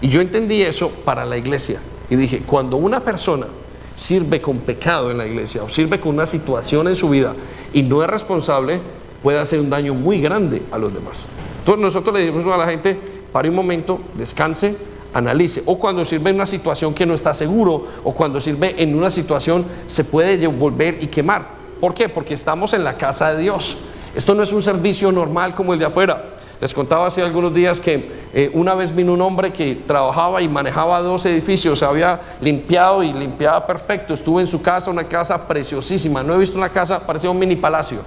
Y 0.00 0.08
yo 0.08 0.20
entendí 0.20 0.62
eso 0.62 0.90
para 0.90 1.24
la 1.24 1.36
iglesia. 1.36 1.80
Y 2.10 2.16
dije, 2.16 2.42
cuando 2.46 2.76
una 2.76 3.00
persona 3.00 3.46
sirve 3.94 4.40
con 4.40 4.58
pecado 4.58 5.10
en 5.10 5.18
la 5.18 5.26
iglesia 5.26 5.62
o 5.62 5.68
sirve 5.68 6.00
con 6.00 6.14
una 6.14 6.26
situación 6.26 6.88
en 6.88 6.96
su 6.96 7.08
vida 7.08 7.34
y 7.72 7.82
no 7.82 8.02
es 8.02 8.08
responsable, 8.08 8.80
puede 9.22 9.38
hacer 9.38 9.60
un 9.60 9.70
daño 9.70 9.94
muy 9.94 10.20
grande 10.20 10.62
a 10.70 10.78
los 10.78 10.92
demás. 10.92 11.28
Entonces 11.60 11.82
nosotros 11.82 12.14
le 12.14 12.20
decimos 12.20 12.46
a 12.46 12.58
la 12.58 12.66
gente, 12.66 12.98
pare 13.32 13.48
un 13.48 13.54
momento, 13.54 14.00
descanse, 14.18 14.76
analice. 15.14 15.62
O 15.64 15.78
cuando 15.78 16.04
sirve 16.04 16.30
en 16.30 16.36
una 16.36 16.46
situación 16.46 16.92
que 16.92 17.06
no 17.06 17.14
está 17.14 17.32
seguro, 17.32 17.86
o 18.02 18.12
cuando 18.12 18.40
sirve 18.40 18.74
en 18.82 18.94
una 18.94 19.08
situación 19.08 19.64
se 19.86 20.04
puede 20.04 20.46
volver 20.46 21.02
y 21.02 21.06
quemar. 21.06 21.54
¿Por 21.80 21.94
qué? 21.94 22.08
Porque 22.08 22.34
estamos 22.34 22.74
en 22.74 22.84
la 22.84 22.96
casa 22.96 23.32
de 23.32 23.42
Dios. 23.42 23.76
Esto 24.14 24.34
no 24.34 24.42
es 24.42 24.52
un 24.52 24.62
servicio 24.62 25.10
normal 25.10 25.54
como 25.54 25.72
el 25.72 25.78
de 25.78 25.86
afuera. 25.86 26.33
Les 26.64 26.72
contaba 26.72 27.06
hace 27.06 27.20
algunos 27.20 27.52
días 27.52 27.78
que 27.78 28.08
eh, 28.32 28.50
una 28.54 28.74
vez 28.74 28.96
vino 28.96 29.12
un 29.12 29.20
hombre 29.20 29.52
que 29.52 29.82
trabajaba 29.86 30.40
y 30.40 30.48
manejaba 30.48 31.02
dos 31.02 31.26
edificios, 31.26 31.78
se 31.78 31.84
había 31.84 32.18
limpiado 32.40 33.02
y 33.02 33.12
limpiaba 33.12 33.66
perfecto. 33.66 34.14
Estuve 34.14 34.40
en 34.40 34.46
su 34.46 34.62
casa, 34.62 34.90
una 34.90 35.04
casa 35.04 35.46
preciosísima. 35.46 36.22
No 36.22 36.32
he 36.32 36.38
visto 36.38 36.56
una 36.56 36.70
casa, 36.70 37.06
parecía 37.06 37.28
un 37.28 37.38
mini 37.38 37.56
palacio. 37.56 37.98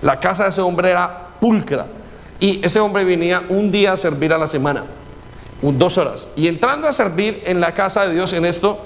La 0.00 0.20
casa 0.20 0.44
de 0.44 0.50
ese 0.50 0.60
hombre 0.60 0.90
era 0.90 1.30
pulcra. 1.40 1.86
Y 2.38 2.64
ese 2.64 2.78
hombre 2.78 3.04
venía 3.04 3.42
un 3.48 3.72
día 3.72 3.94
a 3.94 3.96
servir 3.96 4.32
a 4.32 4.38
la 4.38 4.46
semana 4.46 4.84
dos 5.60 5.98
horas. 5.98 6.28
Y 6.36 6.46
entrando 6.46 6.86
a 6.86 6.92
servir 6.92 7.42
en 7.46 7.58
la 7.58 7.74
casa 7.74 8.06
de 8.06 8.14
Dios 8.14 8.32
en 8.32 8.44
esto, 8.44 8.78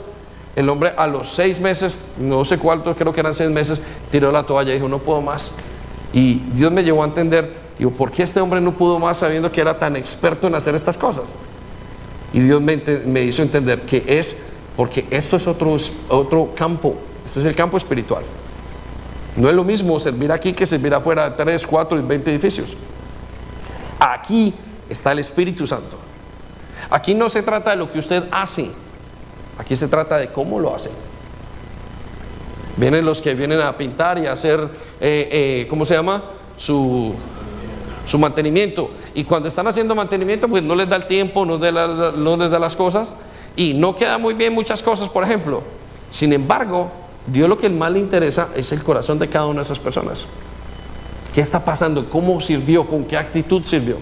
el 0.57 0.67
hombre 0.71 0.95
a 0.97 1.07
los 1.07 1.35
seis 1.35 1.61
meses, 1.61 2.01
no 2.17 2.47
sé 2.47 2.57
cuántos, 2.57 2.97
creo 2.97 3.13
que 3.13 3.21
eran 3.21 3.35
seis 3.35 3.51
meses, 3.51 3.83
tiró 4.11 4.33
la 4.33 4.45
toalla 4.45 4.71
y 4.71 4.77
dijo, 4.77 4.89
no 4.89 5.01
puedo 5.01 5.21
más. 5.21 5.53
Y 6.15 6.37
Dios 6.55 6.73
me 6.73 6.83
llevó 6.83 7.03
a 7.03 7.07
entender, 7.07 7.62
digo, 7.83 7.91
¿por 7.91 8.13
qué 8.13 8.23
este 8.23 8.41
hombre 8.41 8.61
no 8.61 8.77
pudo 8.77 9.01
más 9.01 9.19
sabiendo 9.19 9.51
que 9.51 9.61
era 9.61 9.77
tan 9.77 9.97
experto 9.97 10.47
en 10.47 10.55
hacer 10.55 10.75
estas 10.75 10.97
cosas? 10.97 11.35
Y 12.33 12.41
Dios 12.41 12.63
me, 12.63 13.23
hizo 13.23 13.43
entender 13.43 13.83
que 13.83 14.05
es 14.07 14.37
porque 14.77 15.05
esto 15.11 15.37
es 15.37 15.47
otro, 15.49 15.77
otro 16.09 16.53
campo, 16.55 16.95
este 17.27 17.41
es 17.41 17.47
el 17.47 17.57
campo 17.57 17.77
espiritual. 17.77 18.23
No 19.37 19.49
es 19.49 19.55
lo 19.55 19.65
mismo 19.65 19.99
servir 19.99 20.31
aquí 20.31 20.53
que 20.53 20.65
servir 20.65 20.95
afuera 20.95 21.29
de 21.29 21.37
tres, 21.37 21.67
cuatro 21.67 21.99
y 21.99 22.03
veinte 22.03 22.31
edificios. 22.31 22.77
Aquí 23.99 24.55
está 24.89 25.13
el 25.13 25.19
Espíritu 25.19 25.67
Santo. 25.67 25.99
Aquí 26.89 27.15
no 27.15 27.29
se 27.29 27.43
trata 27.43 27.71
de 27.71 27.77
lo 27.77 27.91
que 27.91 27.99
usted 27.99 28.25
hace, 28.31 28.71
aquí 29.59 29.75
se 29.75 29.89
trata 29.89 30.19
de 30.19 30.29
cómo 30.29 30.61
lo 30.61 30.75
hace. 30.75 30.91
Vienen 32.77 33.05
los 33.05 33.21
que 33.21 33.35
vienen 33.35 33.61
a 33.61 33.77
pintar 33.77 34.19
y 34.19 34.27
a 34.27 34.33
hacer, 34.33 34.61
eh, 35.01 35.29
eh, 35.33 35.67
¿cómo 35.69 35.85
se 35.85 35.95
llama? 35.95 36.23
Su, 36.57 37.15
su, 38.05 38.19
mantenimiento. 38.19 38.91
Y 39.15 39.25
cuando 39.25 39.49
están 39.49 39.67
haciendo 39.67 39.95
mantenimiento, 39.95 40.49
pues 40.49 40.63
no 40.63 40.75
les 40.75 40.89
da 40.89 40.97
el 40.97 41.07
tiempo, 41.07 41.45
no, 41.45 41.59
les 41.59 42.51
da 42.51 42.59
las 42.59 42.77
cosas. 42.77 43.15
Y 43.57 43.75
no 43.75 43.95
queda 43.95 44.19
muy 44.19 44.35
bien 44.35 44.53
muchas 44.53 44.83
cosas, 44.83 45.09
por 45.09 45.25
ejemplo. 45.25 45.63
Sin 46.11 46.33
embargo, 46.33 46.91
Dios 47.27 47.49
lo 47.49 47.59
que 47.59 47.69
más 47.69 47.93
le 47.93 47.99
interesa 47.99 48.49
es 48.57 48.73
el 48.73 48.83
corazón 48.83 49.19
de 49.19 49.29
cada 49.29 49.47
una 49.47 49.61
de 49.61 49.65
esas 49.65 49.79
personas. 49.79 50.27
¿Qué 51.35 51.41
está 51.41 51.65
pasando? 51.65 52.09
¿Cómo 52.09 52.41
sirvió? 52.41 52.87
¿Con 52.87 53.05
qué 53.05 53.17
actitud 53.17 53.65
sirvió? 53.65 53.97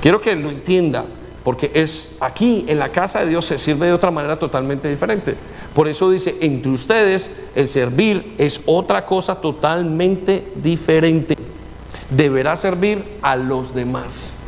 Quiero 0.00 0.20
que 0.20 0.34
lo 0.34 0.50
entienda, 0.50 1.04
porque 1.44 1.70
es 1.74 2.12
aquí 2.20 2.64
en 2.68 2.78
la 2.78 2.90
casa 2.90 3.20
de 3.20 3.28
Dios 3.28 3.44
se 3.44 3.58
sirve 3.58 3.86
de 3.86 3.92
otra 3.92 4.10
manera 4.10 4.38
totalmente 4.38 4.88
diferente. 4.88 5.36
Por 5.74 5.88
eso 5.88 6.10
dice, 6.10 6.36
entre 6.40 6.72
ustedes 6.72 7.44
el 7.54 7.68
servir 7.68 8.34
es 8.38 8.60
otra 8.66 9.06
cosa 9.06 9.40
totalmente 9.40 10.46
diferente. 10.56 11.43
Deberá 12.16 12.56
servir 12.56 13.18
a 13.22 13.36
los 13.36 13.74
demás. 13.74 14.38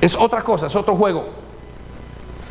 Es 0.00 0.16
otra 0.16 0.42
cosa, 0.42 0.66
es 0.66 0.76
otro 0.76 0.96
juego. 0.96 1.24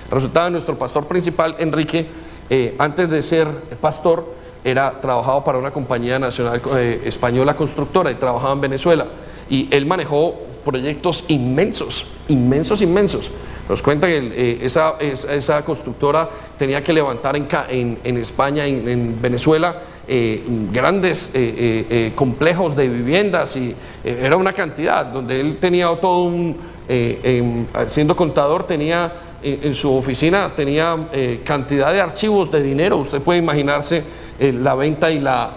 Resultado, 0.10 0.50
nuestro 0.50 0.78
pastor 0.78 1.08
principal, 1.08 1.56
Enrique, 1.60 2.08
eh, 2.50 2.76
antes 2.78 3.10
de 3.10 3.22
ser 3.22 3.48
pastor, 3.82 4.26
era 4.64 5.02
trabajado 5.02 5.44
para 5.44 5.58
una 5.58 5.72
compañía 5.72 6.20
nacional 6.20 6.62
eh, 6.78 7.02
española 7.06 7.56
constructora 7.56 8.12
y 8.12 8.16
trabajaba 8.16 8.54
en 8.54 8.62
Venezuela. 8.62 9.06
Y 9.50 9.68
él 9.72 9.86
manejó 9.86 10.36
proyectos 10.64 11.26
inmensos, 11.28 12.08
inmensos, 12.28 12.82
inmensos. 12.82 13.32
Nos 13.68 13.82
cuenta 13.82 14.08
que 14.08 14.18
eh, 14.18 14.60
esa, 14.62 14.96
esa, 15.00 15.64
constructora 15.64 16.30
tenía 16.58 16.84
que 16.84 16.94
levantar 16.94 17.36
en, 17.36 18.00
en, 18.04 18.18
España, 18.18 18.66
en, 18.66 19.22
Venezuela, 19.22 19.80
eh, 20.16 20.43
grandes 20.72 21.32
eh, 21.34 22.11
complejos 22.14 22.76
de 22.76 22.88
viviendas 22.88 23.55
y 23.55 23.76
era 24.03 24.38
una 24.38 24.53
cantidad, 24.53 25.05
donde 25.05 25.39
él 25.39 25.57
tenía 25.57 25.88
todo 25.99 26.26
un, 26.26 26.55
em, 26.88 27.66
siendo 27.88 28.16
contador, 28.16 28.68
tenía 28.68 29.14
en 29.41 29.76
su 29.76 29.93
oficina, 29.93 30.53
tenía 30.55 31.09
cantidad 31.43 31.91
de 31.91 31.99
archivos 31.99 32.49
de 32.49 32.61
dinero, 32.61 32.97
usted 32.97 33.22
puede 33.22 33.39
imaginarse 33.39 34.01
la 34.39 34.74
venta 34.74 35.11
y 35.11 35.20
la, 35.20 35.53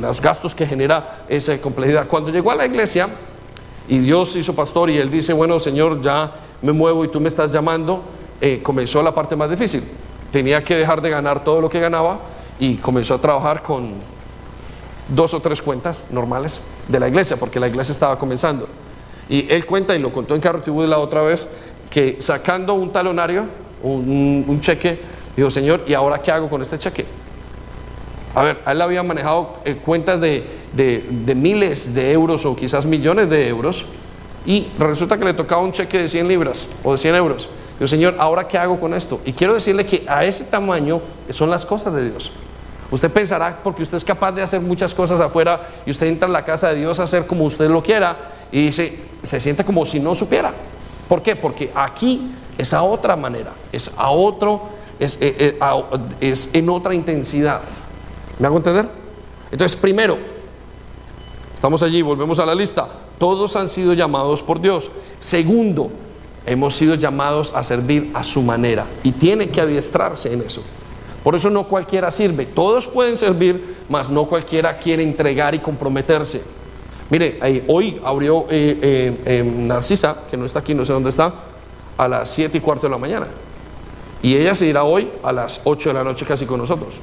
los 0.00 0.20
gastos 0.20 0.54
que 0.54 0.66
genera 0.66 1.24
esa 1.28 1.56
complejidad. 1.58 2.06
Cuando 2.06 2.30
llegó 2.30 2.50
a 2.50 2.56
la 2.56 2.66
iglesia, 2.66 3.08
y 3.88 3.98
Dios 3.98 4.36
hizo 4.36 4.54
pastor 4.54 4.90
y 4.90 4.98
él 4.98 5.10
dice, 5.10 5.32
bueno 5.32 5.58
Señor, 5.58 6.00
ya 6.00 6.32
me 6.62 6.72
muevo 6.72 7.04
y 7.04 7.08
tú 7.08 7.20
me 7.20 7.28
estás 7.28 7.50
llamando, 7.50 8.02
eh, 8.40 8.60
comenzó 8.62 9.02
la 9.02 9.14
parte 9.14 9.36
más 9.36 9.50
difícil. 9.50 9.82
Tenía 10.30 10.62
que 10.64 10.76
dejar 10.76 11.02
de 11.02 11.10
ganar 11.10 11.44
todo 11.44 11.60
lo 11.60 11.68
que 11.68 11.80
ganaba 11.80 12.20
y 12.62 12.76
comenzó 12.76 13.14
a 13.14 13.20
trabajar 13.20 13.60
con 13.60 13.94
dos 15.08 15.34
o 15.34 15.40
tres 15.40 15.60
cuentas 15.60 16.06
normales 16.10 16.62
de 16.86 17.00
la 17.00 17.08
iglesia, 17.08 17.36
porque 17.36 17.58
la 17.58 17.66
iglesia 17.66 17.90
estaba 17.90 18.16
comenzando. 18.16 18.68
Y 19.28 19.52
él 19.52 19.66
cuenta, 19.66 19.96
y 19.96 19.98
lo 19.98 20.12
contó 20.12 20.36
en 20.36 20.40
Carro 20.40 20.62
la 20.86 20.98
otra 20.98 21.22
vez, 21.22 21.48
que 21.90 22.18
sacando 22.20 22.74
un 22.74 22.92
talonario, 22.92 23.46
un, 23.82 24.44
un 24.46 24.60
cheque, 24.60 25.00
dijo, 25.36 25.50
Señor, 25.50 25.82
¿y 25.88 25.94
ahora 25.94 26.22
qué 26.22 26.30
hago 26.30 26.48
con 26.48 26.62
este 26.62 26.78
cheque? 26.78 27.04
A 28.32 28.44
ver, 28.44 28.60
él 28.64 28.80
había 28.80 29.02
manejado 29.02 29.54
eh, 29.64 29.74
cuentas 29.74 30.20
de, 30.20 30.44
miles 31.34 31.92
de 31.92 32.12
euros 32.12 32.46
o 32.46 32.54
quizás 32.54 32.86
millones 32.86 33.28
de 33.28 33.48
euros 33.48 33.86
y 34.46 34.68
resulta 34.78 35.18
que 35.18 35.24
le 35.24 35.34
tocaba 35.34 35.62
un 35.62 35.72
cheque 35.72 35.98
de 35.98 36.08
100 36.08 36.28
libras 36.28 36.70
o 36.84 36.92
de 36.92 36.98
100 36.98 37.16
euros. 37.16 37.50
Digo, 37.76 37.88
Señor, 37.88 38.14
¿ahora 38.20 38.46
qué 38.46 38.56
hago 38.56 38.78
con 38.78 38.94
esto? 38.94 39.20
Y 39.24 39.32
quiero 39.32 39.52
decirle 39.52 39.84
que 39.84 40.04
a 40.06 40.24
ese 40.24 40.44
tamaño 40.44 41.00
son 41.30 41.50
las 41.50 41.66
cosas 41.66 41.92
de 41.94 42.08
Dios. 42.08 42.30
Usted 42.92 43.10
pensará, 43.10 43.58
porque 43.64 43.82
usted 43.82 43.96
es 43.96 44.04
capaz 44.04 44.32
de 44.32 44.42
hacer 44.42 44.60
muchas 44.60 44.92
cosas 44.92 45.18
afuera 45.18 45.62
y 45.86 45.90
usted 45.90 46.08
entra 46.08 46.26
en 46.26 46.32
la 46.34 46.44
casa 46.44 46.68
de 46.68 46.76
Dios 46.76 47.00
a 47.00 47.04
hacer 47.04 47.26
como 47.26 47.44
usted 47.44 47.70
lo 47.70 47.82
quiera 47.82 48.18
y 48.52 48.66
dice, 48.66 48.98
se 49.22 49.40
siente 49.40 49.64
como 49.64 49.86
si 49.86 49.98
no 49.98 50.14
supiera. 50.14 50.52
¿Por 51.08 51.22
qué? 51.22 51.34
Porque 51.34 51.72
aquí 51.74 52.30
es 52.58 52.74
a 52.74 52.82
otra 52.82 53.16
manera, 53.16 53.52
es 53.72 53.92
a 53.96 54.10
otro, 54.10 54.68
es, 55.00 55.16
eh, 55.22 55.58
eh, 55.58 55.58
es 56.20 56.50
en 56.52 56.68
otra 56.68 56.94
intensidad. 56.94 57.62
¿Me 58.38 58.46
hago 58.46 58.58
entender? 58.58 58.86
Entonces, 59.50 59.74
primero, 59.74 60.18
estamos 61.54 61.82
allí, 61.82 62.02
volvemos 62.02 62.38
a 62.40 62.44
la 62.44 62.54
lista. 62.54 62.88
Todos 63.18 63.56
han 63.56 63.68
sido 63.68 63.94
llamados 63.94 64.42
por 64.42 64.60
Dios. 64.60 64.90
Segundo, 65.18 65.90
hemos 66.44 66.74
sido 66.74 66.94
llamados 66.96 67.54
a 67.56 67.62
servir 67.62 68.10
a 68.12 68.22
su 68.22 68.42
manera 68.42 68.84
y 69.02 69.12
tiene 69.12 69.48
que 69.48 69.62
adiestrarse 69.62 70.30
en 70.34 70.42
eso. 70.42 70.62
Por 71.22 71.34
eso 71.34 71.50
no 71.50 71.68
cualquiera 71.68 72.10
sirve. 72.10 72.46
Todos 72.46 72.88
pueden 72.88 73.16
servir, 73.16 73.76
mas 73.88 74.10
no 74.10 74.24
cualquiera 74.24 74.76
quiere 74.78 75.02
entregar 75.02 75.54
y 75.54 75.60
comprometerse. 75.60 76.42
Mire, 77.10 77.64
hoy 77.68 78.00
abrió 78.04 78.46
eh, 78.48 78.78
eh, 78.82 79.38
em, 79.38 79.66
Narcisa, 79.66 80.22
que 80.30 80.36
no 80.36 80.44
está 80.44 80.60
aquí, 80.60 80.74
no 80.74 80.84
sé 80.84 80.92
dónde 80.92 81.10
está, 81.10 81.34
a 81.96 82.08
las 82.08 82.28
7 82.30 82.58
y 82.58 82.60
cuarto 82.60 82.86
de 82.86 82.90
la 82.90 82.98
mañana. 82.98 83.26
Y 84.22 84.36
ella 84.36 84.54
se 84.54 84.66
irá 84.66 84.84
hoy 84.84 85.10
a 85.22 85.32
las 85.32 85.60
8 85.64 85.90
de 85.90 85.94
la 85.94 86.04
noche 86.04 86.24
casi 86.24 86.46
con 86.46 86.58
nosotros. 86.58 87.00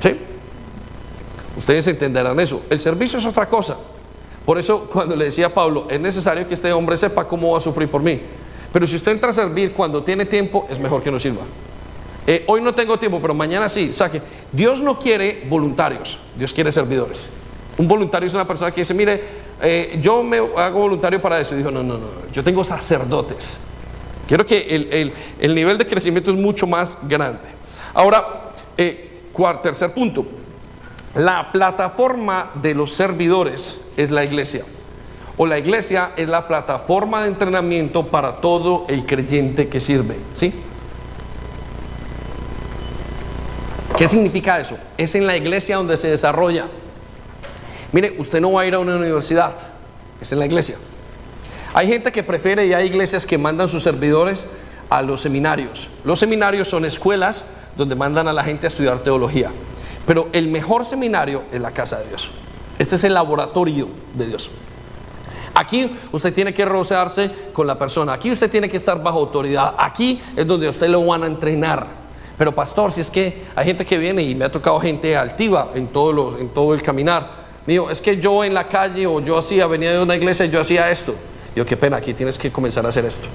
¿Sí? 0.00 0.16
Ustedes 1.56 1.86
entenderán 1.88 2.38
eso. 2.38 2.62
El 2.68 2.78
servicio 2.78 3.18
es 3.18 3.26
otra 3.26 3.48
cosa. 3.48 3.76
Por 4.44 4.58
eso 4.58 4.88
cuando 4.92 5.16
le 5.16 5.24
decía 5.24 5.46
a 5.46 5.50
Pablo, 5.50 5.86
es 5.88 5.98
necesario 5.98 6.46
que 6.46 6.54
este 6.54 6.72
hombre 6.72 6.96
sepa 6.96 7.26
cómo 7.26 7.52
va 7.52 7.56
a 7.56 7.60
sufrir 7.60 7.90
por 7.90 8.02
mí. 8.02 8.20
Pero 8.72 8.86
si 8.86 8.96
usted 8.96 9.12
entra 9.12 9.30
a 9.30 9.32
servir 9.32 9.72
cuando 9.72 10.04
tiene 10.04 10.26
tiempo, 10.26 10.66
es 10.70 10.78
mejor 10.78 11.02
que 11.02 11.10
no 11.10 11.18
sirva. 11.18 11.42
Eh, 12.26 12.44
hoy 12.48 12.60
no 12.60 12.74
tengo 12.74 12.98
tiempo, 12.98 13.20
pero 13.20 13.34
mañana 13.34 13.68
sí. 13.68 13.92
Saque. 13.92 14.20
Dios 14.50 14.80
no 14.80 14.98
quiere 14.98 15.44
voluntarios, 15.48 16.18
Dios 16.36 16.52
quiere 16.52 16.72
servidores. 16.72 17.30
Un 17.78 17.86
voluntario 17.86 18.26
es 18.26 18.34
una 18.34 18.46
persona 18.46 18.70
que 18.70 18.80
dice, 18.80 18.94
mire, 18.94 19.22
eh, 19.62 19.98
yo 20.00 20.22
me 20.22 20.38
hago 20.38 20.80
voluntario 20.80 21.20
para 21.20 21.40
eso. 21.40 21.54
Y 21.54 21.58
dijo, 21.58 21.70
no, 21.70 21.82
no, 21.82 21.98
no, 21.98 22.06
yo 22.32 22.42
tengo 22.42 22.64
sacerdotes. 22.64 23.62
Quiero 24.26 24.44
que 24.44 25.12
el, 25.38 25.54
nivel 25.54 25.78
de 25.78 25.86
crecimiento 25.86 26.32
es 26.32 26.36
mucho 26.36 26.66
más 26.66 26.98
grande. 27.06 27.48
Ahora, 27.94 28.50
eh, 28.76 29.20
tercer 29.62 29.92
punto. 29.92 30.26
La 31.14 31.52
plataforma 31.52 32.50
de 32.54 32.74
los 32.74 32.92
servidores 32.92 33.86
es 33.96 34.10
la 34.10 34.24
iglesia. 34.24 34.64
O 35.36 35.46
la 35.46 35.58
iglesia 35.58 36.12
es 36.16 36.28
la 36.28 36.48
plataforma 36.48 37.22
de 37.22 37.28
entrenamiento 37.28 38.08
para 38.08 38.40
todo 38.40 38.86
el 38.88 39.06
creyente 39.06 39.68
que 39.68 39.80
sirve. 39.80 40.16
¿Sí? 40.34 40.52
¿Qué 43.96 44.08
significa 44.08 44.60
eso? 44.60 44.76
Es 44.96 45.14
en 45.14 45.26
la 45.26 45.36
iglesia 45.36 45.76
donde 45.76 45.96
se 45.96 46.08
desarrolla. 46.08 46.66
Mire, 47.92 48.16
usted 48.18 48.40
no 48.40 48.52
va 48.52 48.62
a 48.62 48.66
ir 48.66 48.74
a 48.74 48.78
una 48.78 48.96
universidad, 48.96 49.54
es 50.20 50.32
en 50.32 50.38
la 50.38 50.46
iglesia. 50.46 50.76
Hay 51.72 51.88
gente 51.88 52.12
que 52.12 52.22
prefiere 52.22 52.66
y 52.66 52.72
hay 52.72 52.86
iglesias 52.86 53.26
que 53.26 53.38
mandan 53.38 53.68
sus 53.68 53.82
servidores 53.82 54.48
a 54.90 55.02
los 55.02 55.20
seminarios. 55.20 55.88
Los 56.04 56.18
seminarios 56.18 56.68
son 56.68 56.84
escuelas 56.84 57.44
donde 57.76 57.94
mandan 57.94 58.28
a 58.28 58.32
la 58.32 58.44
gente 58.44 58.66
a 58.66 58.68
estudiar 58.68 59.00
teología. 59.00 59.50
Pero 60.06 60.28
el 60.32 60.48
mejor 60.48 60.86
seminario 60.86 61.44
es 61.52 61.60
la 61.60 61.72
casa 61.72 61.98
de 61.98 62.08
Dios. 62.08 62.30
Este 62.78 62.94
es 62.94 63.04
el 63.04 63.14
laboratorio 63.14 63.88
de 64.14 64.26
Dios. 64.26 64.50
Aquí 65.54 65.90
usted 66.12 66.34
tiene 66.34 66.52
que 66.52 66.64
rocearse 66.64 67.30
con 67.52 67.66
la 67.66 67.78
persona. 67.78 68.12
Aquí 68.12 68.30
usted 68.30 68.50
tiene 68.50 68.68
que 68.68 68.76
estar 68.76 69.02
bajo 69.02 69.18
autoridad. 69.20 69.74
Aquí 69.78 70.20
es 70.36 70.46
donde 70.46 70.68
usted 70.68 70.88
lo 70.88 71.04
van 71.04 71.22
a 71.22 71.26
entrenar. 71.26 72.05
Pero 72.38 72.54
pastor, 72.54 72.92
si 72.92 73.00
es 73.00 73.10
que 73.10 73.42
hay 73.54 73.64
gente 73.64 73.84
que 73.84 73.98
viene 73.98 74.22
y 74.22 74.34
me 74.34 74.44
ha 74.44 74.50
tocado 74.50 74.78
gente 74.80 75.16
altiva 75.16 75.70
en 75.74 75.88
todo, 75.88 76.38
en 76.38 76.48
todo 76.50 76.74
el 76.74 76.82
caminar. 76.82 77.46
Digo, 77.66 77.90
es 77.90 78.00
que 78.00 78.18
yo 78.18 78.44
en 78.44 78.54
la 78.54 78.68
calle 78.68 79.06
o 79.06 79.20
yo 79.20 79.38
hacía, 79.38 79.66
venía 79.66 79.92
de 79.92 80.02
una 80.02 80.14
iglesia 80.14 80.44
y 80.44 80.50
yo 80.50 80.60
hacía 80.60 80.90
esto. 80.90 81.14
Digo, 81.54 81.66
qué 81.66 81.76
pena, 81.76 81.96
aquí 81.96 82.12
tienes 82.14 82.38
que 82.38 82.52
comenzar 82.52 82.84
a 82.84 82.90
hacer 82.90 83.04
esto. 83.04 83.26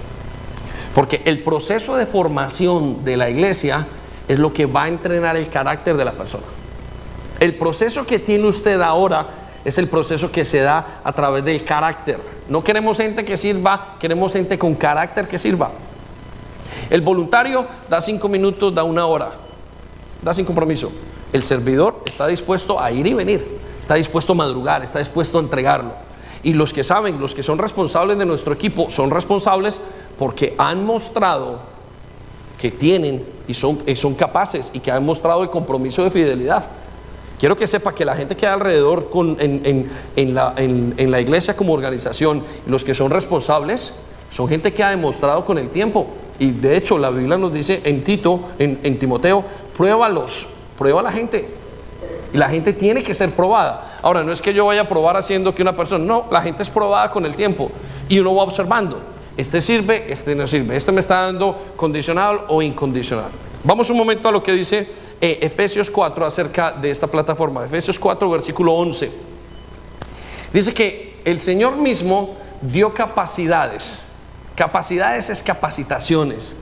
Porque 0.93 1.22
el 1.26 1.43
proceso 1.43 1.95
de 1.95 2.06
formación 2.06 3.04
de 3.04 3.18
la 3.18 3.30
iglesia 3.30 3.88
es 4.28 4.38
lo 4.38 4.54
que 4.54 4.66
va 4.66 4.84
a 4.84 4.88
entrenar 4.88 5.36
el 5.36 5.49
carácter 5.49 5.97
de 5.97 6.06
la 6.06 6.14
persona. 6.14 6.43
El 7.39 7.56
proceso 7.56 8.06
que 8.06 8.20
tiene 8.20 8.47
usted 8.47 8.80
ahora 8.82 9.28
es 9.66 9.78
el 9.78 9.88
proceso 9.88 10.32
que 10.32 10.45
se 10.45 10.60
da 10.60 11.02
a 11.04 11.12
través 11.14 11.43
del 11.43 11.64
carácter. 11.66 12.20
No 12.47 12.64
queremos 12.64 12.97
gente 12.97 13.26
que 13.26 13.36
sirva, 13.36 13.95
queremos 13.99 14.34
gente 14.34 14.58
con 14.60 14.76
carácter 14.76 15.28
que 15.28 15.38
sirva. 15.38 15.72
El 16.91 16.99
voluntario 16.99 17.65
da 17.89 18.01
cinco 18.01 18.27
minutos, 18.27 18.75
da 18.75 18.83
una 18.83 19.05
hora, 19.05 19.31
da 20.21 20.33
sin 20.33 20.43
compromiso. 20.43 20.91
El 21.31 21.43
servidor 21.43 22.03
está 22.05 22.27
dispuesto 22.27 22.81
a 22.81 22.91
ir 22.91 23.07
y 23.07 23.13
venir, 23.13 23.59
está 23.79 23.95
dispuesto 23.95 24.33
a 24.33 24.35
madrugar, 24.35 24.83
está 24.83 24.99
dispuesto 24.99 25.37
a 25.39 25.41
entregarlo. 25.41 25.93
Y 26.43 26.53
los 26.53 26.73
que 26.73 26.83
saben, 26.83 27.21
los 27.21 27.33
que 27.33 27.43
son 27.43 27.59
responsables 27.59 28.17
de 28.17 28.25
nuestro 28.25 28.53
equipo, 28.53 28.89
son 28.89 29.09
responsables 29.09 29.79
porque 30.17 30.53
han 30.57 30.85
mostrado 30.85 31.59
que 32.59 32.71
tienen 32.71 33.25
y 33.47 33.53
son, 33.53 33.81
son 33.95 34.13
capaces 34.13 34.69
y 34.73 34.81
que 34.81 34.91
han 34.91 35.05
mostrado 35.05 35.43
el 35.43 35.49
compromiso 35.49 36.03
de 36.03 36.11
fidelidad. 36.11 36.65
Quiero 37.39 37.55
que 37.55 37.67
sepa 37.67 37.95
que 37.95 38.03
la 38.03 38.15
gente 38.15 38.35
que 38.35 38.45
hay 38.45 38.53
alrededor 38.53 39.09
en, 39.39 40.35
la, 40.35 40.53
en, 40.57 41.09
la, 41.09 41.21
iglesia 41.21 41.55
como 41.55 41.71
organización, 41.71 42.43
los 42.67 42.83
que 42.83 42.93
son 42.93 43.11
responsables, 43.11 43.93
son 44.29 44.49
gente 44.49 44.73
que 44.73 44.83
ha 44.83 44.89
demostrado 44.89 45.45
con 45.45 45.57
el 45.57 45.69
tiempo 45.69 46.07
y 46.41 46.49
de 46.49 46.75
hecho 46.75 46.97
la 46.97 47.11
Biblia 47.11 47.37
nos 47.37 47.53
dice 47.53 47.81
en 47.83 48.03
Tito, 48.03 48.49
en, 48.57 48.97
Timoteo, 48.97 49.45
pruébalos, 49.77 50.47
prueba 50.75 51.01
a 51.01 51.03
la 51.03 51.11
gente. 51.11 51.47
Y 52.33 52.37
la 52.37 52.49
gente 52.49 52.73
tiene 52.73 53.03
que 53.03 53.13
ser 53.13 53.29
probada. 53.29 53.99
Ahora, 54.01 54.23
no 54.23 54.31
es 54.31 54.41
que 54.41 54.51
yo 54.51 54.65
vaya 54.65 54.81
a 54.81 54.87
probar 54.87 55.15
haciendo 55.17 55.53
que 55.53 55.61
una 55.61 55.75
persona, 55.75 56.03
no, 56.03 56.25
la 56.31 56.41
gente 56.41 56.63
es 56.63 56.69
probada 56.71 57.11
con 57.11 57.27
el 57.27 57.35
tiempo 57.35 57.69
y 58.09 58.17
uno 58.17 58.33
va 58.33 58.41
observando. 58.41 58.99
Este 59.37 59.61
sirve, 59.61 60.11
este 60.11 60.33
no 60.33 60.47
sirve, 60.47 60.75
este 60.75 60.91
me 60.91 61.01
está 61.01 61.21
dando 61.21 61.55
condicional 61.75 62.41
o 62.47 62.63
incondicional. 62.63 63.29
Vamos 63.63 63.91
un 63.91 63.97
momento 63.97 64.27
a 64.27 64.31
lo 64.31 64.41
que 64.41 64.53
dice 64.53 64.89
eh, 65.21 65.37
Efesios 65.43 65.91
4 65.91 66.25
acerca 66.25 66.71
de 66.71 66.89
esta 66.89 67.05
plataforma. 67.05 67.63
Efesios 67.65 67.99
4, 67.99 68.27
versículo 68.31 68.73
11. 68.73 69.11
Dice 70.51 70.73
que 70.73 71.21
el 71.23 71.39
Señor 71.39 71.75
mismo 71.75 72.35
dio 72.63 72.95
capacidades 72.95 74.11
Capacidades 74.62 75.32
es 75.32 75.41
capacitaciones. 75.41 76.55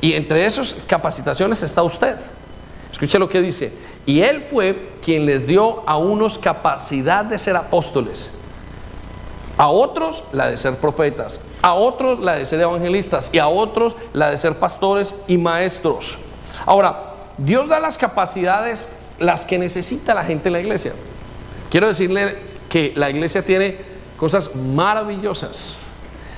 Y 0.00 0.14
entre 0.14 0.46
esas 0.46 0.74
capacitaciones 0.86 1.62
está 1.62 1.82
usted. 1.82 2.16
Escuche 2.90 3.18
lo 3.18 3.28
que 3.28 3.42
dice. 3.42 3.76
Y 4.06 4.22
Él 4.22 4.40
fue 4.40 4.92
quien 5.02 5.26
les 5.26 5.46
dio 5.46 5.86
a 5.86 5.98
unos 5.98 6.38
capacidad 6.38 7.26
de 7.26 7.36
ser 7.36 7.56
apóstoles, 7.56 8.30
a 9.58 9.68
otros 9.68 10.24
la 10.32 10.48
de 10.48 10.56
ser 10.56 10.76
profetas, 10.76 11.42
a 11.60 11.74
otros 11.74 12.20
la 12.20 12.36
de 12.36 12.46
ser 12.46 12.58
evangelistas 12.58 13.28
y 13.34 13.38
a 13.38 13.48
otros 13.48 13.96
la 14.14 14.30
de 14.30 14.38
ser 14.38 14.58
pastores 14.58 15.14
y 15.26 15.36
maestros. 15.36 16.16
Ahora, 16.64 17.16
Dios 17.36 17.68
da 17.68 17.80
las 17.80 17.98
capacidades, 17.98 18.86
las 19.18 19.44
que 19.44 19.58
necesita 19.58 20.14
la 20.14 20.24
gente 20.24 20.48
en 20.48 20.54
la 20.54 20.60
iglesia. 20.60 20.94
Quiero 21.68 21.86
decirle 21.86 22.34
que 22.70 22.94
la 22.96 23.10
iglesia 23.10 23.44
tiene 23.44 23.76
cosas 24.16 24.56
maravillosas. 24.56 25.81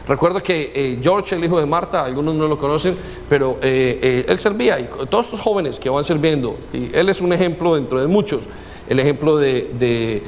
Recuerdo 0.06 0.42
que 0.42 0.70
eh, 0.74 0.98
George, 1.02 1.34
el 1.34 1.44
hijo 1.44 1.58
de 1.58 1.64
Marta, 1.64 2.04
algunos 2.04 2.34
no 2.34 2.46
lo 2.46 2.58
conocen, 2.58 2.96
pero 3.28 3.58
eh, 3.62 3.98
eh, 4.02 4.26
él 4.28 4.38
servía 4.38 4.78
y 4.78 4.88
todos 5.08 5.26
estos 5.26 5.40
jóvenes 5.40 5.78
que 5.78 5.88
van 5.88 6.04
sirviendo, 6.04 6.58
y 6.74 6.94
él 6.94 7.08
es 7.08 7.22
un 7.22 7.32
ejemplo 7.32 7.74
dentro 7.74 7.98
de 7.98 8.06
muchos, 8.06 8.44
el 8.86 9.00
ejemplo 9.00 9.38
de, 9.38 10.22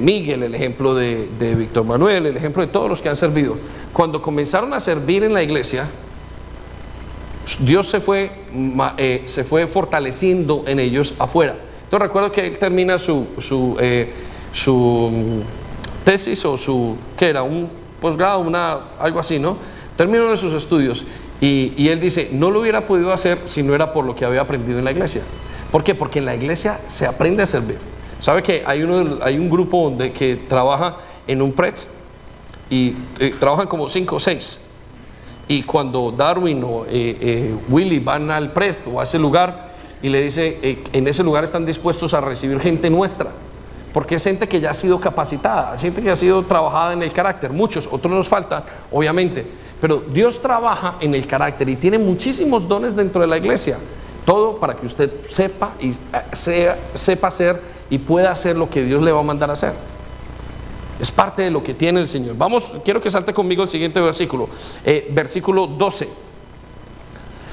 Miguel, 0.00 0.42
el 0.42 0.54
ejemplo 0.56 0.96
de, 0.96 1.28
Víctor 1.56 1.84
Manuel, 1.84 2.26
el 2.26 2.36
ejemplo 2.36 2.62
de 2.62 2.72
todos 2.72 2.90
los 2.90 3.00
que 3.00 3.08
han 3.08 3.16
servido. 3.16 3.56
Cuando 3.92 4.20
comenzaron 4.20 4.74
a 4.74 4.80
servir 4.80 5.22
en 5.22 5.32
la 5.32 5.42
iglesia, 5.42 5.88
Dios 7.60 7.86
se 7.88 8.00
fue, 8.00 8.32
se 9.26 9.44
fue 9.44 9.68
fortaleciendo 9.68 10.64
en 10.66 10.80
ellos 10.80 11.14
afuera. 11.20 11.56
Entonces 11.84 12.08
recuerdo 12.08 12.32
que 12.32 12.44
él 12.48 12.58
termina 12.58 12.98
su, 12.98 13.28
su, 13.38 13.76
su 14.52 15.10
mm, 15.12 16.04
tesis 16.04 16.44
o 16.44 16.56
su, 16.56 16.96
que 17.16 17.28
era 17.28 17.44
un 17.44 17.81
posgrado, 18.02 18.40
una, 18.40 18.78
algo 18.98 19.20
así, 19.20 19.38
¿no? 19.38 19.56
Terminó 19.96 20.28
de 20.28 20.36
sus 20.36 20.52
estudios 20.52 21.06
y, 21.40 21.88
él 21.88 22.00
dice, 22.00 22.28
no 22.32 22.50
lo 22.50 22.60
hubiera 22.60 22.86
podido 22.86 23.12
hacer 23.12 23.40
si 23.44 23.62
no 23.62 23.74
era 23.74 23.92
por 23.92 24.04
lo 24.04 24.14
que 24.14 24.24
había 24.24 24.42
aprendido 24.42 24.78
en 24.78 24.84
la 24.84 24.90
iglesia. 24.90 25.22
¿Por? 25.70 25.84
Porque 25.96 26.18
en 26.18 26.26
la 26.26 26.34
iglesia 26.34 26.80
se 26.86 27.06
aprende 27.06 27.42
a 27.42 27.46
servir. 27.46 27.78
¿Sabe 28.20 28.42
que 28.42 28.62
hay, 28.66 28.82
uno, 28.82 29.18
hay 29.22 29.38
un 29.38 29.48
grupo 29.48 29.84
donde, 29.84 30.12
que 30.12 30.36
trabaja 30.36 30.96
en 31.26 31.40
un 31.40 31.52
PRET 31.52 31.88
y 32.68 32.94
eh, 33.18 33.34
trabajan 33.38 33.66
como 33.66 33.88
cinco 33.88 34.16
o 34.16 34.20
seis? 34.20 34.66
Y 35.48 35.62
cuando 35.62 36.12
Darwin 36.12 36.62
o 36.64 36.84
eh, 36.84 37.16
eh, 37.20 37.54
Willy 37.68 37.98
van 37.98 38.30
al 38.30 38.52
PRET 38.52 38.86
o 38.92 39.00
a 39.00 39.04
ese 39.04 39.18
lugar 39.18 39.72
y 40.02 40.08
le 40.08 40.20
dice, 40.22 40.58
en 40.92 41.06
ese 41.06 41.22
lugar 41.22 41.44
están 41.44 41.64
dispuestos 41.64 42.12
a 42.14 42.20
recibir 42.20 42.58
gente 42.60 42.90
nuestra 42.90 43.30
porque 43.92 44.14
es 44.14 44.24
gente 44.24 44.48
que 44.48 44.60
ya 44.60 44.70
ha 44.70 44.74
sido 44.74 44.98
capacitada, 45.00 45.76
gente 45.76 46.02
que 46.02 46.10
ha 46.10 46.16
sido 46.16 46.42
trabajada 46.44 46.92
en 46.92 47.02
el 47.02 47.12
carácter, 47.12 47.52
muchos, 47.52 47.88
otros 47.90 48.12
nos 48.12 48.28
faltan, 48.28 48.64
obviamente, 48.90 49.46
pero 49.80 49.98
Dios 49.98 50.40
trabaja 50.40 50.96
en 51.00 51.14
el 51.14 51.26
carácter 51.26 51.68
y 51.68 51.76
tiene 51.76 51.98
muchísimos 51.98 52.66
dones 52.66 52.96
dentro 52.96 53.20
de 53.20 53.26
la 53.26 53.36
iglesia, 53.36 53.78
todo 54.24 54.58
para 54.58 54.74
que 54.76 54.86
usted 54.86 55.10
sepa 55.28 55.72
y 55.80 55.90
eh, 55.90 56.74
sepa 56.94 57.28
hacer 57.28 57.60
y 57.90 57.98
pueda 57.98 58.30
hacer 58.30 58.56
lo 58.56 58.70
que 58.70 58.82
Dios 58.84 59.02
le 59.02 59.12
va 59.12 59.20
a 59.20 59.24
mandar 59.24 59.50
a 59.50 59.54
hacer. 59.54 59.74
Es 61.00 61.10
parte 61.10 61.42
de 61.42 61.50
lo 61.50 61.62
que 61.64 61.74
tiene 61.74 62.00
el 62.00 62.06
Señor. 62.06 62.36
Vamos, 62.36 62.72
quiero 62.84 63.00
que 63.00 63.10
salte 63.10 63.34
conmigo 63.34 63.64
el 63.64 63.68
siguiente 63.68 64.00
versículo, 64.00 64.48
eh, 64.84 65.10
versículo 65.10 65.66
12. 65.66 66.08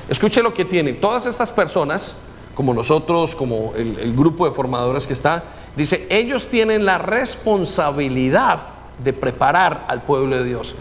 Escuche 0.08 0.44
lo 0.44 0.54
que 0.54 0.66
tienen 0.66 1.02
todas 1.02 1.26
estas 1.26 1.52
personas, 1.52 2.18
como 2.60 2.74
nosotros, 2.74 3.38
como 3.38 3.72
el 3.78 4.14
grupo 4.14 4.46
de 4.46 4.52
formadores 4.52 5.08
que 5.08 5.14
está, 5.14 5.46
Dice, 5.80 6.08
ellos 6.10 6.48
tienen 6.48 6.86
la 6.86 6.98
responsabilidad 6.98 8.60
de 9.02 9.14
preparar 9.14 9.86
al 9.88 10.04
pueblo 10.04 10.36
de 10.36 10.44
Dios. 10.44 10.76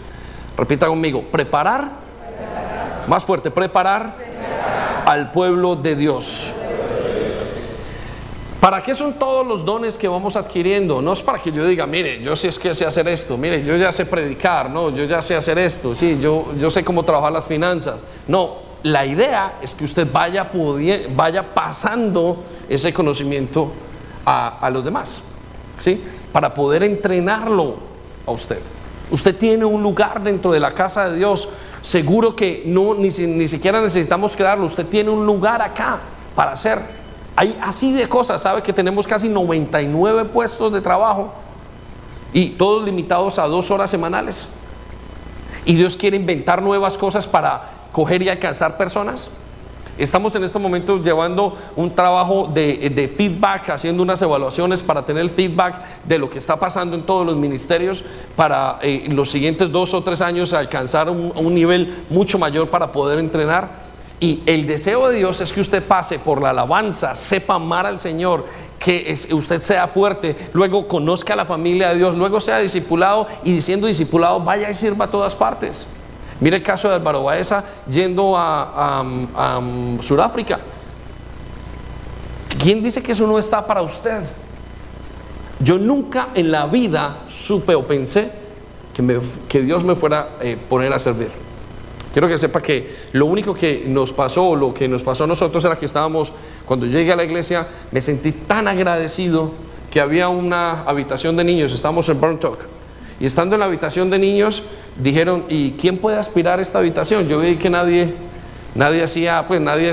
Repita 0.57 0.87
conmigo, 0.87 1.23
preparar, 1.23 1.89
más 3.07 3.23
fuerte, 3.23 3.49
preparar, 3.49 4.17
al 5.05 5.31
pueblo 5.31 5.77
de 5.77 5.95
Dios. 5.95 6.53
¿Para 8.59 8.83
qué 8.83 8.93
son 8.93 9.13
todos 9.13 9.47
los 9.47 9.63
dones 9.63 9.97
que 9.97 10.09
vamos 10.09 10.35
adquiriendo? 10.35 11.01
No 11.01 11.13
es 11.13 11.23
para 11.23 11.41
que 11.41 11.49
yo 11.49 11.65
diga, 11.65 11.87
mire, 11.87 12.21
yo 12.21 12.35
sé 12.35 12.49
es 12.49 12.59
que 12.59 12.75
sé 12.75 12.85
hacer 12.85 13.07
esto, 13.07 13.37
mire, 13.37 13.63
yo 13.63 13.77
ya 13.77 13.93
sé 13.93 14.05
predicar, 14.05 14.69
no, 14.69 14.89
yo 14.89 15.05
ya 15.05 15.21
sé 15.21 15.33
hacer 15.33 15.57
esto, 15.57 15.95
sí, 15.95 16.19
yo, 16.21 16.51
yo 16.59 16.69
sé 16.69 16.83
cómo 16.83 17.03
trabajar 17.03 17.31
las 17.31 17.45
finanzas. 17.45 18.01
No, 18.27 18.68
la 18.83 19.05
idea 19.05 19.57
es 19.61 19.75
que 19.75 19.83
usted 19.83 20.07
vaya, 20.11 20.49
vaya 21.15 21.53
pasando 21.53 22.43
ese 22.67 22.93
conocimiento 22.93 23.71
a, 24.25 24.69
los 24.71 24.83
demás, 24.83 25.23
¿sí? 25.79 26.03
Para 26.31 26.53
poder 26.53 26.83
entrenarlo 26.83 27.77
a 28.25 28.31
usted. 28.31 28.61
Usted 29.11 29.35
tiene 29.35 29.65
un 29.65 29.81
lugar 29.81 30.21
dentro 30.21 30.51
de 30.51 30.59
la 30.59 30.71
casa 30.71 31.09
de 31.09 31.17
Dios. 31.17 31.49
Seguro 31.81 32.35
que 32.35 32.63
no 32.65 32.93
ni, 32.93 33.09
ni 33.09 33.47
siquiera 33.47 33.81
necesitamos 33.81 34.35
crearlo. 34.35 34.67
Usted 34.67 34.85
tiene 34.85 35.09
un 35.09 35.25
lugar 35.25 35.61
acá 35.63 35.99
para 36.35 36.51
hacer. 36.51 36.79
Hay 37.35 37.57
así 37.61 37.91
de 37.91 38.07
cosas. 38.07 38.43
Sabe 38.43 38.61
que 38.61 38.71
tenemos 38.71 39.07
casi 39.07 39.29
99 39.29 40.25
puestos 40.25 40.71
de 40.71 40.79
trabajo 40.79 41.33
y 42.33 42.49
todos 42.51 42.83
limitados 42.85 43.39
a 43.39 43.47
dos 43.47 43.71
horas 43.71 43.89
semanales. 43.89 44.49
Y 45.65 45.73
Dios 45.73 45.97
quiere 45.97 46.17
inventar 46.17 46.61
nuevas 46.61 46.97
cosas 46.97 47.27
para 47.27 47.78
coger 47.91 48.21
y 48.23 48.29
alcanzar 48.29 48.77
personas. 48.77 49.31
Estamos 49.99 50.33
en 50.35 50.45
este 50.45 50.57
momento 50.57 50.97
llevando 51.03 51.57
un 51.75 51.93
trabajo 51.93 52.49
de, 52.53 53.11
feedback, 53.13 53.69
haciendo 53.69 54.01
unas 54.01 54.21
evaluaciones 54.21 54.81
para 54.81 55.05
tener 55.05 55.21
el 55.21 55.29
feedback 55.29 55.81
de 56.05 56.17
lo 56.17 56.29
que 56.29 56.37
está 56.37 56.57
pasando 56.57 56.95
en 56.95 57.03
todos 57.03 57.25
los 57.25 57.35
ministerios 57.35 58.05
para 58.37 58.79
eh, 58.81 59.07
los 59.09 59.29
siguientes 59.29 59.69
dos 59.69 59.93
o 59.93 60.01
tres 60.01 60.21
años 60.21 60.53
alcanzar 60.53 61.09
un, 61.09 61.33
un 61.35 61.53
nivel 61.53 62.05
mucho 62.09 62.39
mayor 62.39 62.69
para 62.69 62.93
poder 62.93 63.19
entrenar. 63.19 63.89
Y 64.21 64.41
el 64.45 64.67
deseo 64.67 65.09
de 65.09 65.17
Dios 65.17 65.41
es 65.41 65.51
que 65.51 65.59
usted 65.59 65.83
pase 65.83 66.17
por 66.17 66.41
la 66.41 66.51
alabanza, 66.51 67.13
sepa 67.13 67.55
amar 67.55 67.85
al 67.85 67.99
Señor, 67.99 68.45
que 68.79 69.13
usted 69.31 69.61
sea 69.61 69.89
fuerte, 69.89 70.35
luego 70.53 70.87
conozca 70.87 71.33
a 71.33 71.35
la 71.35 71.45
familia 71.45 71.89
de 71.89 71.97
Dios, 71.97 72.15
luego 72.15 72.39
sea 72.39 72.59
discipulado 72.59 73.27
y 73.43 73.51
diciendo 73.51 73.87
discipulado 73.87 74.39
vaya 74.39 74.69
y 74.69 74.73
sirva 74.73 75.05
a 75.05 75.11
todas 75.11 75.35
partes. 75.35 75.87
Mire 76.39 76.57
el 76.57 76.63
caso 76.63 76.87
de 76.87 76.95
Álvaro 76.95 77.23
Baeza 77.23 77.63
yendo 77.89 78.37
a, 78.37 79.01
a, 79.35 79.61
Sudáfrica. 80.01 80.59
¿Quién 82.61 82.81
dice 82.81 83.01
que 83.03 83.11
eso 83.11 83.27
no 83.27 83.37
está 83.37 83.65
para 83.65 83.81
usted? 83.81 84.23
Yo 85.59 85.77
nunca 85.77 86.29
en 86.35 86.51
la 86.51 86.65
vida 86.67 87.23
supe 87.27 87.75
o 87.75 87.85
pensé 87.85 88.31
que, 88.93 89.21
que 89.49 89.61
Dios 89.61 89.83
me 89.83 89.95
fuera 89.95 90.29
a 90.39 90.43
eh, 90.43 90.57
poner 90.57 90.93
a 90.93 90.99
servir. 90.99 91.29
Quiero 92.13 92.27
que 92.27 92.37
sepa 92.37 92.61
que 92.61 92.95
lo 93.11 93.25
único 93.25 93.53
que 93.53 93.83
nos 93.87 94.13
pasó, 94.13 94.55
lo 94.55 94.73
que 94.73 94.87
nos 94.87 95.03
pasó 95.03 95.25
a 95.25 95.27
nosotros 95.27 95.63
era 95.65 95.77
que 95.77 95.85
estábamos, 95.85 96.33
cuando 96.65 96.85
llegué 96.85 97.11
a 97.11 97.15
la 97.15 97.23
iglesia, 97.23 97.67
me 97.91 98.01
sentí 98.01 98.31
tan 98.31 98.67
agradecido 98.67 99.51
que 99.91 99.99
había 99.99 100.29
una 100.29 100.81
habitación 100.83 101.35
de 101.35 101.43
niños, 101.43 101.73
estábamos 101.73 102.07
en 102.09 102.19
Burn 102.19 102.39
Talk 102.39 102.78
y 103.19 103.25
estando 103.25 103.55
en 103.55 103.59
la 103.59 103.65
habitación 103.65 104.09
de 104.09 104.17
niños, 104.17 104.63
dijeron, 104.97 105.45
¿y 105.49 105.71
quién 105.71 105.97
puede 105.97 106.17
aspirar 106.17 106.59
a 106.59 106.61
esta 106.61 106.79
habitación? 106.79 107.27
Yo 107.27 107.39
vi 107.39 107.57
que 107.57 107.69
nadie, 107.69 108.13
nadie 108.75 109.03
hacía, 109.03 109.45
pues 109.45 109.59
nadie, 109.59 109.91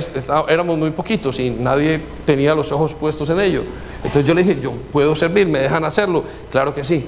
éramos 0.49 0.79
muy 0.79 0.91
poquitos 0.91 1.41
y 1.41 1.51
nadie 1.51 2.01
tenía 2.25 2.55
los 2.55 2.71
ojos 2.71 2.95
puestos 2.95 3.29
en 3.31 3.41
ello. 3.41 3.65
Entonces 4.05 4.25
yo 4.25 4.35
le 4.35 4.45
dije, 4.45 4.61
yo 4.61 4.73
puedo 4.93 5.17
servir, 5.17 5.49
¿me 5.49 5.59
dejan 5.59 5.85
hacerlo? 5.85 6.23
Claro 6.53 6.73
que 6.73 6.85
sí. 6.85 7.05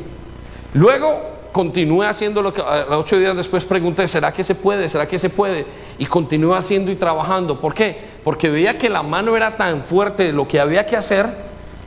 Luego 0.74 1.38
continué 1.52 2.08
haciendo 2.08 2.42
lo 2.42 2.52
que 2.52 2.62
ocho 2.90 3.16
días 3.16 3.36
después 3.36 3.64
pregunté, 3.64 4.08
¿será 4.08 4.32
que 4.32 4.42
se 4.42 4.56
puede? 4.56 4.88
¿Será 4.88 5.06
que 5.06 5.20
se 5.20 5.30
puede? 5.30 5.66
Y 5.98 6.06
continué 6.06 6.56
haciendo 6.56 6.90
y 6.90 6.96
trabajando. 6.96 7.60
¿Por 7.60 7.74
qué? 7.74 7.96
Porque 8.24 8.50
veía 8.50 8.76
que 8.76 8.90
la 8.90 9.04
mano 9.04 9.36
era 9.36 9.56
tan 9.56 9.84
fuerte 9.84 10.24
de 10.24 10.32
lo 10.32 10.48
que 10.48 10.58
había 10.58 10.84
que 10.84 10.96
hacer, 10.96 11.26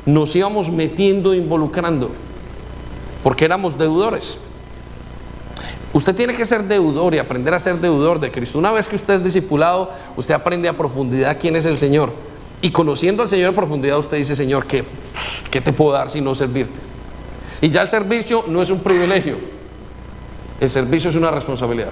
nos 0.06 0.34
íbamos 0.38 0.72
metiendo, 0.72 1.34
involucrando 1.34 2.12
porque 3.24 3.46
éramos 3.46 3.78
deudores. 3.78 4.40
Usted 5.94 6.16
tiene 6.16 6.34
que 6.34 6.46
ser 6.46 6.64
deudor 6.64 7.14
y 7.14 7.18
aprender 7.18 7.54
a 7.54 7.60
ser 7.60 7.76
deudor 7.76 8.20
de 8.20 8.32
Cristo. 8.32 8.58
Una 8.58 8.72
vez 8.72 8.88
que 8.88 8.96
usted 8.96 9.16
es 9.16 9.24
discipulado, 9.24 9.92
usted 10.16 10.34
aprende 10.34 10.70
a 10.70 10.78
profundidad 10.78 11.38
quién 11.40 11.56
es 11.56 11.66
el 11.66 11.78
Señor. 11.78 12.14
Y 12.62 12.72
conociendo 12.72 13.24
al 13.24 13.28
Señor 13.28 13.50
en 13.50 13.56
profundidad, 13.56 13.98
usted 13.98 14.18
dice, 14.18 14.36
Señor, 14.36 14.66
¿qué, 14.66 14.86
¿qué 15.50 15.60
te 15.60 15.74
puedo 15.74 15.92
dar 15.92 16.10
si 16.10 16.22
no 16.22 16.34
servirte? 16.34 16.80
Y 17.60 17.70
ya 17.70 17.82
el 17.82 17.90
servicio 17.90 18.46
no 18.48 18.62
es 18.62 18.70
un 18.70 18.80
privilegio. 18.80 19.38
El 20.60 20.70
servicio 20.70 21.10
es 21.10 21.16
una 21.16 21.32
responsabilidad. 21.32 21.90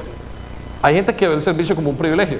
Hay 0.81 0.95
gente 0.95 1.15
que 1.15 1.27
ve 1.27 1.33
el 1.33 1.41
servicio 1.41 1.75
como 1.75 1.89
un 1.89 1.97
privilegio. 1.97 2.39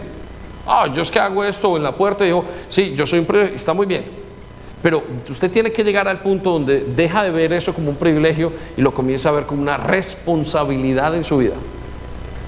Ah, 0.65 0.87
yo 0.93 1.01
es 1.01 1.11
que 1.11 1.19
hago 1.19 1.43
esto 1.43 1.75
en 1.75 1.83
la 1.83 1.95
puerta 1.95 2.23
y 2.23 2.27
digo, 2.27 2.45
sí, 2.69 2.93
yo 2.95 3.05
soy 3.05 3.19
un 3.19 3.25
privilegio, 3.25 3.55
está 3.55 3.73
muy 3.73 3.85
bien. 3.85 4.05
Pero 4.81 5.03
usted 5.29 5.51
tiene 5.51 5.71
que 5.71 5.83
llegar 5.83 6.07
al 6.07 6.21
punto 6.21 6.51
donde 6.51 6.81
deja 6.81 7.23
de 7.23 7.31
ver 7.31 7.51
eso 7.51 7.73
como 7.73 7.89
un 7.89 7.97
privilegio 7.97 8.53
y 8.77 8.81
lo 8.81 8.93
comienza 8.93 9.29
a 9.29 9.33
ver 9.33 9.45
como 9.45 9.61
una 9.61 9.77
responsabilidad 9.77 11.15
en 11.15 11.23
su 11.23 11.37
vida. 11.37 11.55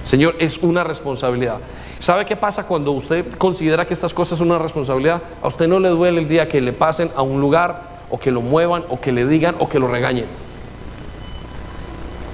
Señor, 0.03 0.35
es 0.39 0.57
una 0.59 0.83
responsabilidad. 0.83 1.59
¿Sabe 1.99 2.25
qué 2.25 2.35
pasa 2.35 2.65
cuando 2.65 2.91
usted 2.91 3.25
considera 3.37 3.85
que 3.85 3.93
estas 3.93 4.13
cosas 4.13 4.39
son 4.39 4.49
una 4.49 4.59
responsabilidad? 4.59 5.21
A 5.41 5.47
usted 5.47 5.67
no 5.67 5.79
le 5.79 5.89
duele 5.89 6.21
el 6.21 6.27
día 6.27 6.47
que 6.47 6.61
le 6.61 6.73
pasen 6.73 7.11
a 7.15 7.21
un 7.21 7.39
lugar 7.39 8.01
o 8.09 8.17
que 8.17 8.31
lo 8.31 8.41
muevan 8.41 8.83
o 8.89 8.99
que 8.99 9.11
le 9.11 9.27
digan 9.27 9.55
o 9.59 9.69
que 9.69 9.77
lo 9.77 9.87
regañen. 9.87 10.25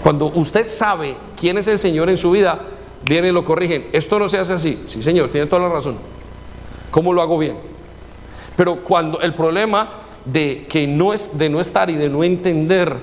Cuando 0.04 0.28
usted 0.28 0.70
sabe 0.70 1.18
quién 1.38 1.58
es 1.58 1.68
el 1.68 1.78
Señor 1.78 2.10
en 2.10 2.18
su 2.18 2.32
vida, 2.32 2.62
viene 3.04 3.30
y 3.30 3.32
lo 3.32 3.44
corrigen. 3.44 3.88
Esto 3.92 4.20
no 4.20 4.28
se 4.28 4.38
hace 4.38 4.54
así. 4.54 4.84
Sí, 4.88 5.02
Señor, 5.02 5.30
tiene 5.32 5.48
toda 5.48 5.64
la 5.64 5.70
razón. 5.70 5.98
¿Cómo 6.92 7.12
lo 7.12 7.22
hago 7.22 7.38
bien? 7.38 7.58
Pero 8.58 8.78
cuando 8.78 9.22
el 9.22 9.34
problema 9.34 9.90
de 10.26 10.66
que 10.68 10.88
no 10.88 11.14
es 11.14 11.38
de 11.38 11.48
no 11.48 11.62
estar 11.62 11.90
y 11.90 11.96
de 11.96 12.10
no 12.10 12.24
entender 12.24 12.98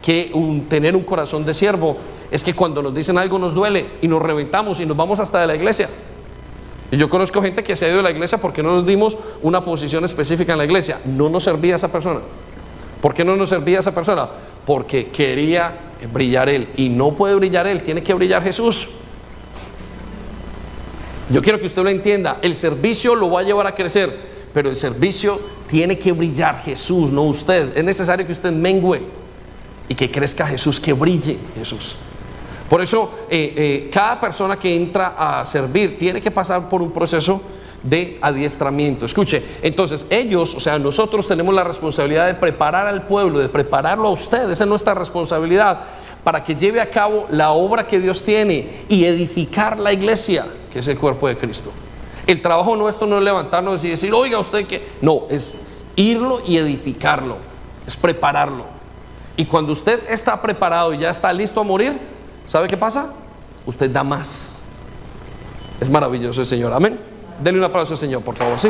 que 0.00 0.32
tener 0.70 0.96
un 0.96 1.02
corazón 1.02 1.44
de 1.44 1.52
siervo 1.52 1.98
es 2.30 2.42
que 2.42 2.54
cuando 2.54 2.80
nos 2.80 2.94
dicen 2.94 3.18
algo 3.18 3.38
nos 3.38 3.52
duele 3.52 3.86
y 4.00 4.08
nos 4.08 4.22
reventamos 4.22 4.80
y 4.80 4.86
nos 4.86 4.96
vamos 4.96 5.20
hasta 5.20 5.40
de 5.40 5.48
la 5.48 5.54
iglesia. 5.56 5.90
Y 6.92 6.96
yo 6.96 7.08
conozco 7.08 7.42
gente 7.42 7.62
que 7.62 7.76
se 7.76 7.84
ha 7.84 7.88
ido 7.88 7.98
de 7.98 8.02
la 8.04 8.10
iglesia 8.10 8.38
porque 8.38 8.62
no 8.62 8.72
nos 8.72 8.86
dimos 8.86 9.18
una 9.42 9.62
posición 9.62 10.04
específica 10.04 10.52
en 10.52 10.58
la 10.58 10.64
iglesia. 10.64 11.00
No 11.04 11.28
nos 11.28 11.42
servía 11.42 11.74
esa 11.74 11.90
persona. 11.90 12.20
¿Por 13.00 13.12
qué 13.12 13.24
no 13.24 13.36
nos 13.36 13.48
servía 13.48 13.80
esa 13.80 13.92
persona? 13.92 14.28
Porque 14.64 15.08
quería 15.08 15.76
brillar 16.12 16.48
él. 16.48 16.68
Y 16.76 16.88
no 16.88 17.12
puede 17.12 17.34
brillar 17.34 17.66
él, 17.66 17.82
tiene 17.82 18.02
que 18.02 18.14
brillar 18.14 18.42
Jesús. 18.42 18.88
Yo 21.30 21.42
quiero 21.42 21.58
que 21.58 21.66
usted 21.66 21.82
lo 21.82 21.90
entienda. 21.90 22.38
El 22.42 22.54
servicio 22.54 23.14
lo 23.14 23.30
va 23.30 23.40
a 23.40 23.42
llevar 23.42 23.66
a 23.66 23.74
crecer 23.74 24.29
pero 24.52 24.68
el 24.68 24.76
servicio 24.76 25.40
tiene 25.66 25.98
que 25.98 26.12
brillar 26.12 26.62
Jesús, 26.62 27.10
no 27.10 27.22
usted. 27.22 27.76
Es 27.76 27.84
necesario 27.84 28.26
que 28.26 28.32
usted 28.32 28.52
mengüe 28.52 29.02
y 29.88 29.94
que 29.94 30.10
crezca 30.10 30.46
Jesús, 30.46 30.80
que 30.80 30.92
brille 30.92 31.38
Jesús. 31.56 31.96
Por 32.68 32.80
eso, 32.80 33.10
eh, 33.28 33.52
eh, 33.56 33.90
cada 33.92 34.20
persona 34.20 34.56
que 34.56 34.74
entra 34.74 35.14
a 35.18 35.44
servir 35.44 35.98
tiene 35.98 36.20
que 36.20 36.30
pasar 36.30 36.68
por 36.68 36.80
un 36.80 36.92
proceso 36.92 37.40
de 37.82 38.18
adiestramiento. 38.20 39.06
Escuche, 39.06 39.42
entonces 39.62 40.06
ellos, 40.10 40.54
o 40.54 40.60
sea, 40.60 40.78
nosotros 40.78 41.26
tenemos 41.26 41.52
la 41.54 41.64
responsabilidad 41.64 42.26
de 42.26 42.34
preparar 42.34 42.86
al 42.86 43.06
pueblo, 43.06 43.38
de 43.38 43.48
prepararlo 43.48 44.08
a 44.08 44.12
usted, 44.12 44.50
esa 44.50 44.64
es 44.64 44.70
nuestra 44.70 44.94
responsabilidad, 44.94 45.80
para 46.22 46.42
que 46.42 46.54
lleve 46.54 46.80
a 46.80 46.90
cabo 46.90 47.26
la 47.30 47.52
obra 47.52 47.86
que 47.86 47.98
Dios 47.98 48.22
tiene 48.22 48.68
y 48.88 49.04
edificar 49.04 49.78
la 49.78 49.92
iglesia, 49.92 50.46
que 50.72 50.80
es 50.80 50.88
el 50.88 50.98
cuerpo 50.98 51.26
de 51.26 51.36
Cristo. 51.36 51.72
El 52.26 52.42
trabajo 52.42 52.76
nuestro 52.76 53.06
no 53.06 53.18
es 53.18 53.24
levantarnos 53.24 53.82
y 53.84 53.90
decir, 53.90 54.12
oiga 54.12 54.38
usted 54.38 54.66
que... 54.66 54.86
No, 55.00 55.22
es 55.30 55.56
irlo 55.96 56.40
y 56.46 56.56
edificarlo, 56.56 57.36
es 57.86 57.96
prepararlo. 57.96 58.64
Y 59.36 59.46
cuando 59.46 59.72
usted 59.72 60.02
está 60.08 60.40
preparado 60.40 60.92
y 60.94 60.98
ya 60.98 61.10
está 61.10 61.32
listo 61.32 61.60
a 61.60 61.64
morir, 61.64 61.98
¿sabe 62.46 62.68
qué 62.68 62.76
pasa? 62.76 63.12
Usted 63.66 63.90
da 63.90 64.04
más. 64.04 64.64
Es 65.80 65.88
maravilloso 65.88 66.44
Señor, 66.44 66.72
amén. 66.72 67.00
Denle 67.42 67.58
un 67.60 67.64
aplauso 67.64 67.94
al 67.94 67.98
Señor, 67.98 68.22
por 68.22 68.34
favor, 68.36 68.58
sí. 68.58 68.68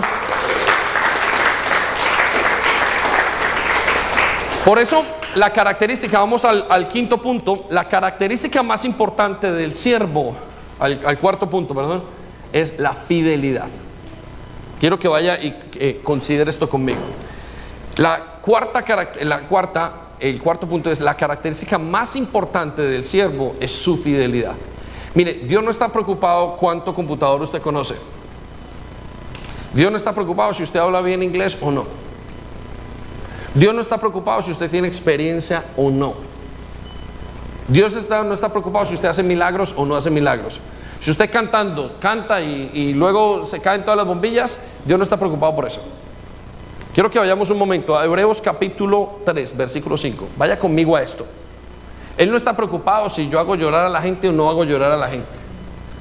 Por 4.65 4.79
eso, 4.79 5.05
la 5.35 5.53
característica, 5.53 6.21
vamos 6.21 6.45
al, 6.45 6.87
quinto 6.89 7.21
punto, 7.21 7.67
la 7.71 7.89
característica 7.89 8.63
más 8.63 8.85
importante 8.85 9.51
del 9.51 9.75
siervo, 9.75 10.35
al 10.79 11.19
cuarto 11.19 11.51
punto, 11.51 11.75
perdón, 11.75 12.20
es 12.53 12.79
la 12.79 12.95
fidelidad. 12.95 13.69
Quiero 14.79 14.99
que 14.99 15.09
vaya 15.09 15.39
y 15.41 15.55
eh, 15.75 16.01
considere 16.03 16.51
esto 16.51 16.69
conmigo. 16.69 17.01
La 17.97 18.39
cuarta, 18.41 18.85
la 19.23 19.41
cuarta, 19.41 19.93
el 20.19 20.41
cuarto 20.41 20.67
punto 20.67 20.91
es 20.91 21.01
la 21.01 21.17
característica 21.17 21.79
más 21.79 22.17
importante 22.17 22.83
del 22.83 23.05
siervo 23.05 23.57
es 23.61 23.73
su 23.73 23.97
fidelidad. 23.97 24.55
Mire, 25.15 25.35
Dios 25.45 25.63
no 25.63 25.71
está 25.71 25.91
preocupado 25.91 26.57
cuánto 26.57 26.95
computador 26.95 27.43
usted 27.43 27.61
conoce. 27.61 27.95
Dios 29.75 29.91
no 29.91 29.97
está 29.97 30.15
preocupado 30.15 30.53
si 30.55 30.63
usted 30.63 30.81
habla 30.81 31.01
bien 31.01 31.23
inglés 31.23 31.59
o 31.61 31.71
no. 31.71 31.85
Dios 33.55 33.75
no 33.75 33.81
está 33.81 33.99
preocupado 33.99 34.43
si 34.43 34.53
usted 34.53 34.71
tiene 34.71 34.89
experiencia 34.89 35.65
o 35.77 35.91
no. 35.91 36.15
Dios 37.69 37.97
está, 37.97 38.23
no 38.23 38.35
está 38.35 38.49
preocupado 38.49 38.87
si 38.87 38.95
usted 38.95 39.09
hace 39.09 39.23
milagros 39.23 39.75
o 39.77 39.85
no 39.85 39.97
hace 39.97 40.11
milagros. 40.11 40.61
Si 41.01 41.11
usted 41.11 41.31
cantando, 41.31 41.97
canta 41.99 42.43
y, 42.43 42.93
luego 42.93 43.45
se 43.47 43.59
caen 43.59 43.83
todas 43.83 43.97
las 43.97 44.07
bombillas, 44.07 44.59
Dios 44.85 44.99
no 44.99 45.03
está 45.03 45.17
preocupado 45.17 45.57
por 45.57 45.67
eso. 45.67 45.81
Quiero 46.93 47.11
que 47.11 47.19
vayamos 47.19 47.49
un 47.51 47.59
momento 47.59 47.97
a 47.97 48.05
Hebreos 48.05 48.43
capítulo 48.43 49.21
3, 49.25 49.57
versículo 49.57 49.97
5. 49.97 50.29
Vaya 50.37 50.59
conmigo 50.59 50.95
a 50.95 51.03
esto. 51.03 51.25
Él 52.19 52.31
no 52.31 52.37
está 52.37 52.55
preocupado 52.55 53.09
si 53.09 53.31
yo 53.31 53.39
hago 53.39 53.55
llorar 53.55 53.87
a 53.87 53.89
la 53.89 54.03
gente 54.03 54.29
o 54.29 54.33
no 54.33 54.51
hago 54.51 54.65
llorar 54.65 54.93
a 54.93 54.97
la 54.99 55.09
gente. 55.09 55.31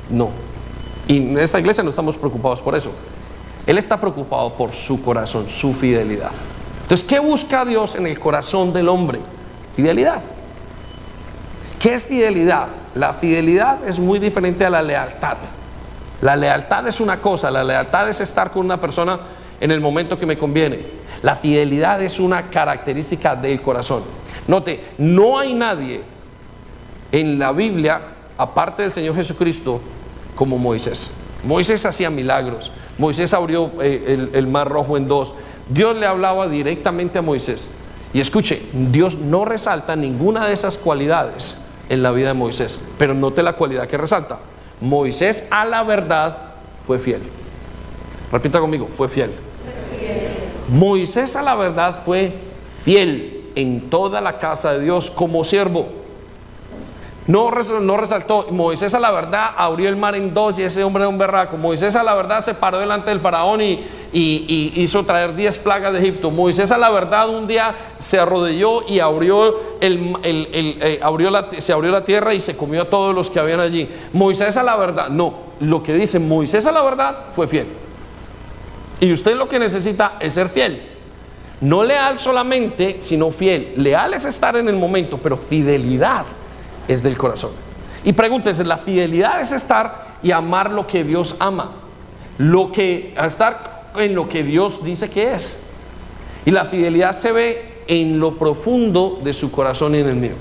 No. 0.10 0.32
Y 1.08 1.18
en 1.18 1.38
esta 1.38 1.60
iglesia 1.60 1.82
no 1.82 1.92
estamos 1.92 2.18
preocupados 2.18 2.62
por 2.62 2.76
eso. 2.76 2.92
Él 3.66 3.78
está 3.78 3.98
preocupado 3.98 4.52
por 4.54 4.74
su 4.74 5.02
corazón, 5.02 5.48
su 5.48 5.74
fidelidad. 5.74 6.32
Entonces, 6.82 7.08
¿qué 7.08 7.20
busca 7.20 7.64
Dios 7.64 7.96
en 7.96 8.06
el 8.06 8.20
corazón 8.20 8.74
del 8.74 8.90
hombre? 8.90 9.20
Fidelidad. 9.78 10.22
¿Qué 11.80 11.94
es 11.94 12.04
fidelidad? 12.06 12.68
La 12.94 13.14
fidelidad 13.14 13.88
es 13.88 14.00
muy 14.00 14.20
diferente 14.20 14.66
a 14.66 14.70
la 14.70 14.82
lealtad. 14.82 15.38
La 16.22 16.36
lealtad 16.36 16.86
es 16.86 17.00
una 17.00 17.22
cosa, 17.22 17.50
la 17.50 17.64
lealtad 17.64 18.10
es 18.10 18.20
estar 18.20 18.52
con 18.52 18.66
una 18.66 18.82
persona 18.82 19.18
en 19.62 19.72
el 19.72 19.80
momento 19.80 20.20
que 20.20 20.26
me 20.26 20.38
conviene. 20.38 20.86
La 21.22 21.38
fidelidad 21.38 22.02
es 22.02 22.20
una 22.20 22.50
característica 22.50 23.34
del 23.34 23.62
corazón. 23.62 24.04
Note, 24.46 24.84
no 24.98 25.40
hay 25.40 25.54
nadie 25.54 26.04
en 27.14 27.40
la 27.40 27.54
Biblia, 27.54 28.02
aparte 28.38 28.82
del 28.82 28.92
Señor 28.92 29.16
Jesucristo, 29.16 29.80
como 30.36 30.58
Moisés. 30.58 31.14
Moisés 31.46 31.86
hacía 31.86 32.10
milagros. 32.10 32.74
Moisés 32.98 33.34
abrió 33.34 33.72
eh, 33.82 34.28
el, 34.34 34.48
mar 34.48 34.68
rojo 34.68 34.98
en 34.98 35.08
dos. 35.08 35.34
Dios 35.70 35.96
le 35.96 36.06
hablaba 36.06 36.50
directamente 36.50 37.20
a 37.20 37.22
Moisés. 37.22 37.70
Y 38.14 38.20
escuche, 38.20 38.62
Dios 38.74 39.18
no 39.18 39.46
resalta 39.46 39.96
ninguna 39.96 40.46
de 40.46 40.54
esas 40.54 40.78
cualidades 40.78 41.69
en 41.90 42.04
la 42.04 42.12
vida 42.12 42.30
de 42.30 42.34
Moisés, 42.36 42.80
pero 42.98 43.14
note 43.14 43.44
la 43.44 43.54
cualidad 43.54 43.88
que 43.88 43.98
resalta. 43.98 44.40
Moisés 44.80 45.48
a 45.52 45.66
la 45.66 45.84
verdad 45.84 46.38
fue 46.86 47.00
fiel. 47.00 47.22
Repita 48.32 48.60
conmigo, 48.60 48.88
fue 48.92 49.10
fiel. 49.10 49.34
Moisés 50.70 51.36
a 51.36 51.42
la 51.42 51.56
verdad 51.56 52.04
fue 52.06 52.34
fiel 52.84 53.52
en 53.56 53.90
toda 53.90 54.22
la 54.22 54.38
casa 54.38 54.74
de 54.74 54.84
Dios 54.84 55.10
como 55.12 55.44
siervo. 55.44 55.88
No, 57.28 57.52
no 57.52 57.98
resaltó, 57.98 58.48
Moisés 58.50 58.94
a 58.96 59.00
la 59.00 59.12
verdad 59.12 59.52
abrió 59.56 59.90
el 59.90 59.96
mar 59.96 60.16
en 60.16 60.34
dos 60.34 60.58
y 60.58 60.64
ese 60.64 60.84
hombre 60.84 61.04
era 61.04 61.10
un 61.10 61.18
berraco. 61.18 61.58
Moisés 61.58 61.96
a 61.96 62.04
la 62.04 62.16
verdad 62.16 62.42
se 62.42 62.56
paró 62.56 62.80
delante 62.80 63.10
del 63.10 63.20
faraón 63.20 63.62
y, 63.62 63.86
hizo 64.12 65.06
traer 65.06 65.36
diez 65.36 65.58
plagas 65.58 65.94
de 65.94 66.00
Egipto. 66.00 66.32
Moisés 66.32 66.72
a 66.72 66.78
la 66.78 66.90
verdad 66.90 67.30
un 67.30 67.48
día 67.48 67.76
se 67.98 68.20
arrodilló 68.20 68.88
y 68.88 69.00
abrió, 69.00 69.56
el, 69.82 70.18
eh, 70.24 71.00
abrió 71.02 71.30
la, 71.30 71.50
se 71.58 71.74
abrió 71.74 71.92
la 71.92 72.04
tierra 72.04 72.34
y 72.34 72.42
se 72.42 72.58
comió 72.58 72.82
a 72.84 72.90
todos 72.90 73.14
los 73.14 73.30
que 73.30 73.40
habían 73.40 73.60
allí. 73.60 73.90
Moisés 74.14 74.58
a 74.58 74.64
la 74.64 74.76
verdad, 74.78 75.10
no, 75.10 75.34
lo 75.60 75.84
que 75.84 75.94
dice 75.94 76.20
Moisés 76.20 76.66
a 76.66 76.72
la 76.72 76.82
verdad 76.82 77.26
fue 77.34 77.48
fiel. 77.48 77.68
Y 79.00 79.14
usted 79.14 79.36
lo 79.36 79.48
que 79.48 79.60
necesita 79.60 80.18
es 80.20 80.34
ser 80.34 80.50
fiel. 80.50 80.82
No 81.62 81.84
leal 81.84 82.20
solamente, 82.20 82.98
sino 83.02 83.32
fiel. 83.32 83.74
Leal 83.76 84.14
es 84.14 84.26
estar 84.26 84.56
en 84.56 84.68
el 84.68 84.76
momento, 84.76 85.18
pero 85.18 85.38
fidelidad 85.38 86.26
es 86.88 87.04
del 87.04 87.18
corazón. 87.18 87.52
Y 88.04 88.14
pregúntense, 88.14 88.64
la 88.64 88.78
fidelidad 88.78 89.42
es 89.42 89.52
estar 89.52 90.18
y 90.22 90.32
amar 90.32 90.72
lo 90.72 90.88
que 90.88 91.04
Dios 91.04 91.36
ama, 91.40 91.72
lo 92.38 92.72
que 92.72 93.14
estar 93.18 93.79
en 93.96 94.16
lo 94.16 94.28
que 94.30 94.44
Dios 94.44 94.84
dice 94.84 95.10
que 95.10 95.34
es. 95.34 95.64
Y 96.46 96.52
la 96.52 96.66
fidelidad 96.66 97.14
se 97.14 97.32
ve 97.32 97.84
en 97.88 98.20
lo 98.20 98.38
profundo 98.38 99.20
de 99.24 99.34
su 99.34 99.52
corazón 99.52 99.96
y 99.96 100.00
en 100.00 100.08
el 100.08 100.16
mío. 100.16 100.36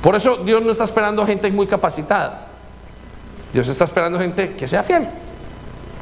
Por 0.00 0.16
eso 0.16 0.36
Dios 0.38 0.62
no 0.62 0.72
está 0.72 0.84
esperando 0.84 1.24
gente 1.26 1.50
muy 1.50 1.66
capacitada. 1.66 2.48
Dios 3.52 3.68
está 3.68 3.84
esperando 3.84 4.18
gente 4.18 4.54
que 4.54 4.66
sea 4.66 4.82
fiel, 4.82 5.08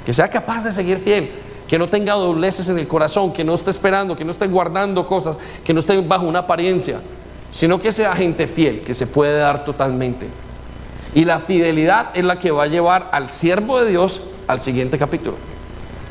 que 0.06 0.12
sea 0.12 0.28
capaz 0.28 0.62
de 0.62 0.72
seguir 0.72 0.98
fiel, 0.98 1.30
que 1.68 1.78
no 1.78 1.88
tenga 1.88 2.14
dobleces 2.14 2.68
en 2.68 2.78
el 2.78 2.86
corazón, 2.86 3.32
que 3.32 3.44
no 3.44 3.54
esté 3.54 3.70
esperando, 3.70 4.16
que 4.16 4.24
no 4.24 4.30
esté 4.30 4.46
guardando 4.46 5.06
cosas, 5.06 5.36
que 5.64 5.74
no 5.74 5.80
esté 5.80 6.00
bajo 6.00 6.26
una 6.26 6.40
apariencia 6.40 7.00
sino 7.50 7.80
que 7.80 7.92
sea 7.92 8.14
gente 8.14 8.46
fiel, 8.46 8.82
que 8.82 8.94
se 8.94 9.06
puede 9.06 9.38
dar 9.38 9.64
totalmente. 9.64 10.26
Y 11.14 11.24
la 11.24 11.40
fidelidad 11.40 12.10
es 12.14 12.24
la 12.24 12.38
que 12.38 12.50
va 12.50 12.64
a 12.64 12.66
llevar 12.66 13.10
al 13.12 13.30
siervo 13.30 13.80
de 13.80 13.90
Dios 13.90 14.22
al 14.46 14.60
siguiente 14.60 14.98
capítulo. 14.98 15.36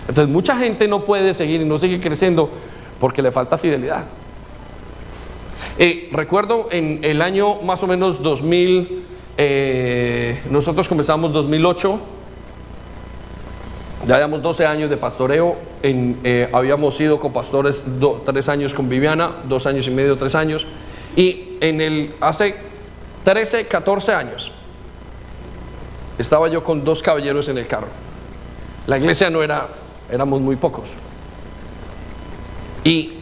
Entonces 0.09 0.33
mucha 0.33 0.57
gente 0.57 0.87
no 0.87 1.05
puede 1.05 1.35
seguir 1.35 1.61
y 1.61 1.65
no 1.65 1.77
sigue 1.77 1.99
creciendo 2.01 2.49
porque 2.99 3.21
le 3.21 3.31
falta 3.31 3.59
fidelidad. 3.59 4.05
Eh, 5.77 6.09
recuerdo 6.11 6.67
en 6.71 6.99
el 7.03 7.21
año 7.21 7.61
más 7.61 7.83
o 7.83 7.87
menos 7.87 8.21
2000, 8.21 9.05
eh, 9.37 10.41
nosotros 10.49 10.89
comenzamos 10.89 11.31
2008, 11.31 11.99
ya 14.07 14.15
llevamos 14.15 14.41
12 14.41 14.65
años 14.65 14.89
de 14.89 14.97
pastoreo, 14.97 15.55
eh, 15.83 16.49
habíamos 16.51 16.97
sido 16.97 17.19
con 17.19 17.31
pastores 17.31 17.83
tres 18.25 18.49
años 18.49 18.73
con 18.73 18.89
Viviana, 18.89 19.35
dos 19.47 19.67
años 19.67 19.87
y 19.87 19.91
medio, 19.91 20.17
tres 20.17 20.33
años. 20.33 20.65
Y 21.15 21.57
en 21.61 21.81
el, 21.81 22.15
hace 22.19 22.55
13, 23.25 23.67
14 23.67 24.13
años, 24.13 24.51
estaba 26.17 26.47
yo 26.47 26.63
con 26.63 26.83
dos 26.83 27.03
caballeros 27.03 27.47
en 27.47 27.59
el 27.59 27.67
carro. 27.67 27.87
La 28.87 28.97
iglesia 28.97 29.29
no 29.29 29.43
era, 29.43 29.69
éramos 30.11 30.41
muy 30.41 30.55
pocos. 30.55 30.95
Y 32.83 33.19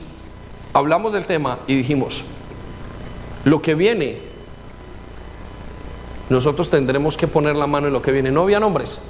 hablamos 0.73 1.13
del 1.13 1.25
tema 1.25 1.59
y 1.67 1.75
dijimos, 1.75 2.23
lo 3.43 3.61
que 3.61 3.75
viene, 3.75 4.19
nosotros 6.29 6.69
tendremos 6.69 7.17
que 7.17 7.27
poner 7.27 7.55
la 7.55 7.67
mano 7.67 7.87
en 7.87 7.93
lo 7.93 8.01
que 8.01 8.11
viene. 8.11 8.31
No 8.31 8.43
había 8.43 8.59
hombres. 8.59 9.01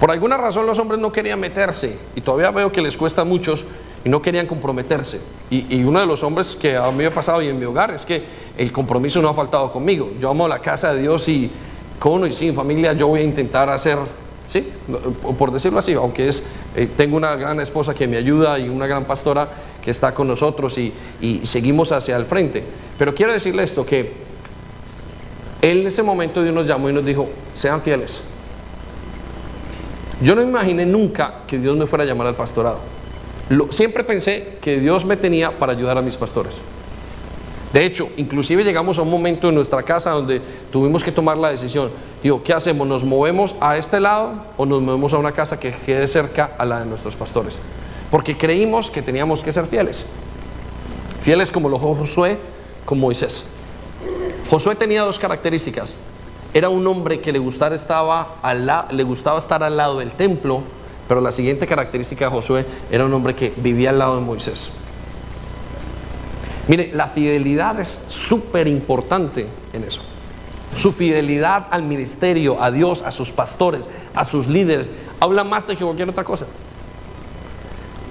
Por 0.00 0.10
alguna 0.10 0.36
razón 0.36 0.66
los 0.66 0.78
hombres 0.78 1.00
no 1.00 1.10
querían 1.10 1.40
meterse 1.40 1.98
y 2.14 2.20
todavía 2.20 2.50
veo 2.50 2.70
que 2.70 2.82
les 2.82 2.96
cuesta 2.96 3.22
a 3.22 3.24
muchos 3.24 3.64
y 4.04 4.08
no 4.08 4.20
querían 4.20 4.46
comprometerse. 4.46 5.20
Y, 5.50 5.82
uno 5.84 6.00
de 6.00 6.06
los 6.06 6.22
hombres 6.22 6.54
que 6.54 6.76
a 6.76 6.90
mí 6.90 6.98
me 6.98 7.06
ha 7.06 7.14
pasado 7.14 7.40
y 7.40 7.48
en 7.48 7.58
mi 7.58 7.64
hogar 7.64 7.92
es 7.92 8.04
que 8.04 8.22
el 8.58 8.72
compromiso 8.72 9.22
no 9.22 9.28
ha 9.28 9.34
faltado 9.34 9.72
conmigo. 9.72 10.12
Yo 10.20 10.30
amo 10.30 10.46
la 10.46 10.60
casa 10.60 10.92
de 10.92 11.00
Dios 11.00 11.28
y 11.28 11.50
con 11.98 12.26
y 12.26 12.32
sin 12.32 12.54
familia 12.54 12.92
yo 12.92 13.08
voy 13.08 13.20
a 13.20 13.24
intentar 13.24 13.70
hacer, 13.70 13.98
sí, 14.46 14.68
por 15.38 15.52
decirlo 15.52 15.78
así, 15.78 15.92
aunque 15.94 16.28
es, 16.28 16.42
eh, 16.74 16.88
tengo 16.96 17.16
una 17.16 17.36
gran 17.36 17.60
esposa 17.60 17.94
que 17.94 18.08
me 18.08 18.16
ayuda 18.16 18.58
y 18.58 18.68
una 18.68 18.86
gran 18.86 19.04
pastora 19.04 19.48
que 19.82 19.90
está 19.90 20.14
con 20.14 20.28
nosotros 20.28 20.78
y, 20.78 20.92
y 21.20 21.44
seguimos 21.44 21.92
hacia 21.92 22.16
el 22.16 22.26
frente. 22.26 22.64
Pero 22.98 23.14
quiero 23.14 23.32
decirle 23.32 23.62
esto, 23.62 23.84
que 23.84 24.12
él 25.62 25.80
en 25.80 25.86
ese 25.86 26.02
momento 26.02 26.42
Dios 26.42 26.54
nos 26.54 26.66
llamó 26.66 26.88
y 26.90 26.92
nos 26.92 27.04
dijo, 27.04 27.28
sean 27.54 27.82
fieles. 27.82 28.24
Yo 30.22 30.34
no 30.34 30.42
imaginé 30.42 30.86
nunca 30.86 31.42
que 31.46 31.58
Dios 31.58 31.76
me 31.76 31.86
fuera 31.86 32.04
a 32.04 32.06
llamar 32.06 32.28
al 32.28 32.36
pastorado 32.36 32.96
siempre 33.70 34.04
pensé 34.04 34.58
que 34.60 34.80
Dios 34.80 35.04
me 35.04 35.16
tenía 35.16 35.58
para 35.58 35.72
ayudar 35.72 35.98
a 35.98 36.02
mis 36.02 36.16
pastores. 36.16 36.62
De 37.76 37.84
hecho, 37.84 38.08
inclusive 38.16 38.64
llegamos 38.64 38.96
a 38.98 39.02
un 39.02 39.10
momento 39.10 39.50
en 39.50 39.54
nuestra 39.54 39.82
casa 39.82 40.12
donde 40.12 40.40
tuvimos 40.72 41.04
que 41.04 41.12
tomar 41.12 41.36
la 41.36 41.50
decisión. 41.50 41.90
Digo, 42.22 42.42
¿qué 42.42 42.54
hacemos? 42.54 42.88
¿Nos 42.88 43.04
movemos 43.04 43.54
a 43.60 43.76
este 43.76 44.00
lado 44.00 44.32
o 44.56 44.64
nos 44.64 44.80
movemos 44.80 45.12
a 45.12 45.18
una 45.18 45.30
casa 45.32 45.60
que 45.60 45.72
quede 45.72 46.08
cerca 46.08 46.52
a 46.56 46.64
la 46.64 46.80
de 46.80 46.86
nuestros 46.86 47.14
pastores? 47.16 47.60
Porque 48.10 48.34
creímos 48.34 48.90
que 48.90 49.02
teníamos 49.02 49.44
que 49.44 49.52
ser 49.52 49.66
fieles. 49.66 50.08
Fieles 51.20 51.50
como 51.50 51.68
lo 51.68 51.78
Josué, 51.78 52.38
como 52.86 53.02
Moisés. 53.02 53.48
Josué 54.48 54.74
tenía 54.74 55.02
dos 55.02 55.18
características. 55.18 55.98
Era 56.54 56.70
un 56.70 56.86
hombre 56.86 57.20
que 57.20 57.28
estaba 57.28 58.36
le 58.90 59.02
gustaba 59.02 59.38
estar 59.38 59.62
al 59.62 59.76
lado 59.76 59.98
del 59.98 60.12
templo 60.12 60.62
pero 61.08 61.20
la 61.20 61.30
siguiente 61.30 61.66
característica 61.66 62.24
de 62.24 62.30
Josué 62.30 62.66
era 62.90 63.04
un 63.04 63.12
hombre 63.12 63.34
que 63.34 63.52
vivía 63.58 63.90
al 63.90 63.98
lado 63.98 64.16
de 64.16 64.22
Moisés. 64.22 64.70
Mire, 66.68 66.90
la 66.92 67.08
fidelidad 67.08 67.78
es 67.78 68.06
súper 68.08 68.66
importante 68.66 69.46
en 69.72 69.84
eso. 69.84 70.00
Su 70.74 70.92
fidelidad 70.92 71.68
al 71.70 71.82
ministerio, 71.82 72.60
a 72.60 72.70
Dios, 72.70 73.02
a 73.02 73.10
sus 73.10 73.30
pastores, 73.30 73.88
a 74.14 74.24
sus 74.24 74.48
líderes, 74.48 74.92
habla 75.20 75.44
más 75.44 75.66
de 75.66 75.76
que 75.76 75.84
cualquier 75.84 76.10
otra 76.10 76.24
cosa. 76.24 76.46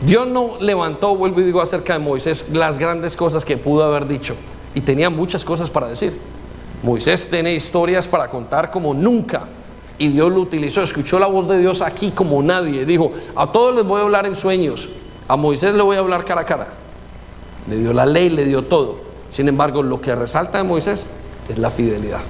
Dios 0.02 0.28
no 0.28 0.58
levantó, 0.60 1.16
vuelvo 1.16 1.42
y 1.42 1.44
digo 1.44 1.62
acerca 1.62 1.94
de 1.94 2.00
Moisés, 2.00 2.50
las 2.52 2.78
grandes 2.78 3.16
cosas 3.16 3.44
que 3.44 3.58
pudo 3.58 3.84
haber 3.84 4.08
dicho. 4.08 4.36
Y 4.74 4.82
tenía 4.82 5.10
muchas 5.10 5.44
cosas 5.46 5.70
para 5.70 5.88
decir. 5.88 6.18
Moisés 6.84 7.30
tiene 7.30 7.54
historias 7.54 8.08
para 8.08 8.30
contar 8.30 8.72
como 8.72 8.94
nunca 8.94 9.48
y 9.98 10.10
Dios 10.10 10.32
lo 10.32 10.42
utilizó, 10.42 10.82
escuchó 10.82 11.20
la 11.20 11.28
voz 11.28 11.48
de 11.48 11.58
Dios 11.58 11.82
aquí 11.82 12.12
como 12.12 12.42
nadie. 12.44 12.86
Dijo, 12.86 13.12
a 13.36 13.52
todos 13.52 13.76
les 13.76 13.86
voy 13.86 14.02
a 14.02 14.04
hablar 14.04 14.26
en 14.26 14.36
sueños, 14.36 14.90
a 15.28 15.36
Moisés 15.36 15.74
le 15.74 15.82
voy 15.82 15.96
a 15.96 16.00
hablar 16.00 16.26
cara 16.26 16.42
a 16.42 16.46
cara. 16.46 16.68
Le 17.68 17.78
dio 17.78 17.94
la 17.94 18.06
ley, 18.06 18.30
le 18.30 18.46
dio 18.46 18.64
todo. 18.64 19.00
Sin 19.30 19.48
embargo, 19.48 19.84
lo 19.84 20.02
que 20.02 20.16
resalta 20.16 20.58
de 20.58 20.64
Moisés 20.64 21.08
es 21.50 21.58
la 21.58 21.72
fidelidad. 21.72 22.22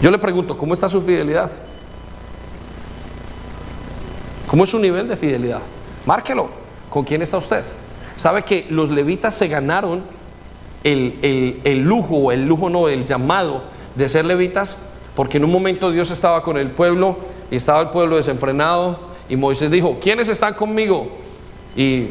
Yo 0.00 0.10
le 0.10 0.18
pregunto, 0.18 0.56
¿cómo 0.56 0.74
está 0.74 0.88
su 0.88 1.02
fidelidad? 1.02 1.50
¿Cómo 4.46 4.64
es 4.64 4.70
su 4.70 4.78
nivel 4.78 5.08
de 5.08 5.16
fidelidad? 5.16 5.62
Márquelo. 6.04 6.48
¿Con 6.90 7.04
quién 7.04 7.22
está 7.22 7.36
usted? 7.36 7.64
¿Sabe 8.16 8.44
que 8.44 8.66
los 8.70 8.88
levitas 8.88 9.34
se 9.34 9.48
ganaron 9.48 10.02
el, 10.84 11.18
el, 11.22 11.60
el 11.64 11.82
lujo, 11.82 12.30
el 12.30 12.46
lujo 12.46 12.70
no, 12.70 12.88
el 12.88 13.04
llamado 13.04 13.64
de 13.96 14.08
ser 14.08 14.24
levitas 14.24 14.76
porque 15.16 15.38
en 15.38 15.44
un 15.44 15.50
momento 15.50 15.90
Dios 15.90 16.10
estaba 16.10 16.42
con 16.42 16.58
el 16.58 16.70
pueblo 16.70 17.16
y 17.50 17.56
estaba 17.56 17.80
el 17.80 17.88
pueblo 17.88 18.16
desenfrenado 18.16 18.98
y 19.30 19.36
Moisés 19.36 19.70
dijo, 19.70 19.98
¿quiénes 20.00 20.28
están 20.28 20.54
conmigo? 20.54 21.08
Y 21.74 22.08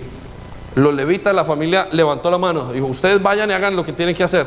los 0.75 0.93
levitas, 0.93 1.33
la 1.33 1.45
familia 1.45 1.87
levantó 1.91 2.29
la 2.29 2.37
mano, 2.37 2.73
dijo, 2.73 2.85
ustedes 2.85 3.21
vayan 3.23 3.49
y 3.49 3.53
hagan 3.53 3.75
lo 3.75 3.83
que 3.83 3.93
tienen 3.93 4.13
que 4.13 4.23
hacer. 4.23 4.45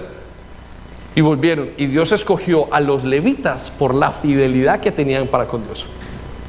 Y 1.14 1.20
volvieron. 1.22 1.70
Y 1.78 1.86
Dios 1.86 2.12
escogió 2.12 2.72
a 2.72 2.80
los 2.80 3.02
levitas 3.02 3.70
por 3.70 3.94
la 3.94 4.12
fidelidad 4.12 4.80
que 4.80 4.92
tenían 4.92 5.26
para 5.26 5.46
con 5.46 5.64
Dios. 5.64 5.86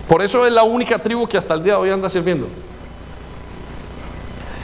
Por 0.07 0.21
eso 0.21 0.45
es 0.45 0.51
la 0.51 0.63
única 0.63 0.99
tribu 0.99 1.27
que 1.27 1.37
hasta 1.37 1.53
el 1.53 1.63
día 1.63 1.73
de 1.73 1.79
hoy 1.79 1.89
anda 1.89 2.09
sirviendo. 2.09 2.47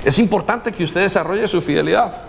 Es 0.03 0.19
importante 0.19 0.71
que 0.71 0.83
usted 0.83 1.01
desarrolle 1.01 1.47
su 1.47 1.61
fidelidad. 1.61 2.21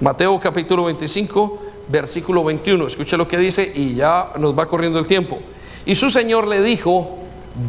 Mateo 0.00 0.38
capítulo 0.40 0.84
25, 0.84 1.62
versículo 1.88 2.42
21. 2.44 2.86
Escuche 2.88 3.16
lo 3.16 3.28
que 3.28 3.38
dice 3.38 3.72
y 3.74 3.94
ya 3.94 4.32
nos 4.38 4.58
va 4.58 4.66
corriendo 4.66 4.98
el 4.98 5.06
tiempo. 5.06 5.38
Y 5.86 5.94
su 5.94 6.10
Señor 6.10 6.48
le 6.48 6.60
dijo, 6.60 7.18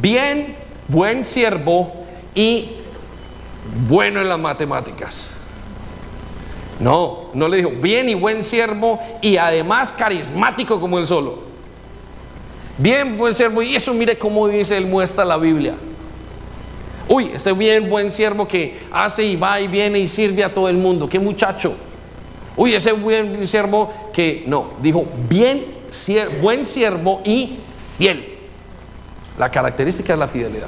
bien, 0.02 0.56
buen 0.88 1.24
siervo 1.24 1.94
y 2.36 2.83
bueno 3.88 4.22
en 4.22 4.30
las 4.30 4.40
matemáticas. 4.40 5.32
No, 6.80 7.30
no 7.34 7.48
le 7.48 7.58
dijo, 7.58 7.72
bien 7.72 8.10
y 8.10 8.14
buen 8.14 8.44
siervo 8.44 9.00
y 9.22 9.38
además 9.38 9.94
carismático 9.94 10.80
como 10.80 11.00
él 11.00 11.08
solo. 11.08 11.44
Bien, 12.78 13.18
buen 13.18 13.34
siervo, 13.34 13.62
y 13.62 13.76
eso 13.76 13.94
mire 13.94 14.18
cómo 14.18 14.48
dice, 14.48 14.76
él 14.76 14.88
muestra 14.88 15.24
la 15.24 15.38
Biblia. 15.38 15.76
Uy, 17.08 17.32
este 17.34 17.54
bien 17.54 17.90
buen 17.90 18.10
siervo 18.10 18.48
que 18.48 18.80
hace 18.92 19.24
y 19.24 19.36
va 19.36 19.60
y 19.60 19.68
viene 19.68 20.00
y 20.00 20.08
sirve 20.08 20.44
a 20.44 20.54
todo 20.54 20.70
el 20.70 20.78
mundo. 20.78 21.08
Qué 21.08 21.20
muchacho. 21.20 21.76
Uy, 22.56 22.74
ese 22.74 22.92
buen 22.94 23.46
siervo 23.46 23.92
que 24.12 24.44
no, 24.48 24.72
dijo 24.82 25.06
bien 25.30 25.84
buen 26.42 26.66
siervo 26.66 27.22
y 27.24 27.58
fiel. 27.98 28.38
La 29.38 29.50
característica 29.50 30.14
es 30.14 30.20
la 30.20 30.28
fidelidad. 30.28 30.68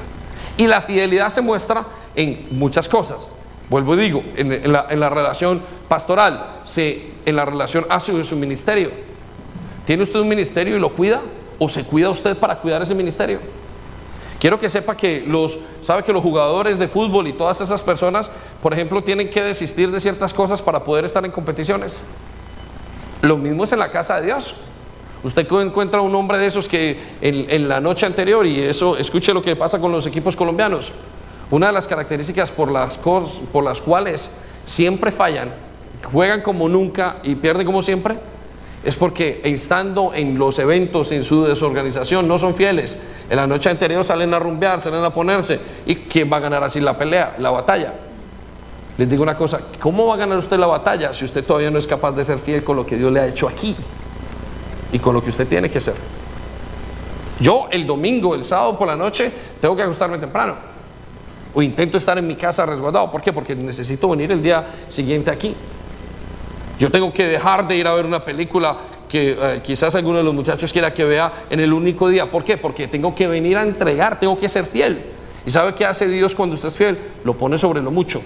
Y 0.58 0.68
la 0.68 0.82
fidelidad 0.82 1.30
se 1.30 1.42
muestra 1.42 1.86
en 2.16 2.48
muchas 2.52 2.88
cosas. 2.88 3.32
Vuelvo 3.70 3.96
y 3.96 3.98
digo, 3.98 4.24
en, 4.36 4.72
la, 4.72 5.10
relación 5.10 5.62
pastoral, 5.88 6.62
en 6.76 7.36
la 7.36 7.46
relación 7.46 7.86
hacia 7.90 8.24
su 8.24 8.36
ministerio. 8.36 8.92
¿Tiene 9.86 10.04
usted 10.04 10.20
un 10.20 10.30
ministerio 10.30 10.76
y 10.76 10.80
lo 10.80 10.94
cuida? 10.94 11.22
¿O 11.58 11.68
se 11.68 11.84
cuida 11.84 12.10
usted 12.10 12.38
para 12.38 12.60
cuidar 12.60 12.82
ese 12.82 12.96
ministerio? 12.96 13.40
Quiero 14.40 14.60
que 14.60 14.70
sepa 14.70 14.96
que 14.96 15.24
los, 15.26 15.60
sabe 15.82 16.04
que 16.04 16.14
los 16.14 16.22
jugadores 16.22 16.78
de 16.78 16.88
fútbol 16.88 17.28
y 17.28 17.34
todas 17.34 17.62
esas 17.62 17.82
personas, 17.82 18.30
por 18.62 18.74
ejemplo, 18.74 19.04
tienen 19.04 19.30
que 19.30 19.42
desistir 19.42 19.90
de 19.92 20.00
ciertas 20.00 20.34
cosas 20.34 20.62
para 20.62 20.84
poder 20.84 21.06
estar 21.06 21.24
en 21.26 21.32
competiciones. 21.32 22.02
Lo 23.22 23.38
mismo 23.38 23.64
es 23.64 23.72
en 23.72 23.80
la 23.80 23.90
casa 23.90 24.20
de 24.20 24.28
Dios. 24.28 24.56
Usted 25.26 25.48
encuentra 25.64 26.02
un 26.02 26.14
hombre 26.14 26.38
de 26.38 26.46
esos 26.46 26.70
que 26.70 27.00
en, 27.20 27.68
la 27.68 27.82
noche 27.82 28.06
anterior, 28.06 28.46
y 28.46 28.62
eso, 28.62 28.96
escuche 28.96 29.34
lo 29.34 29.42
que 29.42 29.56
pasa 29.56 29.82
con 29.82 29.92
los 29.92 30.06
equipos 30.06 30.36
colombianos, 30.36 30.92
una 31.50 31.66
de 31.68 31.74
las 31.74 31.88
características 31.88 32.52
por 32.52 32.72
las, 32.72 32.96
por 32.98 33.64
las 33.64 33.82
cuales 33.82 34.42
siempre 34.66 35.12
fallan, 35.12 35.52
juegan 36.12 36.44
como 36.44 36.70
nunca 36.70 37.18
y 37.24 37.34
pierden 37.34 37.66
como 37.66 37.82
siempre, 37.82 38.20
es 38.84 38.96
porque 38.96 39.42
estando 39.44 40.12
en 40.14 40.38
los 40.38 40.60
eventos, 40.60 41.12
en 41.12 41.24
su 41.24 41.44
desorganización, 41.44 42.28
no 42.28 42.38
son 42.38 42.54
fieles. 42.54 43.02
En 43.28 43.38
la 43.38 43.48
noche 43.48 43.72
anterior 43.72 44.06
salen 44.06 44.32
a 44.32 44.38
rumbear, 44.38 44.80
salen 44.80 45.04
a 45.04 45.10
ponerse. 45.10 45.60
¿Y 45.88 45.96
quién 45.96 46.32
va 46.32 46.38
a 46.38 46.42
ganar 46.42 46.64
así 46.64 46.80
la 46.80 46.96
pelea, 46.96 47.36
la 47.40 47.50
batalla? 47.50 47.96
Les 49.00 49.10
digo 49.10 49.24
una 49.24 49.36
cosa, 49.36 49.60
¿cómo 49.80 50.06
va 50.06 50.14
a 50.14 50.18
ganar 50.18 50.38
usted 50.38 50.60
la 50.60 50.68
batalla 50.68 51.16
si 51.16 51.26
usted 51.26 51.44
todavía 51.44 51.72
no 51.72 51.80
es 51.80 51.88
capaz 51.88 52.12
de 52.12 52.24
ser 52.24 52.38
fiel 52.38 52.64
con 52.64 52.76
lo 52.76 52.86
que 52.86 52.96
Dios 52.96 53.12
le 53.12 53.22
ha 53.22 53.28
hecho 53.28 53.48
aquí? 53.48 53.76
Y 54.96 55.00
con 55.00 55.14
lo 55.14 55.22
que 55.22 55.30
usted 55.30 55.46
tiene 55.46 55.70
que 55.70 55.82
ser. 55.82 55.96
Yo 57.42 57.68
el 57.70 57.86
domingo, 57.86 58.34
el 58.34 58.46
sábado 58.46 58.78
por 58.78 58.88
la 58.88 58.96
noche, 58.96 59.30
tengo 59.60 59.76
que 59.76 59.82
acostarme 59.82 60.18
temprano. 60.18 60.56
O 61.54 61.62
intento 61.62 61.98
estar 61.98 62.18
en 62.18 62.26
mi 62.26 62.36
casa 62.36 62.66
resguardado. 62.66 63.12
¿Por 63.12 63.22
qué? 63.22 63.34
Porque 63.34 63.58
necesito 63.58 64.08
venir 64.08 64.32
el 64.32 64.42
día 64.42 64.66
siguiente 64.88 65.30
aquí. 65.30 65.54
Yo 66.80 66.90
tengo 66.90 67.12
que 67.12 67.28
dejar 67.28 67.68
de 67.68 67.76
ir 67.76 67.86
a 67.88 67.94
ver 67.94 68.06
una 68.06 68.24
película 68.24 68.78
que 69.10 69.36
eh, 69.38 69.62
quizás 69.62 69.94
alguno 69.96 70.20
de 70.20 70.24
los 70.24 70.34
muchachos 70.34 70.72
quiera 70.72 70.94
que 70.94 71.04
vea 71.04 71.30
en 71.50 71.60
el 71.60 71.74
único 71.74 72.08
día. 72.08 72.32
¿Por 72.32 72.46
qué? 72.46 72.56
Porque 72.56 72.88
tengo 72.88 73.14
que 73.14 73.28
venir 73.28 73.58
a 73.58 73.64
entregar, 73.64 74.18
tengo 74.18 74.40
que 74.40 74.48
ser 74.48 74.64
fiel. 74.64 75.02
¿Y 75.46 75.52
sabe 75.52 75.76
qué 75.76 75.86
hace 75.86 76.08
Dios 76.08 76.34
cuando 76.34 76.56
usted 76.56 76.70
es 76.70 76.78
fiel? 76.78 76.98
Lo 77.26 77.38
pone 77.38 77.58
sobre 77.58 77.82
lo 77.82 77.92
mucho. 77.92 78.22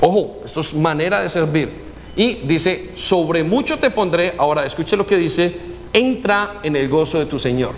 Ojo, 0.00 0.38
esto 0.46 0.60
es 0.60 0.72
manera 0.72 1.20
de 1.20 1.28
servir. 1.28 1.85
Y 2.16 2.34
dice, 2.46 2.92
sobre 2.94 3.44
mucho 3.44 3.78
te 3.78 3.90
pondré. 3.90 4.34
Ahora, 4.38 4.64
escuche 4.64 4.96
lo 4.96 5.06
que 5.06 5.16
dice, 5.16 5.54
entra 5.92 6.60
en 6.62 6.74
el 6.74 6.88
gozo 6.88 7.18
de 7.18 7.26
tu 7.26 7.38
Señor. 7.38 7.74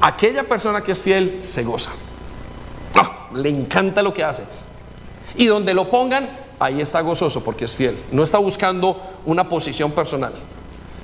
Aquella 0.00 0.44
persona 0.44 0.82
que 0.82 0.92
es 0.92 1.02
fiel 1.02 1.40
se 1.42 1.64
goza. 1.64 1.90
Ah, 2.94 3.28
le 3.34 3.48
encanta 3.48 4.02
lo 4.02 4.14
que 4.14 4.22
hace. 4.22 4.44
Y 5.36 5.46
donde 5.46 5.74
lo 5.74 5.90
pongan, 5.90 6.30
ahí 6.58 6.80
está 6.80 7.00
gozoso 7.00 7.42
porque 7.42 7.64
es 7.64 7.74
fiel. 7.74 7.96
No 8.12 8.22
está 8.22 8.38
buscando 8.38 9.00
una 9.24 9.48
posición 9.48 9.90
personal. 9.90 10.32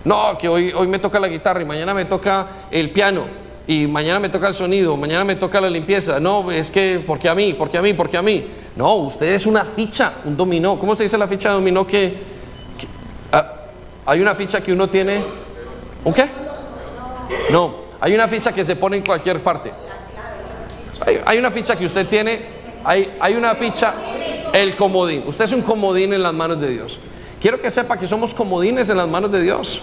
No, 0.05 0.37
que 0.39 0.49
hoy, 0.49 0.73
hoy 0.73 0.89
me 0.89 0.99
toca 0.99 1.19
la 1.21 1.29
guitarra 1.29 1.63
y 1.63 1.65
mañana 1.65 1.95
me 1.95 2.05
toca 2.05 2.47
el 2.71 2.91
piano 2.91 3.43
y 3.67 3.87
mañana 3.87 4.19
me 4.19 4.29
toca 4.29 4.49
el 4.49 4.55
sonido, 4.55 4.97
mañana 4.97 5.25
me 5.25 5.37
toca 5.37 5.61
la 5.61 5.71
limpieza. 5.71 6.19
No, 6.19 6.51
es 6.51 6.71
que 6.71 7.03
porque 7.07 7.29
a 7.29 7.35
mí, 7.35 7.55
porque 7.55 7.79
a 7.79 7.83
mí, 7.83 7.95
porque 7.95 8.17
a 8.17 8.23
mí. 8.23 8.45
No, 8.75 8.95
usted 8.95 9.27
es 9.27 9.47
una 9.47 9.65
ficha, 9.65 10.15
un 10.25 10.37
dominó. 10.37 10.79
¿Cómo 10.79 10.95
se 10.95 11.05
dice 11.05 11.17
la 11.17 11.29
ficha 11.29 11.51
de 11.51 11.55
dominó 11.57 11.87
que, 11.87 12.32
hay 14.05 14.21
una 14.21 14.35
ficha 14.35 14.61
que 14.61 14.73
uno 14.73 14.89
tiene? 14.89 15.25
¿Un 16.05 16.13
qué? 16.13 16.29
No, 17.51 17.77
hay 18.01 18.15
una 18.15 18.29
ficha 18.29 18.53
que 18.53 18.65
se 18.65 18.77
pone 18.77 18.97
en 18.97 19.05
cualquier 19.05 19.43
parte. 19.43 19.73
Hay, 21.25 21.39
una 21.39 21.51
ficha 21.51 21.77
que 21.77 21.87
usted 21.87 22.07
tiene, 22.07 22.43
hay, 22.85 23.17
hay 23.21 23.35
una 23.35 23.55
ficha 23.55 23.95
el 24.53 24.77
comodín. 24.77 25.25
Usted 25.27 25.47
es 25.47 25.53
un 25.53 25.63
comodín 25.63 26.13
en 26.13 26.23
las 26.23 26.33
manos 26.33 26.61
de 26.61 26.69
Dios. 26.69 26.99
Quiero 27.41 27.61
que 27.61 27.71
sepa 27.71 27.97
que 27.97 28.07
somos 28.07 28.35
comodines 28.35 28.89
en 28.89 28.97
las 28.97 29.09
manos 29.09 29.33
de 29.33 29.43
Dios. 29.43 29.83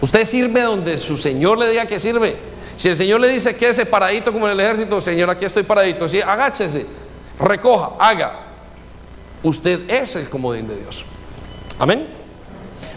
Usted 0.00 0.24
sirve 0.24 0.62
donde 0.62 0.98
su 0.98 1.16
Señor 1.16 1.58
le 1.58 1.68
diga 1.68 1.86
que 1.86 1.98
sirve. 1.98 2.36
Si 2.76 2.88
el 2.88 2.96
Señor 2.96 3.20
le 3.20 3.28
dice 3.28 3.56
que 3.56 3.68
ese 3.68 3.86
paradito 3.86 4.32
como 4.32 4.46
en 4.46 4.52
el 4.52 4.60
ejército, 4.60 5.00
Señor, 5.00 5.30
aquí 5.30 5.44
estoy 5.44 5.64
paradito. 5.64 6.06
Si 6.06 6.20
agáchese, 6.20 6.86
recoja, 7.40 7.92
haga. 7.98 8.40
Usted 9.42 9.90
es 9.90 10.14
el 10.14 10.28
comodín 10.28 10.68
de 10.68 10.76
Dios. 10.76 11.04
Amén. 11.78 12.17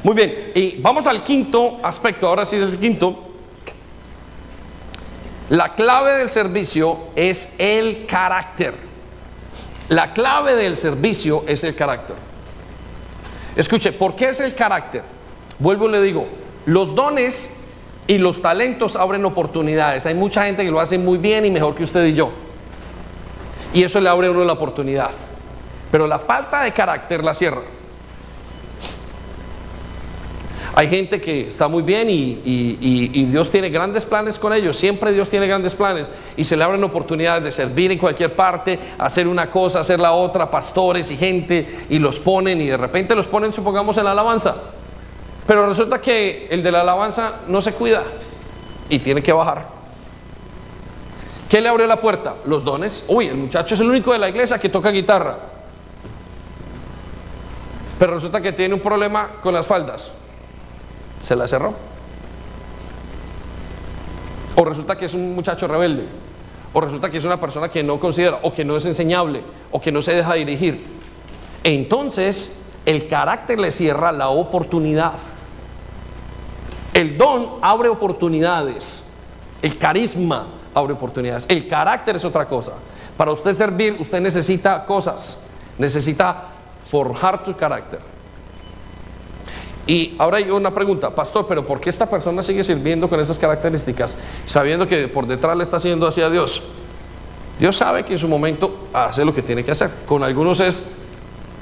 Muy 0.04 0.16
bien, 0.16 0.52
y 0.56 0.78
vamos 0.82 1.06
al 1.06 1.24
quinto 1.24 1.80
aspecto, 1.84 2.28
ahora 2.28 2.44
sí 2.44 2.56
el 2.56 2.80
quinto. 2.80 3.28
La 5.50 5.76
clave 5.76 6.14
del 6.14 6.30
servicio 6.30 6.98
es 7.16 7.56
el 7.60 8.06
carácter. 8.06 8.74
La 9.90 10.14
clave 10.14 10.56
del 10.56 10.76
servicio 10.76 11.44
es 11.46 11.64
el 11.64 11.76
carácter. 11.76 12.16
Escuche, 13.56 13.92
¿por 13.92 14.16
qué 14.16 14.30
es 14.30 14.40
el 14.40 14.56
carácter? 14.56 15.04
Vuelvo 15.60 15.90
y 15.90 15.92
le 15.92 16.02
digo, 16.02 16.26
los 16.66 16.96
dones 16.96 17.52
y 18.08 18.18
los 18.18 18.42
talentos 18.42 18.96
abren 18.96 19.26
oportunidades. 19.26 20.06
Hay 20.06 20.16
mucha 20.16 20.46
gente 20.46 20.64
que 20.64 20.72
lo 20.72 20.80
hace 20.80 20.98
muy 20.98 21.18
bien 21.18 21.46
y 21.46 21.52
mejor 21.52 21.76
que 21.76 21.84
usted 21.84 22.06
y 22.06 22.14
yo. 22.14 22.32
Y 23.74 23.84
eso 23.84 24.00
le 24.00 24.10
abre 24.10 24.28
a 24.28 24.32
uno 24.32 24.46
la 24.46 24.54
oportunidad. 24.54 25.12
Pero 25.92 26.08
la 26.08 26.18
falta 26.18 26.64
de 26.64 26.72
carácter 26.72 27.24
la 27.24 27.34
cierra. 27.34 27.62
Hay 30.74 30.88
gente 30.88 31.20
que 31.20 31.48
está 31.48 31.68
muy 31.68 31.84
bien 31.84 32.08
y, 32.10 33.26
Dios 33.26 33.50
tiene 33.50 33.70
grandes 33.70 34.06
planes 34.06 34.40
con 34.40 34.54
ellos. 34.54 34.78
Siempre 34.78 35.12
Dios 35.12 35.30
tiene 35.30 35.48
grandes 35.48 35.76
planes 35.76 36.10
y 36.38 36.46
se 36.46 36.56
le 36.56 36.64
abren 36.64 36.84
oportunidades 36.84 37.44
de 37.44 37.52
servir 37.52 37.92
en 37.92 37.98
cualquier 37.98 38.34
parte, 38.36 38.80
hacer 38.98 39.28
una 39.28 39.50
cosa, 39.50 39.82
hacer 39.82 40.00
la 40.00 40.14
otra, 40.14 40.50
pastores 40.50 41.12
y 41.12 41.18
gente 41.18 41.68
y 41.90 42.00
los 42.00 42.20
ponen 42.20 42.62
y 42.62 42.68
de 42.68 42.78
repente 42.78 43.16
los 43.16 43.28
ponen, 43.28 43.52
supongamos, 43.52 43.98
en 43.98 44.06
la 44.06 44.12
alabanza. 44.12 44.56
Pero 45.46 45.68
resulta 45.68 46.00
que 46.00 46.48
el 46.50 46.64
de 46.64 46.72
la 46.72 46.82
alabanza 46.82 47.42
no 47.48 47.62
se 47.62 47.74
cuida 47.74 48.04
y 48.90 49.00
tiene 49.00 49.22
que 49.22 49.34
bajar. 49.34 49.66
¿Qué 51.50 51.60
le 51.60 51.68
abrió 51.68 51.86
la 51.86 52.00
puerta? 52.00 52.36
Los 52.46 52.64
dones. 52.64 53.04
Uy, 53.10 53.28
el 53.28 53.36
muchacho 53.36 53.74
es 53.74 53.82
el 53.82 53.90
único 53.90 54.14
de 54.14 54.20
la 54.20 54.30
iglesia 54.30 54.58
que 54.58 54.70
toca 54.70 54.90
guitarra. 54.90 55.38
Pero 58.00 58.14
resulta 58.14 58.40
que 58.40 58.54
tiene 58.54 58.74
un 58.74 58.80
problema 58.80 59.32
con 59.42 59.54
las 59.54 59.68
faldas 59.68 60.14
se 61.22 61.36
la 61.36 61.48
cerró. 61.48 61.74
O 64.56 64.66
resulta 64.66 64.98
que 64.98 65.06
es 65.06 65.14
un 65.14 65.34
muchacho 65.34 65.68
rebelde. 65.68 66.06
O 66.74 66.82
resulta 66.82 67.10
que 67.10 67.18
es 67.18 67.26
una 67.26 67.40
persona 67.40 67.70
que 67.70 67.84
no 67.84 68.00
considera, 68.00 68.40
o 68.44 68.54
que 68.54 68.64
no 68.64 68.76
es 68.76 68.86
enseñable, 68.86 69.44
o 69.72 69.82
que 69.82 69.92
no 69.92 70.02
se 70.02 70.14
deja 70.14 70.34
dirigir. 70.36 70.86
Entonces, 71.64 72.54
el 72.86 73.08
carácter 73.08 73.60
le 73.60 73.72
cierra 73.72 74.12
la 74.12 74.30
oportunidad. 74.30 75.14
El 76.94 77.18
don 77.18 77.60
abre 77.62 77.90
oportunidades. 77.90 79.14
El 79.62 79.78
carisma 79.78 80.48
abre 80.74 80.94
oportunidades. 80.94 81.46
El 81.50 81.68
carácter 81.68 82.16
es 82.16 82.26
otra 82.26 82.48
cosa. 82.48 82.74
Para 83.18 83.32
usted 83.32 83.54
servir, 83.54 83.98
usted 84.00 84.22
necesita 84.22 84.86
cosas. 84.86 85.42
Necesita 85.78 86.46
forjar 86.90 87.42
su 87.46 87.56
carácter. 87.56 88.00
Y 89.88 90.16
ahora 90.20 90.38
hay 90.38 90.50
una 90.50 90.74
pregunta, 90.74 91.14
pastor, 91.14 91.46
pero 91.48 91.66
¿por 91.66 91.82
qué 91.82 91.90
esta 91.90 92.10
persona 92.10 92.44
sigue 92.44 92.64
sirviendo 92.64 93.10
con 93.10 93.20
esas 93.20 93.40
características, 93.40 94.16
sabiendo 94.46 94.88
que 94.88 95.08
por 95.08 95.26
detrás 95.26 95.58
le 95.58 95.64
está 95.64 95.78
haciendo 95.78 96.08
hacia 96.08 96.30
Dios? 96.30 96.62
Dios 97.60 97.76
sabe 97.76 98.06
que 98.06 98.14
en 98.14 98.20
su 98.20 98.28
momento 98.28 98.88
hace 98.94 99.26
lo 99.26 99.34
que 99.34 99.42
tiene 99.42 99.64
que 99.64 99.72
hacer. 99.72 99.92
Con 100.06 100.24
algunos 100.24 100.60
es 100.60 100.82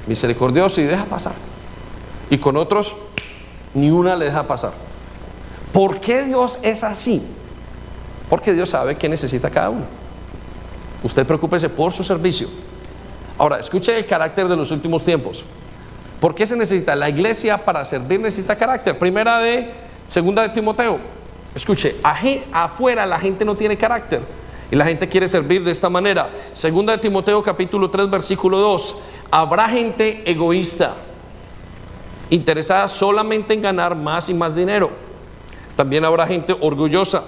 misericordioso 0.06 0.80
y 0.80 0.84
deja 0.84 1.04
pasar. 1.04 1.34
Y 2.28 2.38
con 2.38 2.56
otros, 2.56 2.94
ni 3.74 3.90
una 3.90 4.16
le 4.16 4.26
deja 4.26 4.46
pasar. 4.46 4.72
¿Por 5.72 6.00
qué 6.00 6.24
Dios 6.24 6.58
es 6.62 6.84
así? 6.84 7.22
Porque 8.28 8.52
Dios 8.52 8.70
sabe 8.70 8.96
que 8.96 9.08
necesita 9.08 9.50
cada 9.50 9.70
uno. 9.70 9.84
Usted 11.02 11.26
preocúpese 11.26 11.68
por 11.68 11.92
su 11.92 12.04
servicio. 12.04 12.48
Ahora, 13.38 13.58
escuche 13.58 13.96
el 13.96 14.06
carácter 14.06 14.48
de 14.48 14.56
los 14.56 14.70
últimos 14.70 15.04
tiempos. 15.04 15.44
¿Por 16.20 16.34
qué 16.34 16.46
se 16.46 16.54
necesita? 16.54 16.94
La 16.94 17.08
iglesia 17.08 17.56
para 17.56 17.84
servir 17.84 18.20
necesita 18.20 18.54
carácter. 18.54 18.98
Primera 18.98 19.38
de, 19.38 19.72
segunda 20.06 20.42
de 20.42 20.50
Timoteo. 20.50 20.98
Escuche, 21.54 21.96
afuera 22.52 23.06
la 23.06 23.18
gente 23.18 23.44
no 23.44 23.56
tiene 23.56 23.76
carácter 23.76 24.20
y 24.70 24.76
la 24.76 24.84
gente 24.84 25.08
quiere 25.08 25.26
servir 25.26 25.64
de 25.64 25.70
esta 25.70 25.88
manera. 25.88 26.30
Segunda 26.52 26.92
de 26.92 26.98
Timoteo 26.98 27.42
capítulo 27.42 27.90
3 27.90 28.08
versículo 28.08 28.58
2. 28.58 28.96
Habrá 29.30 29.68
gente 29.68 30.22
egoísta, 30.30 30.94
interesada 32.28 32.86
solamente 32.86 33.54
en 33.54 33.62
ganar 33.62 33.96
más 33.96 34.28
y 34.28 34.34
más 34.34 34.54
dinero. 34.54 34.90
También 35.74 36.04
habrá 36.04 36.26
gente 36.26 36.54
orgullosa 36.60 37.24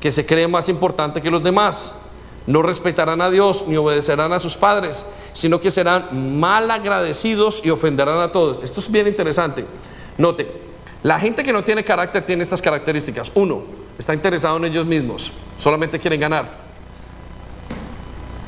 que 0.00 0.10
se 0.12 0.26
cree 0.26 0.48
más 0.48 0.68
importante 0.68 1.22
que 1.22 1.30
los 1.30 1.42
demás 1.42 2.03
no 2.46 2.62
respetarán 2.62 3.22
a 3.22 3.30
Dios 3.30 3.64
ni 3.66 3.76
obedecerán 3.76 4.32
a 4.32 4.38
sus 4.38 4.56
padres, 4.56 5.06
sino 5.32 5.60
que 5.60 5.70
serán 5.70 6.38
mal 6.38 6.70
agradecidos 6.70 7.62
y 7.64 7.70
ofenderán 7.70 8.20
a 8.20 8.32
todos. 8.32 8.58
Esto 8.62 8.80
es 8.80 8.90
bien 8.90 9.06
interesante. 9.06 9.64
Note, 10.18 10.50
la 11.02 11.18
gente 11.18 11.42
que 11.42 11.52
no 11.52 11.62
tiene 11.62 11.84
carácter 11.84 12.24
tiene 12.24 12.42
estas 12.42 12.60
características. 12.60 13.32
Uno, 13.34 13.62
está 13.98 14.12
interesado 14.12 14.56
en 14.58 14.66
ellos 14.66 14.86
mismos, 14.86 15.32
solamente 15.56 15.98
quieren 15.98 16.20
ganar. 16.20 16.64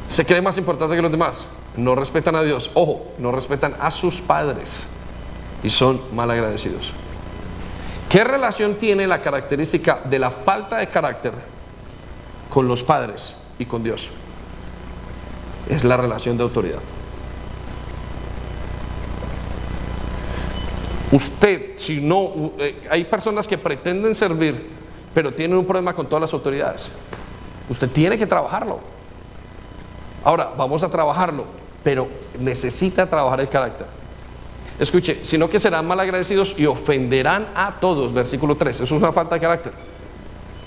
Se 0.09 0.25
cree 0.25 0.43
más 0.43 0.59
importante 0.59 0.95
que 0.95 1.03
los 1.03 1.11
demás. 1.11 1.49
No 1.77 1.95
respetan 1.95 2.37
a 2.37 2.43
Dios. 2.43 2.71
Ojo, 2.75 3.13
no 3.19 3.33
respetan 3.33 3.77
a 3.81 3.91
sus 3.91 4.21
padres 4.21 4.89
y 5.63 5.71
son 5.71 6.01
mal 6.13 6.31
agradecidos. 6.31 6.95
¿Qué 8.09 8.25
relación 8.25 8.77
tiene 8.77 9.07
la 9.07 9.21
característica 9.21 10.01
de 10.05 10.19
la 10.19 10.31
falta 10.31 10.77
de 10.77 10.89
carácter 10.89 11.33
con 12.49 12.69
los 12.69 12.83
padres? 12.83 13.37
Y 13.59 13.65
con 13.65 13.83
Dios. 13.83 14.11
Es 15.69 15.85
la 15.85 15.97
relación 15.97 16.37
de 16.37 16.43
autoridad. 16.43 16.81
Usted, 21.13 21.73
si 21.77 22.01
no, 22.01 22.53
eh, 22.59 22.87
hay 22.91 23.05
personas 23.05 23.47
que 23.47 23.57
pretenden 23.57 24.15
servir, 24.15 24.71
pero 25.15 25.33
tienen 25.33 25.57
un 25.57 25.65
problema 25.65 25.95
con 25.95 26.07
todas 26.07 26.21
las 26.21 26.33
autoridades. 26.33 26.91
Usted 27.69 27.89
tiene 27.91 28.19
que 28.19 28.27
trabajarlo. 28.27 28.81
Ahora, 30.25 30.53
vamos 30.57 30.83
a 30.83 30.91
trabajarlo, 30.91 31.45
pero 31.85 32.09
necesita 32.41 33.09
trabajar 33.09 33.41
el 33.41 33.49
carácter. 33.49 33.87
Escuche, 34.79 35.21
sino 35.23 35.49
que 35.49 35.59
serán 35.59 35.87
mal 35.87 35.99
agradecidos 36.01 36.55
y 36.59 36.67
ofenderán 36.67 37.49
a 37.55 37.81
todos. 37.81 38.13
Versículo 38.13 38.57
3, 38.57 38.77
eso 38.81 38.85
es 38.85 38.91
una 38.91 39.13
falta 39.13 39.37
de 39.37 39.41
carácter. 39.41 39.73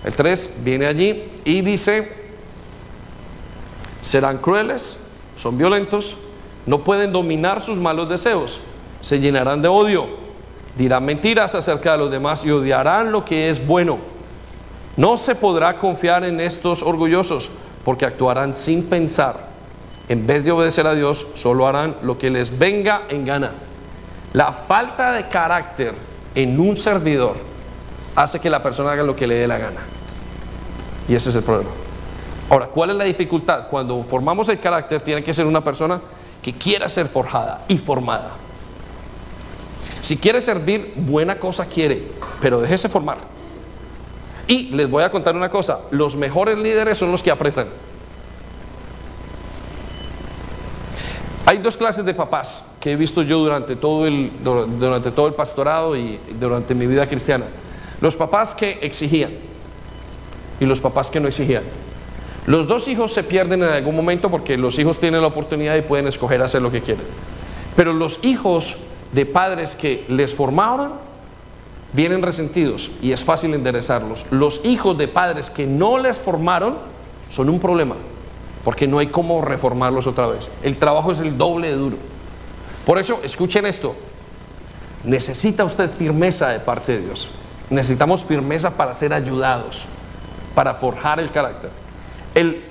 El 0.03 0.13
3 0.13 0.55
viene 0.63 0.87
allí 0.87 1.41
y 1.43 1.61
dice, 1.61 2.28
serán 4.01 4.37
crueles, 4.37 4.97
son 5.35 5.57
violentos, 5.57 6.17
no 6.65 6.83
pueden 6.83 7.11
dominar 7.11 7.61
sus 7.61 7.77
malos 7.77 8.09
deseos, 8.09 8.59
se 9.01 9.19
llenarán 9.19 9.61
de 9.61 9.67
odio, 9.67 10.07
dirán 10.77 11.05
mentiras 11.05 11.55
acerca 11.55 11.93
de 11.93 11.97
los 11.97 12.11
demás 12.11 12.45
y 12.45 12.51
odiarán 12.51 13.11
lo 13.11 13.25
que 13.25 13.49
es 13.49 13.65
bueno. 13.65 13.99
No 14.97 15.17
se 15.17 15.35
podrá 15.35 15.77
confiar 15.77 16.23
en 16.23 16.39
estos 16.39 16.81
orgullosos 16.81 17.51
porque 17.83 18.05
actuarán 18.05 18.55
sin 18.55 18.85
pensar. 18.85 19.49
En 20.09 20.27
vez 20.27 20.43
de 20.43 20.51
obedecer 20.51 20.87
a 20.87 20.95
Dios, 20.95 21.27
solo 21.35 21.67
harán 21.67 21.95
lo 22.01 22.17
que 22.17 22.29
les 22.29 22.57
venga 22.57 23.03
en 23.09 23.25
gana. 23.25 23.51
La 24.33 24.51
falta 24.51 25.11
de 25.11 25.27
carácter 25.27 25.93
en 26.35 26.59
un 26.59 26.75
servidor 26.75 27.37
hace 28.15 28.39
que 28.39 28.49
la 28.49 28.61
persona 28.61 28.91
haga 28.91 29.03
lo 29.03 29.15
que 29.15 29.27
le 29.27 29.35
dé 29.35 29.47
la 29.47 29.57
gana. 29.57 29.81
Y 31.07 31.15
ese 31.15 31.29
es 31.29 31.35
el 31.35 31.43
problema. 31.43 31.71
Ahora, 32.49 32.67
¿cuál 32.67 32.89
es 32.89 32.95
la 32.95 33.03
dificultad? 33.03 33.67
Cuando 33.69 34.01
formamos 34.03 34.49
el 34.49 34.59
carácter, 34.59 35.01
tiene 35.01 35.23
que 35.23 35.33
ser 35.33 35.45
una 35.45 35.63
persona 35.63 36.01
que 36.41 36.53
quiera 36.53 36.89
ser 36.89 37.07
forjada 37.07 37.63
y 37.67 37.77
formada. 37.77 38.31
Si 40.01 40.17
quiere 40.17 40.41
servir, 40.41 40.93
buena 40.95 41.37
cosa 41.37 41.65
quiere, 41.65 42.11
pero 42.41 42.59
déjese 42.61 42.89
formar. 42.89 43.17
Y 44.47 44.69
les 44.71 44.89
voy 44.89 45.03
a 45.03 45.11
contar 45.11 45.35
una 45.35 45.49
cosa, 45.49 45.81
los 45.91 46.15
mejores 46.15 46.57
líderes 46.57 46.97
son 46.97 47.11
los 47.11 47.21
que 47.21 47.29
apretan. 47.29 47.67
Hay 51.45 51.57
dos 51.59 51.77
clases 51.77 52.05
de 52.05 52.13
papás 52.13 52.73
que 52.79 52.91
he 52.91 52.95
visto 52.95 53.21
yo 53.21 53.39
durante 53.39 53.75
todo 53.75 54.07
el, 54.07 54.31
durante 54.43 55.11
todo 55.11 55.27
el 55.27 55.33
pastorado 55.33 55.95
y 55.95 56.19
durante 56.39 56.73
mi 56.73 56.87
vida 56.87 57.07
cristiana. 57.07 57.45
Los 58.01 58.15
papás 58.15 58.55
que 58.55 58.79
exigían 58.81 59.31
y 60.59 60.65
los 60.65 60.79
papás 60.79 61.11
que 61.11 61.19
no 61.19 61.27
exigían. 61.27 61.63
Los 62.45 62.67
dos 62.67 62.87
hijos 62.87 63.13
se 63.13 63.23
pierden 63.23 63.63
en 63.63 63.69
algún 63.69 63.95
momento 63.95 64.29
porque 64.31 64.57
los 64.57 64.79
hijos 64.79 64.99
tienen 64.99 65.21
la 65.21 65.27
oportunidad 65.27 65.75
y 65.75 65.81
pueden 65.81 66.07
escoger 66.07 66.41
hacer 66.41 66.61
lo 66.61 66.71
que 66.71 66.81
quieren. 66.81 67.05
Pero 67.75 67.93
los 67.93 68.19
hijos 68.23 68.77
de 69.11 69.25
padres 69.25 69.75
que 69.75 70.05
les 70.07 70.33
formaron 70.33 70.93
vienen 71.93 72.21
resentidos 72.21 72.91
y 73.01 73.11
es 73.11 73.23
fácil 73.23 73.53
enderezarlos. 73.53 74.25
Los 74.31 74.63
hijos 74.63 74.97
de 74.97 75.07
padres 75.07 75.49
que 75.49 75.67
no 75.67 75.97
les 75.97 76.19
formaron 76.19 76.77
son 77.27 77.49
un 77.49 77.59
problema 77.59 77.95
porque 78.63 78.87
no 78.87 78.99
hay 78.99 79.07
cómo 79.07 79.41
reformarlos 79.41 80.07
otra 80.07 80.27
vez. 80.27 80.51
El 80.63 80.77
trabajo 80.77 81.11
es 81.11 81.19
el 81.21 81.37
doble 81.37 81.69
de 81.69 81.75
duro. 81.75 81.97
Por 82.85 82.99
eso, 82.99 83.19
escuchen 83.23 83.65
esto. 83.65 83.95
Necesita 85.03 85.63
usted 85.63 85.89
firmeza 85.89 86.49
de 86.49 86.59
parte 86.59 86.93
de 86.93 87.01
Dios. 87.01 87.29
Necesitamos 87.69 88.25
firmeza 88.25 88.75
para 88.75 88.93
ser 88.93 89.13
ayudados, 89.13 89.85
para 90.55 90.73
forjar 90.73 91.19
el 91.19 91.31
carácter 91.31 91.69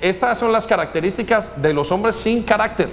estas 0.01 0.37
son 0.37 0.51
las 0.51 0.65
características 0.67 1.61
de 1.61 1.73
los 1.73 1.91
hombres 1.91 2.15
sin 2.15 2.43
carácter, 2.43 2.89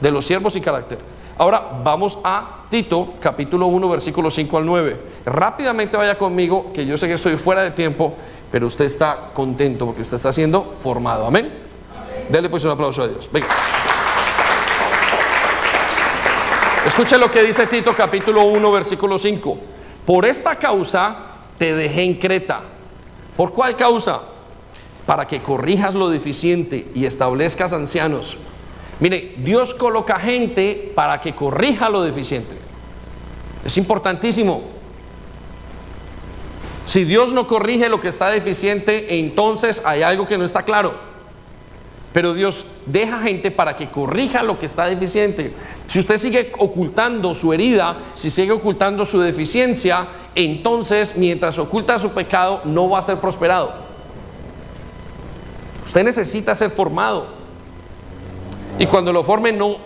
de 0.00 0.10
los 0.10 0.24
siervos 0.26 0.52
sin 0.54 0.62
carácter. 0.62 0.98
Ahora 1.36 1.80
vamos 1.82 2.18
a 2.22 2.64
Tito, 2.70 3.14
capítulo 3.20 3.66
1, 3.66 3.88
versículo 3.88 4.30
5 4.30 4.58
al 4.58 4.66
9. 4.66 5.00
Rápidamente 5.26 5.96
vaya 5.96 6.16
conmigo, 6.16 6.72
que 6.72 6.86
yo 6.86 6.96
sé 6.96 7.06
que 7.06 7.14
estoy 7.14 7.36
fuera 7.36 7.62
de 7.62 7.70
tiempo, 7.70 8.14
pero 8.50 8.66
usted 8.66 8.84
está 8.84 9.30
contento 9.34 9.84
porque 9.86 10.02
usted 10.02 10.16
está 10.16 10.32
siendo 10.32 10.72
formado. 10.76 11.26
Amén. 11.26 11.52
Dele 12.28 12.48
pues 12.48 12.64
un 12.64 12.70
aplauso 12.70 13.02
a 13.02 13.08
Dios. 13.08 13.28
Venga. 13.32 13.48
Escuche 16.86 17.18
lo 17.18 17.30
que 17.30 17.42
dice 17.42 17.66
Tito 17.66 17.94
capítulo 17.94 18.42
1 18.44 18.72
versículo 18.72 19.18
5. 19.18 19.58
Por 20.06 20.24
esta 20.24 20.56
causa 20.56 21.16
te 21.58 21.74
dejé 21.74 22.02
en 22.04 22.14
Creta. 22.14 22.60
¿Por 23.36 23.52
cuál 23.52 23.76
causa? 23.76 24.20
Para 25.06 25.26
que 25.26 25.42
corrijas 25.42 25.94
lo 25.94 26.08
deficiente 26.08 26.86
y 26.94 27.04
establezcas 27.04 27.72
ancianos. 27.72 28.38
Mire, 29.00 29.34
Dios 29.38 29.74
coloca 29.74 30.18
gente 30.18 30.92
para 30.94 31.20
que 31.20 31.34
corrija 31.34 31.88
lo 31.88 32.02
deficiente. 32.02 32.54
Es 33.64 33.76
importantísimo. 33.76 34.62
Si 36.86 37.04
Dios 37.04 37.32
no 37.32 37.46
corrige 37.46 37.88
lo 37.88 38.00
que 38.00 38.08
está 38.08 38.28
deficiente, 38.28 39.18
entonces 39.18 39.82
hay 39.84 40.02
algo 40.02 40.26
que 40.26 40.38
no 40.38 40.44
está 40.44 40.62
claro. 40.62 40.94
Pero 42.12 42.32
Dios 42.32 42.66
deja 42.86 43.20
gente 43.22 43.50
para 43.50 43.74
que 43.74 43.90
corrija 43.90 44.42
lo 44.42 44.58
que 44.58 44.66
está 44.66 44.86
deficiente. 44.86 45.52
Si 45.88 45.98
usted 45.98 46.16
sigue 46.16 46.52
ocultando 46.58 47.34
su 47.34 47.52
herida, 47.52 47.96
si 48.14 48.30
sigue 48.30 48.52
ocultando 48.52 49.04
su 49.04 49.18
deficiencia, 49.18 50.06
entonces 50.34 51.16
mientras 51.16 51.58
oculta 51.58 51.98
su 51.98 52.10
pecado 52.10 52.60
no 52.64 52.88
va 52.88 53.00
a 53.00 53.02
ser 53.02 53.18
prosperado. 53.18 53.83
Usted 55.84 56.04
necesita 56.04 56.54
ser 56.54 56.70
formado. 56.70 57.26
Y 58.78 58.86
cuando 58.86 59.12
lo 59.12 59.22
forme, 59.22 59.52
no, 59.52 59.76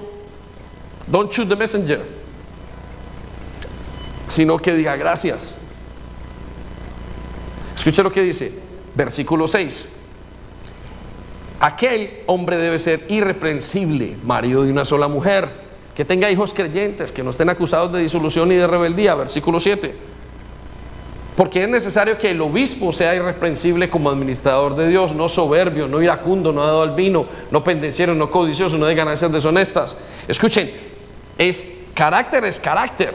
don't 1.07 1.31
shoot 1.31 1.49
the 1.49 1.57
messenger, 1.57 2.03
sino 4.29 4.57
que 4.59 4.75
diga 4.75 4.97
gracias. 4.97 5.57
Escuche 7.77 8.03
lo 8.03 8.11
que 8.11 8.23
dice, 8.23 8.53
versículo 8.95 9.47
6. 9.47 9.97
Aquel 11.61 12.23
hombre 12.27 12.57
debe 12.57 12.79
ser 12.79 13.05
irreprensible, 13.09 14.17
marido 14.25 14.65
de 14.65 14.73
una 14.73 14.85
sola 14.85 15.09
mujer, 15.09 15.69
que 15.95 16.05
tenga 16.05 16.31
hijos 16.31 16.55
creyentes, 16.55 17.13
que 17.13 17.23
no 17.23 17.31
estén 17.31 17.51
acusados 17.51 17.93
de 17.93 18.01
disolución 18.01 18.51
y 18.53 18.55
de 18.55 18.67
rebeldía, 18.67 19.15
versículo 19.15 19.61
7 19.61 20.08
porque 21.39 21.63
es 21.63 21.69
necesario 21.69 22.19
que 22.19 22.33
el 22.33 22.41
obispo 22.41 22.93
sea 22.93 23.15
irreprensible 23.15 23.89
como 23.89 24.11
administrador 24.11 24.75
de 24.75 24.89
Dios, 24.89 25.15
no 25.15 25.29
soberbio, 25.29 25.87
no 25.87 26.03
iracundo, 26.03 26.53
no 26.53 26.67
dado 26.67 26.83
al 26.83 26.97
vino, 26.97 27.27
no 27.53 27.63
pendenciero, 27.63 28.13
no 28.13 28.29
codicioso, 28.29 28.77
no 28.77 28.87
de 28.87 28.97
ganancias 28.97 29.31
deshonestas. 29.31 29.97
Escuchen, 30.27 30.69
es 31.39 31.69
carácter 31.95 32.45
es 32.45 32.59
carácter. 32.59 33.15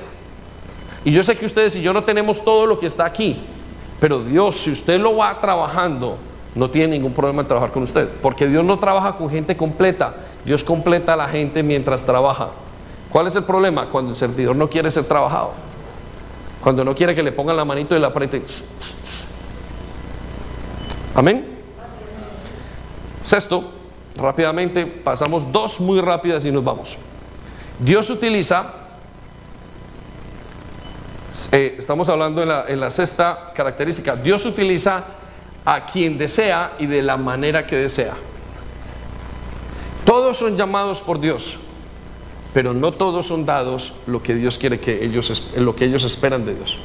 Y 1.04 1.12
yo 1.12 1.22
sé 1.22 1.36
que 1.36 1.46
ustedes 1.46 1.76
y 1.76 1.82
yo 1.82 1.92
no 1.92 2.06
tenemos 2.06 2.46
todo 2.46 2.66
lo 2.66 2.80
que 2.80 2.88
está 2.88 3.04
aquí, 3.04 3.42
pero 4.00 4.24
Dios, 4.24 4.56
si 4.56 4.72
usted 4.72 5.02
lo 5.02 5.18
va 5.18 5.42
trabajando, 5.42 6.18
no 6.56 6.70
tiene 6.70 6.96
ningún 6.96 7.12
problema 7.12 7.42
en 7.42 7.50
trabajar 7.50 7.74
con 7.74 7.84
usted, 7.84 8.08
porque 8.22 8.48
Dios 8.48 8.64
no 8.64 8.80
trabaja 8.80 9.18
con 9.18 9.30
gente 9.30 9.58
completa, 9.58 10.16
Dios 10.46 10.64
completa 10.64 11.12
a 11.16 11.18
la 11.18 11.28
gente 11.28 11.62
mientras 11.62 12.06
trabaja. 12.06 12.52
¿Cuál 13.10 13.28
es 13.28 13.36
el 13.36 13.44
problema? 13.44 13.90
Cuando 13.90 14.12
el 14.12 14.16
servidor 14.16 14.56
no 14.56 14.70
quiere 14.70 14.90
ser 14.92 15.04
trabajado. 15.04 15.73
Cuando 16.64 16.86
no 16.86 16.96
quiere 16.96 17.14
que 17.14 17.22
le 17.22 17.34
pongan 17.34 17.58
la 17.58 17.66
manito 17.66 17.94
y 17.94 18.00
la 18.00 18.08
apriete. 18.08 18.42
Amén. 21.14 21.60
Sexto, 23.22 23.70
rápidamente, 24.16 24.86
pasamos 24.86 25.52
dos 25.52 25.82
muy 25.82 26.00
rápidas 26.00 26.46
y 26.46 26.52
nos 26.52 26.64
vamos. 26.64 26.98
Dios 27.80 28.10
utiliza, 28.10 28.74
eh, 31.52 31.76
estamos 31.78 32.08
hablando 32.08 32.42
en 32.42 32.48
la, 32.48 32.64
en 32.66 32.80
la 32.80 32.90
sexta 32.90 33.52
característica, 33.54 34.16
Dios 34.16 34.46
utiliza 34.46 35.04
a 35.66 35.86
quien 35.86 36.18
desea 36.18 36.76
y 36.80 36.86
de 36.86 37.02
la 37.04 37.18
manera 37.18 37.68
que 37.68 37.76
desea. 37.76 38.16
Todos 40.06 40.38
son 40.38 40.56
llamados 40.56 41.02
por 41.02 41.20
Dios, 41.20 41.58
pero 42.54 42.74
no 42.74 42.94
todos 42.94 43.28
son 43.28 43.46
dados 43.46 43.94
lo 44.06 44.22
que 44.22 44.36
Dios 44.36 44.58
quiere 44.58 44.80
que 44.80 45.04
ellos, 45.04 45.52
lo 45.58 45.76
que 45.76 45.86
ellos 45.86 46.04
esperan 46.04 46.46
de 46.46 46.56
Dios. 46.56 46.78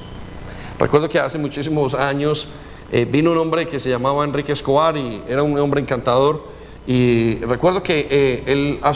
Recuerdo 0.79 1.09
que 1.09 1.19
hace 1.19 1.39
muchísimos 1.39 1.95
años 1.95 2.49
eh, 2.91 3.05
vino 3.05 3.33
un 3.33 3.39
hombre 3.39 3.67
que 3.67 3.79
se 3.79 3.91
llamaba 3.91 4.25
Enrique 4.25 4.53
Escobar 4.53 4.97
y 4.97 5.23
era 5.29 5.43
un 5.43 5.59
hombre 5.59 5.81
encantador. 5.81 6.43
Y 6.87 7.37
recuerdo 7.41 7.83
que 7.83 8.09
eh, 8.11 8.43
él 8.47 8.81
a, 8.83 8.93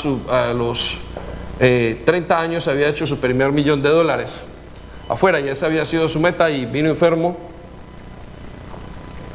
a 0.48 0.54
los 0.54 0.98
30 1.58 2.08
eh, 2.08 2.24
años 2.30 2.68
había 2.68 2.88
hecho 2.88 3.06
su 3.06 3.18
primer 3.20 3.52
millón 3.52 3.82
de 3.82 3.90
dólares 3.90 4.46
afuera 5.08 5.40
y 5.40 5.48
esa 5.48 5.66
había 5.66 5.84
sido 5.84 6.08
su 6.08 6.18
meta 6.20 6.50
y 6.50 6.64
vino 6.64 6.88
enfermo 6.88 7.36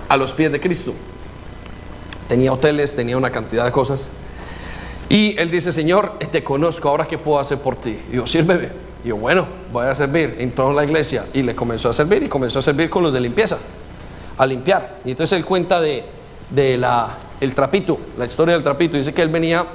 a 0.09 0.17
los 0.17 0.31
pies 0.31 0.51
de 0.51 0.59
Cristo. 0.59 0.93
Tenía 2.27 2.51
hoteles, 2.51 2.95
tenía 2.95 3.15
una 3.15 3.29
cantidad 3.29 3.65
de 3.65 3.71
cosas. 3.71 4.11
Y 5.09 5.39
él 5.39 5.49
dice, 5.49 5.71
Señor, 5.71 6.17
te 6.31 6.43
conozco, 6.43 6.89
ahora 6.89 7.05
qué 7.05 7.17
puedo 7.17 7.39
hacer 7.39 7.59
por 7.59 7.75
ti. 7.77 7.97
Y 8.11 8.15
yo, 8.17 8.27
sírveme. 8.27 8.69
Y 9.03 9.09
yo, 9.09 9.17
bueno, 9.17 9.47
voy 9.71 9.87
a 9.87 9.95
servir. 9.95 10.35
Entró 10.39 10.69
en 10.69 10.75
la 10.75 10.83
iglesia 10.83 11.25
y 11.33 11.43
le 11.43 11.55
comenzó 11.55 11.89
a 11.89 11.93
servir 11.93 12.23
y 12.23 12.27
comenzó 12.27 12.59
a 12.59 12.61
servir 12.61 12.89
con 12.89 13.03
los 13.03 13.13
de 13.13 13.21
limpieza, 13.21 13.57
a 14.37 14.45
limpiar. 14.45 14.99
Y 15.05 15.11
entonces 15.11 15.37
él 15.37 15.45
cuenta 15.45 15.79
de, 15.79 16.03
de 16.49 16.77
la, 16.77 17.17
el 17.39 17.55
trapito, 17.55 17.97
la 18.17 18.25
historia 18.25 18.55
del 18.55 18.63
trapito. 18.63 18.97
Dice 18.97 19.13
que 19.13 19.21
él 19.21 19.29
venía 19.29 19.65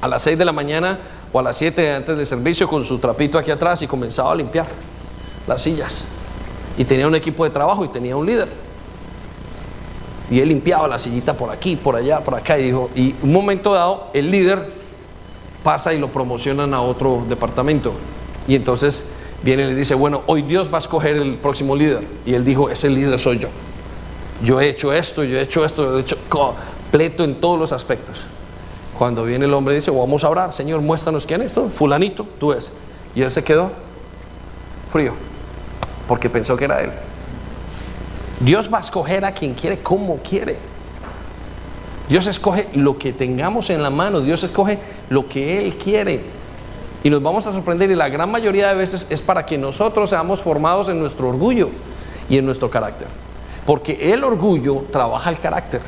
a 0.00 0.08
las 0.08 0.22
6 0.22 0.36
de 0.36 0.44
la 0.44 0.52
mañana 0.52 0.98
o 1.32 1.38
a 1.38 1.42
las 1.42 1.56
7 1.56 1.94
antes 1.94 2.16
del 2.16 2.26
servicio 2.26 2.68
con 2.68 2.84
su 2.84 2.98
trapito 2.98 3.38
aquí 3.38 3.50
atrás 3.52 3.82
y 3.82 3.86
comenzaba 3.86 4.32
a 4.32 4.34
limpiar 4.34 4.66
las 5.46 5.62
sillas. 5.62 6.06
Y 6.76 6.84
tenía 6.84 7.06
un 7.06 7.14
equipo 7.14 7.44
de 7.44 7.50
trabajo 7.50 7.84
y 7.84 7.88
tenía 7.88 8.16
un 8.16 8.26
líder. 8.26 8.65
Y 10.30 10.40
él 10.40 10.48
limpiaba 10.48 10.88
la 10.88 10.98
sillita 10.98 11.34
por 11.34 11.50
aquí, 11.50 11.76
por 11.76 11.96
allá, 11.96 12.20
por 12.20 12.34
acá. 12.34 12.58
Y 12.58 12.64
dijo, 12.64 12.90
y 12.94 13.14
un 13.22 13.32
momento 13.32 13.72
dado, 13.72 14.10
el 14.12 14.30
líder 14.30 14.70
pasa 15.62 15.94
y 15.94 15.98
lo 15.98 16.08
promocionan 16.08 16.74
a 16.74 16.80
otro 16.80 17.24
departamento. 17.28 17.92
Y 18.48 18.54
entonces 18.54 19.06
viene 19.42 19.64
y 19.64 19.66
le 19.66 19.74
dice, 19.74 19.94
bueno, 19.94 20.22
hoy 20.26 20.42
Dios 20.42 20.68
va 20.70 20.76
a 20.76 20.78
escoger 20.78 21.16
el 21.16 21.34
próximo 21.34 21.76
líder. 21.76 22.06
Y 22.24 22.34
él 22.34 22.44
dijo, 22.44 22.70
ese 22.70 22.90
líder 22.90 23.18
soy 23.18 23.38
yo. 23.38 23.48
Yo 24.42 24.60
he 24.60 24.68
hecho 24.68 24.92
esto, 24.92 25.24
yo 25.24 25.38
he 25.38 25.42
hecho 25.42 25.64
esto, 25.64 25.84
yo 25.84 25.98
he 25.98 26.00
hecho 26.00 26.18
completo 26.28 27.24
en 27.24 27.36
todos 27.36 27.58
los 27.58 27.72
aspectos. 27.72 28.26
Cuando 28.98 29.24
viene 29.24 29.44
el 29.44 29.54
hombre 29.54 29.74
dice, 29.74 29.90
vamos 29.90 30.24
a 30.24 30.28
orar, 30.28 30.52
Señor, 30.52 30.80
muéstranos 30.80 31.26
quién 31.26 31.40
es 31.42 31.48
esto. 31.48 31.68
Fulanito, 31.68 32.26
tú 32.38 32.52
es. 32.52 32.72
Y 33.14 33.22
él 33.22 33.30
se 33.30 33.44
quedó 33.44 33.70
frío, 34.90 35.12
porque 36.08 36.30
pensó 36.30 36.56
que 36.56 36.64
era 36.64 36.80
él. 36.80 36.90
Dios 38.40 38.72
va 38.72 38.78
a 38.78 38.80
escoger 38.80 39.24
a 39.24 39.32
quien 39.32 39.54
quiere 39.54 39.78
como 39.78 40.18
quiere. 40.18 40.56
Dios 42.08 42.26
escoge 42.26 42.68
lo 42.74 42.98
que 42.98 43.12
tengamos 43.12 43.70
en 43.70 43.82
la 43.82 43.90
mano, 43.90 44.20
Dios 44.20 44.42
escoge 44.44 44.78
lo 45.08 45.28
que 45.28 45.58
Él 45.58 45.76
quiere. 45.76 46.20
Y 47.02 47.10
nos 47.10 47.22
vamos 47.22 47.46
a 47.46 47.52
sorprender 47.52 47.90
y 47.90 47.94
la 47.94 48.08
gran 48.08 48.30
mayoría 48.30 48.68
de 48.68 48.74
veces 48.74 49.06
es 49.10 49.22
para 49.22 49.46
que 49.46 49.58
nosotros 49.58 50.10
seamos 50.10 50.40
formados 50.40 50.88
en 50.88 50.98
nuestro 50.98 51.28
orgullo 51.28 51.70
y 52.28 52.38
en 52.38 52.46
nuestro 52.46 52.70
carácter. 52.70 53.08
Porque 53.64 54.12
el 54.12 54.22
orgullo 54.22 54.84
trabaja 54.90 55.30
el 55.30 55.38
carácter. 55.38 55.80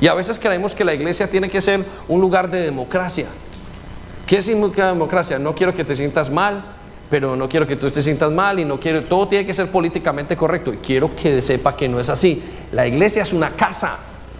Y 0.00 0.06
a 0.06 0.14
veces 0.14 0.38
creemos 0.38 0.74
que 0.74 0.84
la 0.84 0.94
iglesia 0.94 1.28
tiene 1.28 1.50
que 1.50 1.60
ser 1.60 1.84
un 2.08 2.20
lugar 2.20 2.50
de 2.50 2.62
democracia. 2.62 3.26
¿Qué 4.26 4.40
significa 4.40 4.86
democracia? 4.86 5.38
No 5.38 5.54
quiero 5.54 5.74
que 5.74 5.84
te 5.84 5.94
sientas 5.94 6.30
mal, 6.30 6.64
pero 7.10 7.34
no 7.34 7.48
quiero 7.48 7.66
que 7.66 7.74
tú 7.74 7.90
te 7.90 8.00
sientas 8.00 8.30
mal 8.30 8.60
y 8.60 8.64
no 8.64 8.78
quiero, 8.78 9.02
todo 9.02 9.26
tiene 9.26 9.44
que 9.44 9.52
ser 9.52 9.68
políticamente 9.70 10.36
correcto. 10.36 10.72
Y 10.72 10.76
quiero 10.76 11.14
que 11.14 11.42
sepa 11.42 11.76
que 11.76 11.88
no 11.88 11.98
es 11.98 12.08
así. 12.08 12.40
La 12.70 12.86
iglesia 12.86 13.22
es 13.22 13.32
una 13.32 13.50
casa 13.50 13.98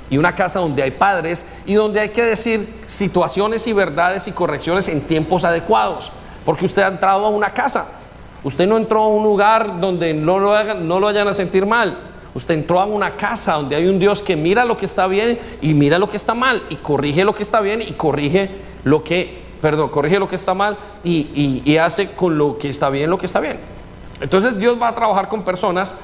y 0.08 0.16
una 0.16 0.34
casa 0.34 0.60
donde 0.60 0.84
hay 0.84 0.92
padres 0.92 1.46
y 1.66 1.74
donde 1.74 1.98
hay 1.98 2.10
que 2.10 2.22
decir 2.22 2.66
situaciones 2.86 3.66
y 3.66 3.72
verdades 3.72 4.28
y 4.28 4.32
correcciones 4.32 4.88
en 4.88 5.00
tiempos 5.00 5.44
adecuados, 5.44 6.12
porque 6.44 6.64
usted 6.64 6.82
ha 6.82 6.88
entrado 6.88 7.26
a 7.26 7.28
una 7.28 7.52
casa, 7.52 7.88
usted 8.44 8.68
no 8.68 8.76
entró 8.76 9.02
a 9.02 9.08
un 9.08 9.22
lugar 9.24 9.80
donde 9.80 10.14
no 10.14 10.38
lo, 10.38 10.54
hagan, 10.54 10.86
no 10.86 11.00
lo 11.00 11.06
vayan 11.06 11.28
a 11.28 11.34
sentir 11.34 11.66
mal, 11.66 11.98
usted 12.34 12.54
entró 12.54 12.80
a 12.80 12.86
una 12.86 13.16
casa 13.16 13.54
donde 13.54 13.76
hay 13.76 13.86
un 13.86 13.98
Dios 13.98 14.22
que 14.22 14.36
mira 14.36 14.64
lo 14.64 14.76
que 14.76 14.86
está 14.86 15.06
bien 15.06 15.38
y 15.60 15.74
mira 15.74 15.98
lo 15.98 16.08
que 16.08 16.16
está 16.16 16.34
mal 16.34 16.64
y 16.70 16.76
corrige 16.76 17.24
lo 17.24 17.34
que 17.34 17.42
está 17.44 17.60
bien 17.60 17.80
y 17.80 17.92
corrige 17.92 18.50
lo 18.82 19.04
que 19.04 19.49
perdón, 19.61 19.88
corrige 19.88 20.18
lo 20.18 20.28
que 20.28 20.36
está 20.36 20.54
mal 20.54 20.76
y, 21.04 21.76
hace 21.76 22.12
con 22.12 22.36
lo 22.36 22.58
que 22.58 22.68
está 22.68 22.90
bien 22.90 23.11
lo 23.11 23.18
que 23.18 23.26
está 23.26 23.40
bien. 23.40 23.58
Entonces 24.20 24.58
Dios 24.58 24.80
va 24.80 24.88
a 24.88 24.92
trabajar 24.92 25.28
con 25.28 25.42
personas 25.42 25.94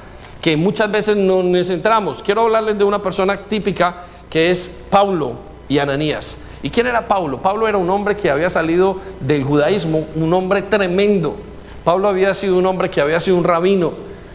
que 0.40 0.56
muchas 0.56 0.90
veces 0.90 1.16
no 1.16 1.42
nos 1.42 1.66
centramos. 1.66 2.22
Quiero 2.22 2.42
hablarles 2.42 2.78
de 2.78 2.84
una 2.84 3.02
persona 3.02 3.36
típica 3.36 4.04
que 4.30 4.50
es 4.50 4.84
Paulo 4.90 5.34
y 5.68 5.78
Ananías. 5.78 6.38
¿Y 6.62 6.70
quién 6.70 6.86
era 6.86 7.06
Paulo? 7.06 7.40
Pablo 7.42 7.68
era 7.68 7.78
un 7.78 7.88
hombre 7.90 8.16
que 8.16 8.30
había 8.30 8.48
salido 8.48 8.98
del 9.20 9.44
judaísmo, 9.44 10.06
un 10.14 10.32
hombre 10.32 10.62
tremendo. 10.62 11.36
Pablo 11.84 12.08
había 12.08 12.34
sido 12.34 12.58
un 12.58 12.66
hombre 12.66 12.90
que 12.90 13.00
había 13.00 13.20
sido 13.20 13.36
un 13.36 13.44
rabino, 13.44 13.92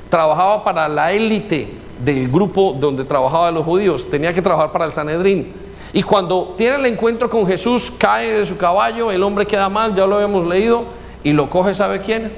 trabajaba 0.09 0.63
para 0.63 0.87
la 0.87 1.11
élite 1.11 1.67
del 2.03 2.29
grupo 2.29 2.75
donde 2.79 3.03
trabajaban 3.03 3.53
los 3.53 3.65
judíos, 3.65 4.09
tenía 4.09 4.33
que 4.33 4.41
trabajar 4.41 4.71
para 4.71 4.85
el 4.85 4.91
Sanedrín. 4.91 5.51
Y 5.93 6.03
cuando 6.03 6.55
tiene 6.57 6.77
el 6.77 6.85
encuentro 6.85 7.29
con 7.29 7.45
Jesús, 7.45 7.91
cae 7.97 8.39
de 8.39 8.45
su 8.45 8.57
caballo, 8.57 9.11
el 9.11 9.21
hombre 9.23 9.45
queda 9.45 9.67
mal, 9.67 9.93
ya 9.93 10.05
lo 10.07 10.15
habíamos 10.15 10.45
leído, 10.45 10.85
y 11.23 11.33
lo 11.33 11.49
coge, 11.49 11.73
¿sabe 11.73 12.01
quién? 12.01 12.31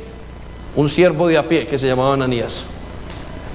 Un 0.76 0.90
siervo 0.90 1.28
de 1.28 1.38
a 1.38 1.48
pie 1.48 1.68
que 1.68 1.78
se 1.78 1.86
llamaba 1.86 2.14
Ananías. 2.14 2.66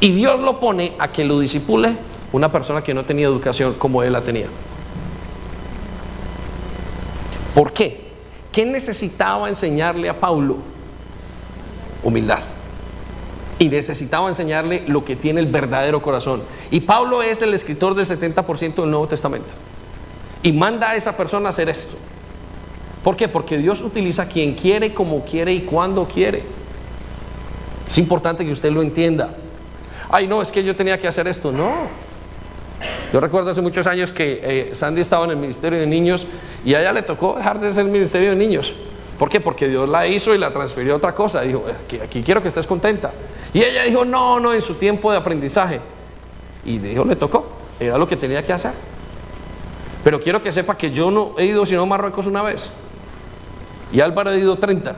Y 0.00 0.12
Dios 0.12 0.38
lo 0.40 0.60
pone 0.60 0.92
a 1.00 1.08
que 1.08 1.24
lo 1.24 1.40
disipule 1.40 1.96
una 2.30 2.52
persona 2.52 2.82
que 2.82 2.94
no 2.94 3.04
tenía 3.04 3.26
educación 3.26 3.74
como 3.74 4.02
él 4.04 4.12
la 4.12 4.22
tenía. 4.22 4.46
¿Por 7.52 7.72
qué? 7.72 8.06
¿Qué 8.52 8.64
necesitaba 8.64 9.48
enseñarle 9.48 10.08
a 10.08 10.20
Paulo? 10.20 10.58
Humildad. 12.04 12.38
Y 13.58 13.68
necesitaba 13.68 14.28
enseñarle 14.28 14.84
lo 14.86 15.04
que 15.04 15.16
tiene 15.16 15.40
el 15.40 15.46
verdadero 15.46 16.00
corazón. 16.00 16.42
Y 16.70 16.80
Pablo 16.80 17.20
es 17.20 17.42
el 17.42 17.52
escritor 17.52 17.96
del 17.96 18.06
70% 18.06 18.74
del 18.76 18.90
Nuevo 18.90 19.08
Testamento 19.08 19.54
y 20.42 20.52
manda 20.52 20.90
a 20.90 20.96
esa 20.96 21.16
persona 21.16 21.48
a 21.48 21.50
hacer 21.50 21.68
esto. 21.68 21.94
¿Por 23.02 23.16
qué? 23.16 23.28
Porque 23.28 23.58
Dios 23.58 23.80
utiliza 23.80 24.28
quien 24.28 24.54
quiere, 24.54 24.92
como 24.92 25.24
quiere 25.24 25.52
y 25.52 25.60
cuando 25.60 26.06
quiere. 26.06 26.42
Es 27.86 27.98
importante 27.98 28.44
que 28.44 28.52
usted 28.52 28.70
lo 28.70 28.82
entienda. 28.82 29.34
Ay, 30.10 30.26
no, 30.26 30.42
es 30.42 30.52
que 30.52 30.62
yo 30.62 30.76
tenía 30.76 30.98
que 30.98 31.08
hacer 31.08 31.26
esto. 31.26 31.52
No. 31.52 31.72
Yo 33.12 33.20
recuerdo 33.20 33.50
hace 33.50 33.60
muchos 33.60 33.86
años 33.86 34.12
que 34.12 34.40
eh, 34.42 34.74
Sandy 34.74 35.00
estaba 35.00 35.24
en 35.24 35.30
el 35.30 35.36
Ministerio 35.36 35.78
de 35.78 35.86
Niños 35.86 36.26
y 36.64 36.74
a 36.74 36.80
ella 36.80 36.92
le 36.92 37.02
tocó 37.02 37.34
dejar 37.36 37.58
de 37.60 37.72
ser 37.72 37.86
el 37.86 37.92
Ministerio 37.92 38.30
de 38.30 38.36
Niños. 38.36 38.74
¿Por 39.18 39.28
qué? 39.28 39.40
Porque 39.40 39.68
Dios 39.68 39.88
la 39.88 40.06
hizo 40.06 40.34
y 40.34 40.38
la 40.38 40.52
transfirió 40.52 40.94
a 40.94 40.96
otra 40.96 41.14
cosa. 41.14 41.40
Dijo, 41.40 41.64
aquí, 41.84 41.98
aquí 41.98 42.22
quiero 42.22 42.40
que 42.40 42.48
estés 42.48 42.66
contenta. 42.66 43.12
Y 43.52 43.62
ella 43.62 43.84
dijo, 43.84 44.04
no, 44.04 44.38
no, 44.38 44.54
en 44.54 44.62
su 44.62 44.74
tiempo 44.74 45.10
de 45.10 45.18
aprendizaje. 45.18 45.80
Y 46.64 46.78
dijo, 46.78 47.04
le 47.04 47.16
tocó. 47.16 47.46
Era 47.80 47.98
lo 47.98 48.06
que 48.06 48.16
tenía 48.16 48.44
que 48.44 48.52
hacer. 48.52 48.72
Pero 50.08 50.22
quiero 50.22 50.40
que 50.40 50.50
sepa 50.50 50.74
que 50.74 50.90
yo 50.90 51.10
no 51.10 51.34
he 51.36 51.44
ido 51.44 51.66
sino 51.66 51.82
a 51.82 51.84
Marruecos 51.84 52.26
una 52.26 52.42
vez. 52.42 52.72
Y 53.92 54.00
Álvaro 54.00 54.30
ha 54.30 54.34
ido 54.34 54.56
30. 54.56 54.96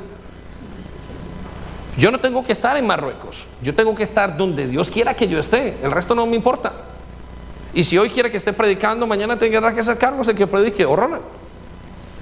Yo 1.99 2.12
no 2.12 2.20
tengo 2.20 2.45
que 2.45 2.53
estar 2.53 2.77
en 2.77 2.87
Marruecos. 2.87 3.49
Yo 3.61 3.74
tengo 3.74 3.93
que 3.93 4.05
estar 4.05 4.37
donde 4.37 4.69
Dios 4.69 4.89
quiera 4.89 5.15
que 5.15 5.27
yo 5.27 5.41
esté. 5.41 5.78
El 5.82 5.91
resto 5.91 6.15
no 6.15 6.27
me 6.27 6.37
importa. 6.37 6.85
Y 7.74 7.82
si 7.82 7.99
hoy 7.99 8.11
quiere 8.11 8.31
que 8.31 8.37
esté 8.37 8.53
predicando, 8.53 9.05
mañana 9.05 9.37
tendrá 9.37 9.74
que 9.74 9.81
hacer 9.81 9.99
cargos 9.99 10.28
el 10.28 10.37
que 10.37 10.47
predique, 10.47 10.85
o 10.85 10.95
Ronald, 10.95 11.24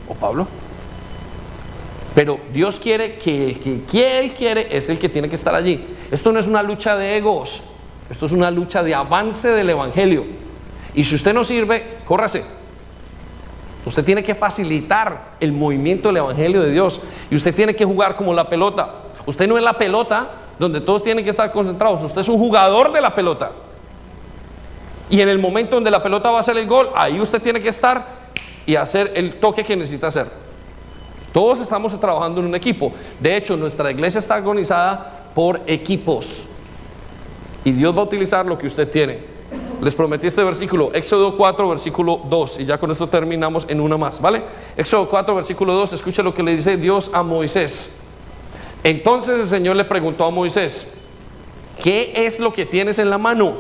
o 0.09 0.15
Pablo. 0.15 0.49
Pero 2.15 2.41
Dios 2.55 2.81
quiere 2.81 3.19
que 3.19 3.51
el 3.51 3.85
que 3.85 4.19
Él 4.19 4.33
quiere 4.33 4.75
es 4.75 4.89
el 4.89 4.99
que 4.99 5.11
tiene 5.11 5.29
que 5.29 5.37
estar 5.37 5.55
allí. 5.55 5.87
Esto 6.11 6.33
no 6.33 6.41
es 6.41 6.47
una 6.47 6.63
lucha 6.63 6.97
de 6.97 7.19
egos, 7.19 7.65
esto 8.09 8.25
es 8.25 8.33
una 8.33 8.51
lucha 8.51 8.83
de 8.83 8.95
avance 8.95 9.49
del 9.49 9.69
Evangelio. 9.69 10.25
Y 10.95 11.05
si 11.05 11.17
usted 11.17 11.35
no 11.35 11.45
sirve, 11.45 11.99
córrase. 12.07 12.57
Usted 13.89 14.05
tiene 14.05 14.23
que 14.23 14.35
facilitar 14.35 15.37
el 15.41 15.51
movimiento 15.53 16.09
del 16.09 16.19
Evangelio 16.19 16.61
de 16.61 16.71
Dios. 16.71 17.01
Y 17.31 17.37
usted 17.37 17.55
tiene 17.55 17.75
que 17.75 17.87
jugar 17.87 18.17
como 18.17 18.35
la 18.35 18.47
pelota. 18.47 18.97
Usted 19.25 19.49
no 19.49 19.57
es 19.57 19.65
la 19.65 19.79
pelota 19.79 20.31
donde 20.59 20.83
todos 20.83 21.03
tienen 21.03 21.25
que 21.25 21.31
estar 21.31 21.51
concentrados. 21.51 22.03
Usted 22.03 22.21
es 22.21 22.29
un 22.29 22.39
jugador 22.39 22.93
de 22.93 23.01
la 23.01 23.15
pelota. 23.15 23.51
Y 25.09 25.23
en 25.23 25.31
el 25.31 25.39
momento 25.39 25.77
donde 25.77 25.91
la 25.91 26.03
pelota 26.03 26.31
va 26.31 26.37
a 26.37 26.41
hacer 26.41 26.59
el 26.59 26.67
gol, 26.67 26.91
ahí 26.95 27.19
usted 27.19 27.41
tiene 27.41 27.63
que 27.63 27.71
estar 27.71 28.05
y 28.67 28.77
hacer 28.77 29.11
el 29.15 29.37
toque 29.37 29.65
que 29.65 29.75
necesita 29.75 30.09
hacer. 30.09 30.27
Todos 31.33 31.59
estamos 31.59 31.99
trabajando 31.99 32.41
en 32.41 32.47
un 32.47 32.55
equipo. 32.55 32.93
De 33.19 33.39
hecho, 33.39 33.57
nuestra 33.57 33.91
iglesia 33.91 34.19
está 34.19 34.37
organizada 34.37 35.31
por 35.35 35.63
equipos. 35.67 36.45
Y 37.65 37.73
Dios 37.73 37.97
va 37.97 38.01
a 38.01 38.05
utilizar 38.05 38.45
lo 38.45 38.59
que 38.59 38.67
usted 38.67 38.87
tiene. 38.91 39.38
Les 39.81 39.95
prometí 39.95 40.27
este 40.27 40.43
versículo, 40.43 40.91
Éxodo 40.93 41.37
4, 41.37 41.69
versículo 41.69 42.21
2, 42.29 42.61
y 42.61 42.65
ya 42.65 42.79
con 42.79 42.91
esto 42.91 43.09
terminamos 43.09 43.65
en 43.69 43.81
una 43.81 43.97
más, 43.97 44.21
¿vale? 44.21 44.43
Éxodo 44.77 45.09
4, 45.09 45.35
versículo 45.37 45.73
2, 45.75 45.93
escucha 45.93 46.23
lo 46.23 46.35
que 46.35 46.43
le 46.43 46.57
dice 46.57 46.77
Dios 46.77 47.11
a 47.15 47.23
Moisés. 47.23 48.01
Entonces 48.83 49.39
el 49.39 49.47
Señor 49.47 49.77
le 49.77 49.85
preguntó 49.85 50.25
a 50.25 50.31
Moisés, 50.31 50.95
¿qué 51.83 52.13
es 52.15 52.41
lo 52.41 52.53
que 52.53 52.67
tienes 52.67 52.99
en 52.99 53.09
la 53.09 53.19
mano? 53.19 53.57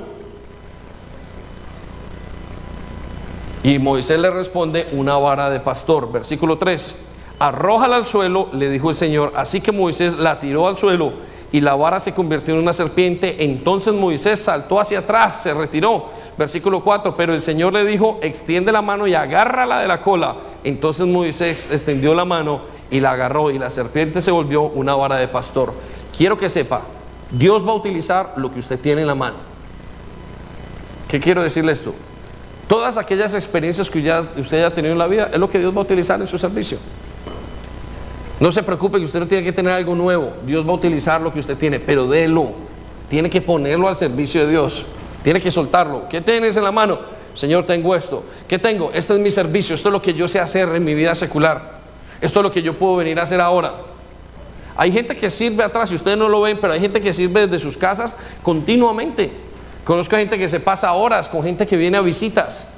Y 3.63 3.79
Moisés 3.79 4.19
le 4.19 4.31
responde, 4.31 4.89
una 4.93 5.17
vara 5.19 5.51
de 5.51 5.61
pastor. 5.61 6.11
Versículo 6.11 6.59
3, 6.59 6.99
arrójala 7.39 7.97
al 7.97 8.05
suelo, 8.05 8.49
le 8.53 8.71
dijo 8.71 8.91
el 8.91 8.97
Señor. 8.97 9.33
Así 9.37 9.61
que 9.61 9.73
Moisés 9.73 10.17
la 10.17 10.39
tiró 10.39 10.67
al 10.67 10.77
suelo 10.77 11.13
y 11.51 11.61
la 11.61 11.75
vara 11.75 12.01
se 12.01 12.15
convirtió 12.15 12.55
en 12.55 12.61
una 12.61 12.73
serpiente. 12.73 13.45
Entonces 13.45 13.95
Moisés 13.95 14.43
saltó 14.43 14.81
hacia 14.81 15.01
atrás, 15.01 15.43
se 15.43 15.55
retiró. 15.55 16.07
Versículo 16.37 16.85
4, 16.85 17.17
pero 17.17 17.35
el 17.35 17.43
Señor 17.43 17.73
le 17.73 17.85
dijo, 17.85 18.19
extiende 18.23 18.71
la 18.71 18.83
mano 18.83 19.07
y 19.07 19.15
agárrala 19.15 19.81
de 19.81 19.89
la 19.89 20.01
cola. 20.01 20.37
Entonces 20.63 21.07
Moisés 21.07 21.69
extendió 21.73 22.15
la 22.15 22.25
mano 22.25 22.61
y 22.91 23.01
la 23.01 23.13
agarró 23.13 23.51
y 23.51 23.59
la 23.59 23.71
serpiente 23.71 24.21
se 24.21 24.31
volvió 24.31 24.63
una 24.63 24.95
vara 24.95 25.17
de 25.17 25.27
pastor. 25.27 25.73
Quiero 26.17 26.39
que 26.39 26.49
sepa, 26.49 26.83
Dios 27.31 27.67
va 27.67 27.73
a 27.73 27.75
utilizar 27.75 28.35
lo 28.37 28.53
que 28.53 28.61
usted 28.61 28.79
tiene 28.79 29.01
en 29.01 29.07
la 29.09 29.15
mano. 29.15 29.37
¿Qué 31.09 31.19
quiero 31.19 31.43
decirle 31.43 31.73
esto? 31.73 31.95
Todas 32.69 32.99
aquellas 32.99 33.35
experiencias 33.35 33.89
que 33.89 33.99
usted 34.37 34.59
haya 34.59 34.75
tenido 34.75 34.93
en 34.93 34.99
la 34.99 35.07
vida 35.07 35.31
es 35.33 35.39
lo 35.39 35.49
que 35.49 35.59
Dios 35.59 35.75
va 35.75 35.79
a 35.79 35.83
utilizar 35.83 36.21
en 36.21 36.27
su 36.27 36.37
servicio. 36.37 36.79
No 38.41 38.53
se 38.53 38.63
preocupe 38.63 38.99
que 38.99 39.05
usted 39.05 39.21
no 39.21 39.27
tiene 39.27 39.43
que 39.43 39.53
tener 39.53 39.73
algo 39.73 39.95
nuevo. 39.95 40.33
Dios 40.47 40.67
va 40.67 40.71
a 40.71 40.75
utilizar 40.75 41.21
lo 41.21 41.33
que 41.33 41.41
usted 41.41 41.57
tiene, 41.57 41.81
pero 41.81 42.07
délo. 42.07 42.53
Tiene 43.09 43.29
que 43.29 43.41
ponerlo 43.41 43.89
al 43.89 43.97
servicio 43.97 44.45
de 44.45 44.51
Dios. 44.51 44.87
Tiene 45.23 45.41
que 45.41 45.51
soltarlo. 45.51 46.09
¿Qué 46.09 46.21
tienes 46.21 46.57
en 46.57 46.65
la 46.65 46.71
mano? 46.71 46.99
Señor, 47.35 47.67
tengo 47.67 47.97
esto. 47.97 48.25
¿Qué 48.47 48.59
tengo? 48.59 48.91
Este 48.95 49.15
es 49.15 49.21
mi 49.21 49.31
servicio. 49.31 49.75
Esto 49.75 49.89
es 49.89 49.93
lo 49.93 50.03
que 50.03 50.15
yo 50.15 50.29
sé 50.29 50.39
hacer 50.39 50.69
en 50.75 50.85
mi 50.85 50.95
vida 50.95 51.15
secular. 51.15 51.79
Esto 52.21 52.41
es 52.41 52.43
lo 52.43 52.53
que 52.53 52.63
yo 52.63 52.79
puedo 52.79 52.97
venir 52.97 53.19
a 53.19 53.23
hacer 53.23 53.41
ahora. 53.41 53.75
Hay 54.77 54.93
gente 54.93 55.17
que 55.17 55.29
sirve 55.29 55.65
atrás, 55.65 55.91
y 55.91 55.97
ustedes 55.97 56.17
no 56.17 56.29
lo 56.29 56.41
ven, 56.41 56.59
pero 56.61 56.73
hay 56.73 56.81
gente 56.81 57.01
que 57.01 57.13
sirve 57.13 57.49
desde 57.49 57.59
sus 57.59 57.77
casas 57.77 58.17
continuamente. 58.45 59.33
Conozco 59.85 60.17
gente 60.17 60.39
que 60.39 60.49
se 60.49 60.61
pasa 60.61 60.93
horas 60.93 61.29
con 61.29 61.43
gente 61.43 61.67
que 61.67 61.77
viene 61.77 61.97
a 61.97 62.01
visitas. 62.01 62.69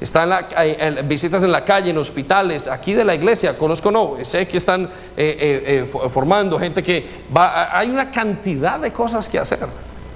Están 0.00 0.46
en 0.56 1.08
visitas 1.08 1.42
en 1.42 1.50
la 1.50 1.64
calle, 1.64 1.90
en 1.90 1.96
hospitales, 1.96 2.68
aquí 2.68 2.92
de 2.92 3.04
la 3.04 3.14
iglesia, 3.14 3.56
conozco 3.56 3.90
no, 3.90 4.16
sé 4.22 4.46
que 4.46 4.58
están 4.58 4.84
eh, 5.16 5.86
eh, 5.96 6.08
formando 6.10 6.58
gente 6.58 6.82
que 6.82 7.06
va, 7.34 7.76
hay 7.76 7.88
una 7.88 8.10
cantidad 8.10 8.78
de 8.78 8.92
cosas 8.92 9.28
que 9.28 9.38
hacer 9.38 9.66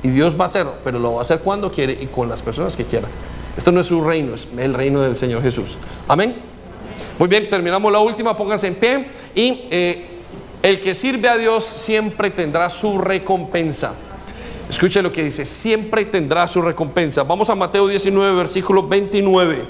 y 0.02 0.08
Dios 0.08 0.38
va 0.38 0.44
a 0.44 0.46
hacer, 0.46 0.66
pero 0.84 0.98
lo 0.98 1.14
va 1.14 1.18
a 1.18 1.22
hacer 1.22 1.40
cuando 1.40 1.70
quiere 1.70 1.96
y 1.98 2.06
con 2.06 2.28
las 2.28 2.42
personas 2.42 2.76
que 2.76 2.84
quiera. 2.84 3.08
Esto 3.56 3.72
no 3.72 3.80
es 3.80 3.86
su 3.86 4.02
reino, 4.02 4.34
es 4.34 4.46
el 4.56 4.74
reino 4.74 5.00
del 5.00 5.16
Señor 5.16 5.42
Jesús. 5.42 5.78
Amén. 6.08 6.36
Muy 7.18 7.28
bien, 7.28 7.50
terminamos 7.50 7.92
la 7.92 7.98
última, 7.98 8.36
pónganse 8.36 8.68
en 8.68 8.74
pie 8.76 9.08
y 9.34 9.68
eh, 9.70 10.06
el 10.62 10.80
que 10.80 10.94
sirve 10.94 11.28
a 11.28 11.36
Dios 11.36 11.64
siempre 11.64 12.30
tendrá 12.30 12.70
su 12.70 12.98
recompensa. 12.98 13.94
Escuche 14.70 15.02
lo 15.02 15.10
que 15.10 15.24
dice, 15.24 15.44
siempre 15.44 16.04
tendrá 16.04 16.46
su 16.46 16.62
recompensa. 16.62 17.24
Vamos 17.24 17.50
a 17.50 17.56
Mateo 17.56 17.88
19, 17.88 18.36
versículo 18.36 18.86
29. 18.86 19.64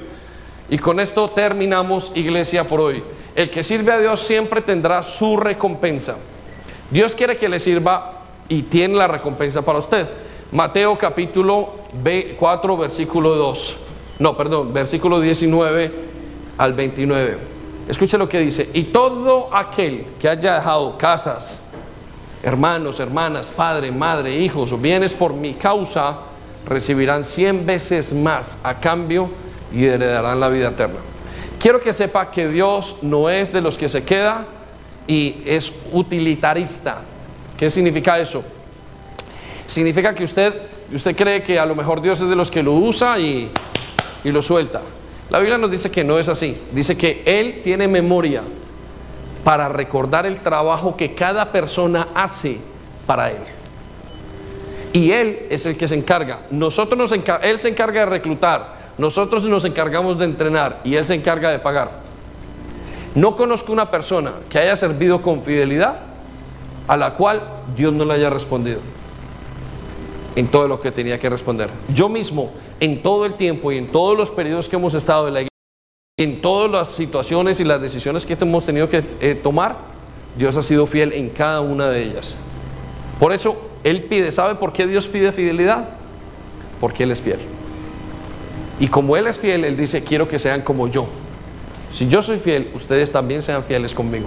Y 0.69 0.77
con 0.77 1.01
esto 1.01 1.27
terminamos 1.31 2.13
iglesia 2.15 2.65
por 2.65 2.83
hoy. 2.83 3.03
El 3.35 3.49
que 3.49 3.63
sirve 3.63 3.93
a 3.93 3.99
Dios 3.99 4.21
siempre 4.21 4.61
tendrá 4.61 5.03
su 5.03 5.39
recompensa. 5.39 6.17
Dios 6.91 7.15
quiere 7.15 7.39
que 7.39 7.49
le 7.49 7.59
sirva 7.59 8.25
y 8.47 8.65
tiene 8.65 8.95
la 8.97 9.09
recompensa 9.09 9.63
para 9.63 9.79
usted. 9.79 10.07
Mateo 10.53 10.99
capítulo 10.99 11.77
4, 12.39 12.77
versículo 12.77 13.37
2. 13.37 13.77
No, 14.19 14.37
perdón, 14.37 14.75
versículo 14.75 15.19
19 15.19 15.93
al 16.59 16.75
29. 16.75 17.39
Escuche 17.89 18.19
lo 18.19 18.29
que 18.29 18.41
dice. 18.41 18.69
Y 18.75 18.85
todo 18.85 19.49
aquel 19.51 20.05
que 20.21 20.29
haya 20.29 20.57
dejado 20.57 20.99
casas, 20.99 21.70
hermanos, 22.43 23.01
hermanas, 23.01 23.53
padre, 23.55 23.93
madre, 23.93 24.35
hijos 24.37 24.73
o 24.73 24.79
bienes 24.79 25.13
por 25.13 25.35
mi 25.35 25.55
causa, 25.55 26.19
recibirán 26.67 27.25
cien 27.25 27.67
veces 27.67 28.13
más 28.13 28.59
a 28.63 28.81
cambio 28.81 29.29
y 29.73 29.87
heredarán 29.87 30.41
la 30.41 30.49
vida 30.49 30.69
eterna. 30.69 31.01
Quiero 31.59 31.81
que 31.81 31.93
sepa 31.93 32.31
que 32.31 32.49
Dios 32.49 32.97
no 33.03 33.29
es 33.29 33.53
de 33.53 33.61
los 33.61 33.77
que 33.77 33.89
se 33.89 34.03
queda 34.03 34.47
y 35.07 35.43
es 35.45 35.73
utilitarista. 35.93 37.03
¿Qué 37.57 37.69
significa 37.69 38.19
eso? 38.19 38.43
Significa 39.67 40.15
que 40.15 40.25
usted, 40.25 40.55
usted 40.93 41.15
cree 41.15 41.43
que 41.43 41.59
a 41.59 41.67
lo 41.67 41.75
mejor 41.75 42.01
Dios 42.01 42.21
es 42.21 42.29
de 42.29 42.37
los 42.37 42.51
que 42.51 42.63
lo 42.63 42.73
usa 42.73 43.19
y, 43.19 43.51
y 44.25 44.31
lo 44.31 44.41
suelta. 44.41 44.81
La 45.29 45.39
Biblia 45.39 45.59
nos 45.59 45.71
dice 45.71 45.91
que 45.91 46.03
no 46.03 46.19
es 46.19 46.29
así. 46.29 46.57
Dice 46.73 46.97
que 46.97 47.23
Él 47.27 47.61
tiene 47.63 47.87
memoria 47.87 48.43
para 49.45 49.69
recordar 49.69 50.27
el 50.27 50.41
trabajo 50.41 50.97
que 50.97 51.15
cada 51.15 51.53
persona 51.53 52.09
hace 52.15 52.61
para 53.07 53.31
Él. 53.31 53.43
Y 54.93 55.13
Él 55.13 55.47
es 55.51 55.67
el 55.67 55.77
que 55.77 55.89
se 55.89 55.95
encarga. 55.95 56.41
Nosotros 56.51 56.99
nos 56.99 57.13
Él 57.13 57.59
se 57.59 57.69
encarga 57.69 58.01
de 58.01 58.07
reclutar, 58.07 58.81
nosotros 58.99 59.45
nos 59.45 59.65
encargamos 59.65 60.19
de 60.19 60.25
entrenar 60.25 60.81
y 60.85 60.97
Él 60.97 61.05
se 61.05 61.15
encarga 61.15 61.51
de 61.51 61.59
pagar. 61.59 61.91
No 63.15 63.35
conozco 63.35 63.73
una 63.73 63.91
persona 63.91 64.33
que 64.49 64.59
haya 64.59 64.77
servido 64.77 65.21
con 65.21 65.43
fidelidad 65.43 65.97
a 66.87 66.97
la 66.97 67.15
cual 67.15 67.43
Dios 67.77 67.93
no 67.93 68.05
le 68.05 68.15
haya 68.15 68.31
respondido 68.31 68.81
en 70.37 70.49
todo 70.49 70.69
lo 70.69 70.81
que 70.81 70.93
tenía 70.93 71.19
que 71.19 71.29
responder. 71.29 71.71
Yo 71.93 72.09
mismo, 72.09 72.51
en 72.79 73.03
todo 73.03 73.27
el 73.27 73.35
tiempo 73.35 73.73
y 73.73 73.79
en 73.79 73.91
todos 73.91 74.17
los 74.17 74.31
periodos 74.31 74.69
que 74.69 74.77
hemos 74.77 74.95
estado 74.95 75.27
en 75.29 75.35
la 75.35 75.41
iglesia, 75.41 75.50
en 76.21 76.43
todas 76.43 76.71
las 76.71 76.89
situaciones 76.89 77.61
y 77.61 77.65
las 77.65 77.81
decisiones 77.81 78.27
que 78.27 78.37
hemos 78.39 78.67
tenido 78.67 78.91
que 78.91 79.03
eh, 79.23 79.35
tomar, 79.35 79.79
Dios 80.37 80.55
ha 80.55 80.63
sido 80.63 80.87
fiel 80.87 81.15
en 81.15 81.31
cada 81.31 81.63
una 81.63 81.89
de 81.89 82.03
ellas. 82.03 82.37
Por 83.19 83.33
eso 83.33 83.71
Él 83.85 84.03
pide, 84.03 84.31
¿sabe 84.31 84.57
por 84.57 84.71
qué 84.75 84.87
Dios 84.87 85.09
pide 85.09 85.33
fidelidad? 85.33 85.89
Porque 86.79 87.05
Él 87.05 87.11
es 87.11 87.23
fiel. 87.23 87.39
Y 88.79 88.89
como 88.89 89.17
Él 89.17 89.29
es 89.29 89.39
fiel, 89.39 89.65
Él 89.65 89.79
dice, 89.79 90.05
quiero 90.05 90.29
que 90.29 90.39
sean 90.39 90.61
como 90.61 90.89
yo. 90.89 91.07
Si 91.89 92.07
yo 92.07 92.21
soy 92.21 92.37
fiel, 92.37 92.71
ustedes 92.75 93.11
también 93.11 93.41
sean 93.41 93.65
fieles 93.65 93.95
conmigo. 93.95 94.27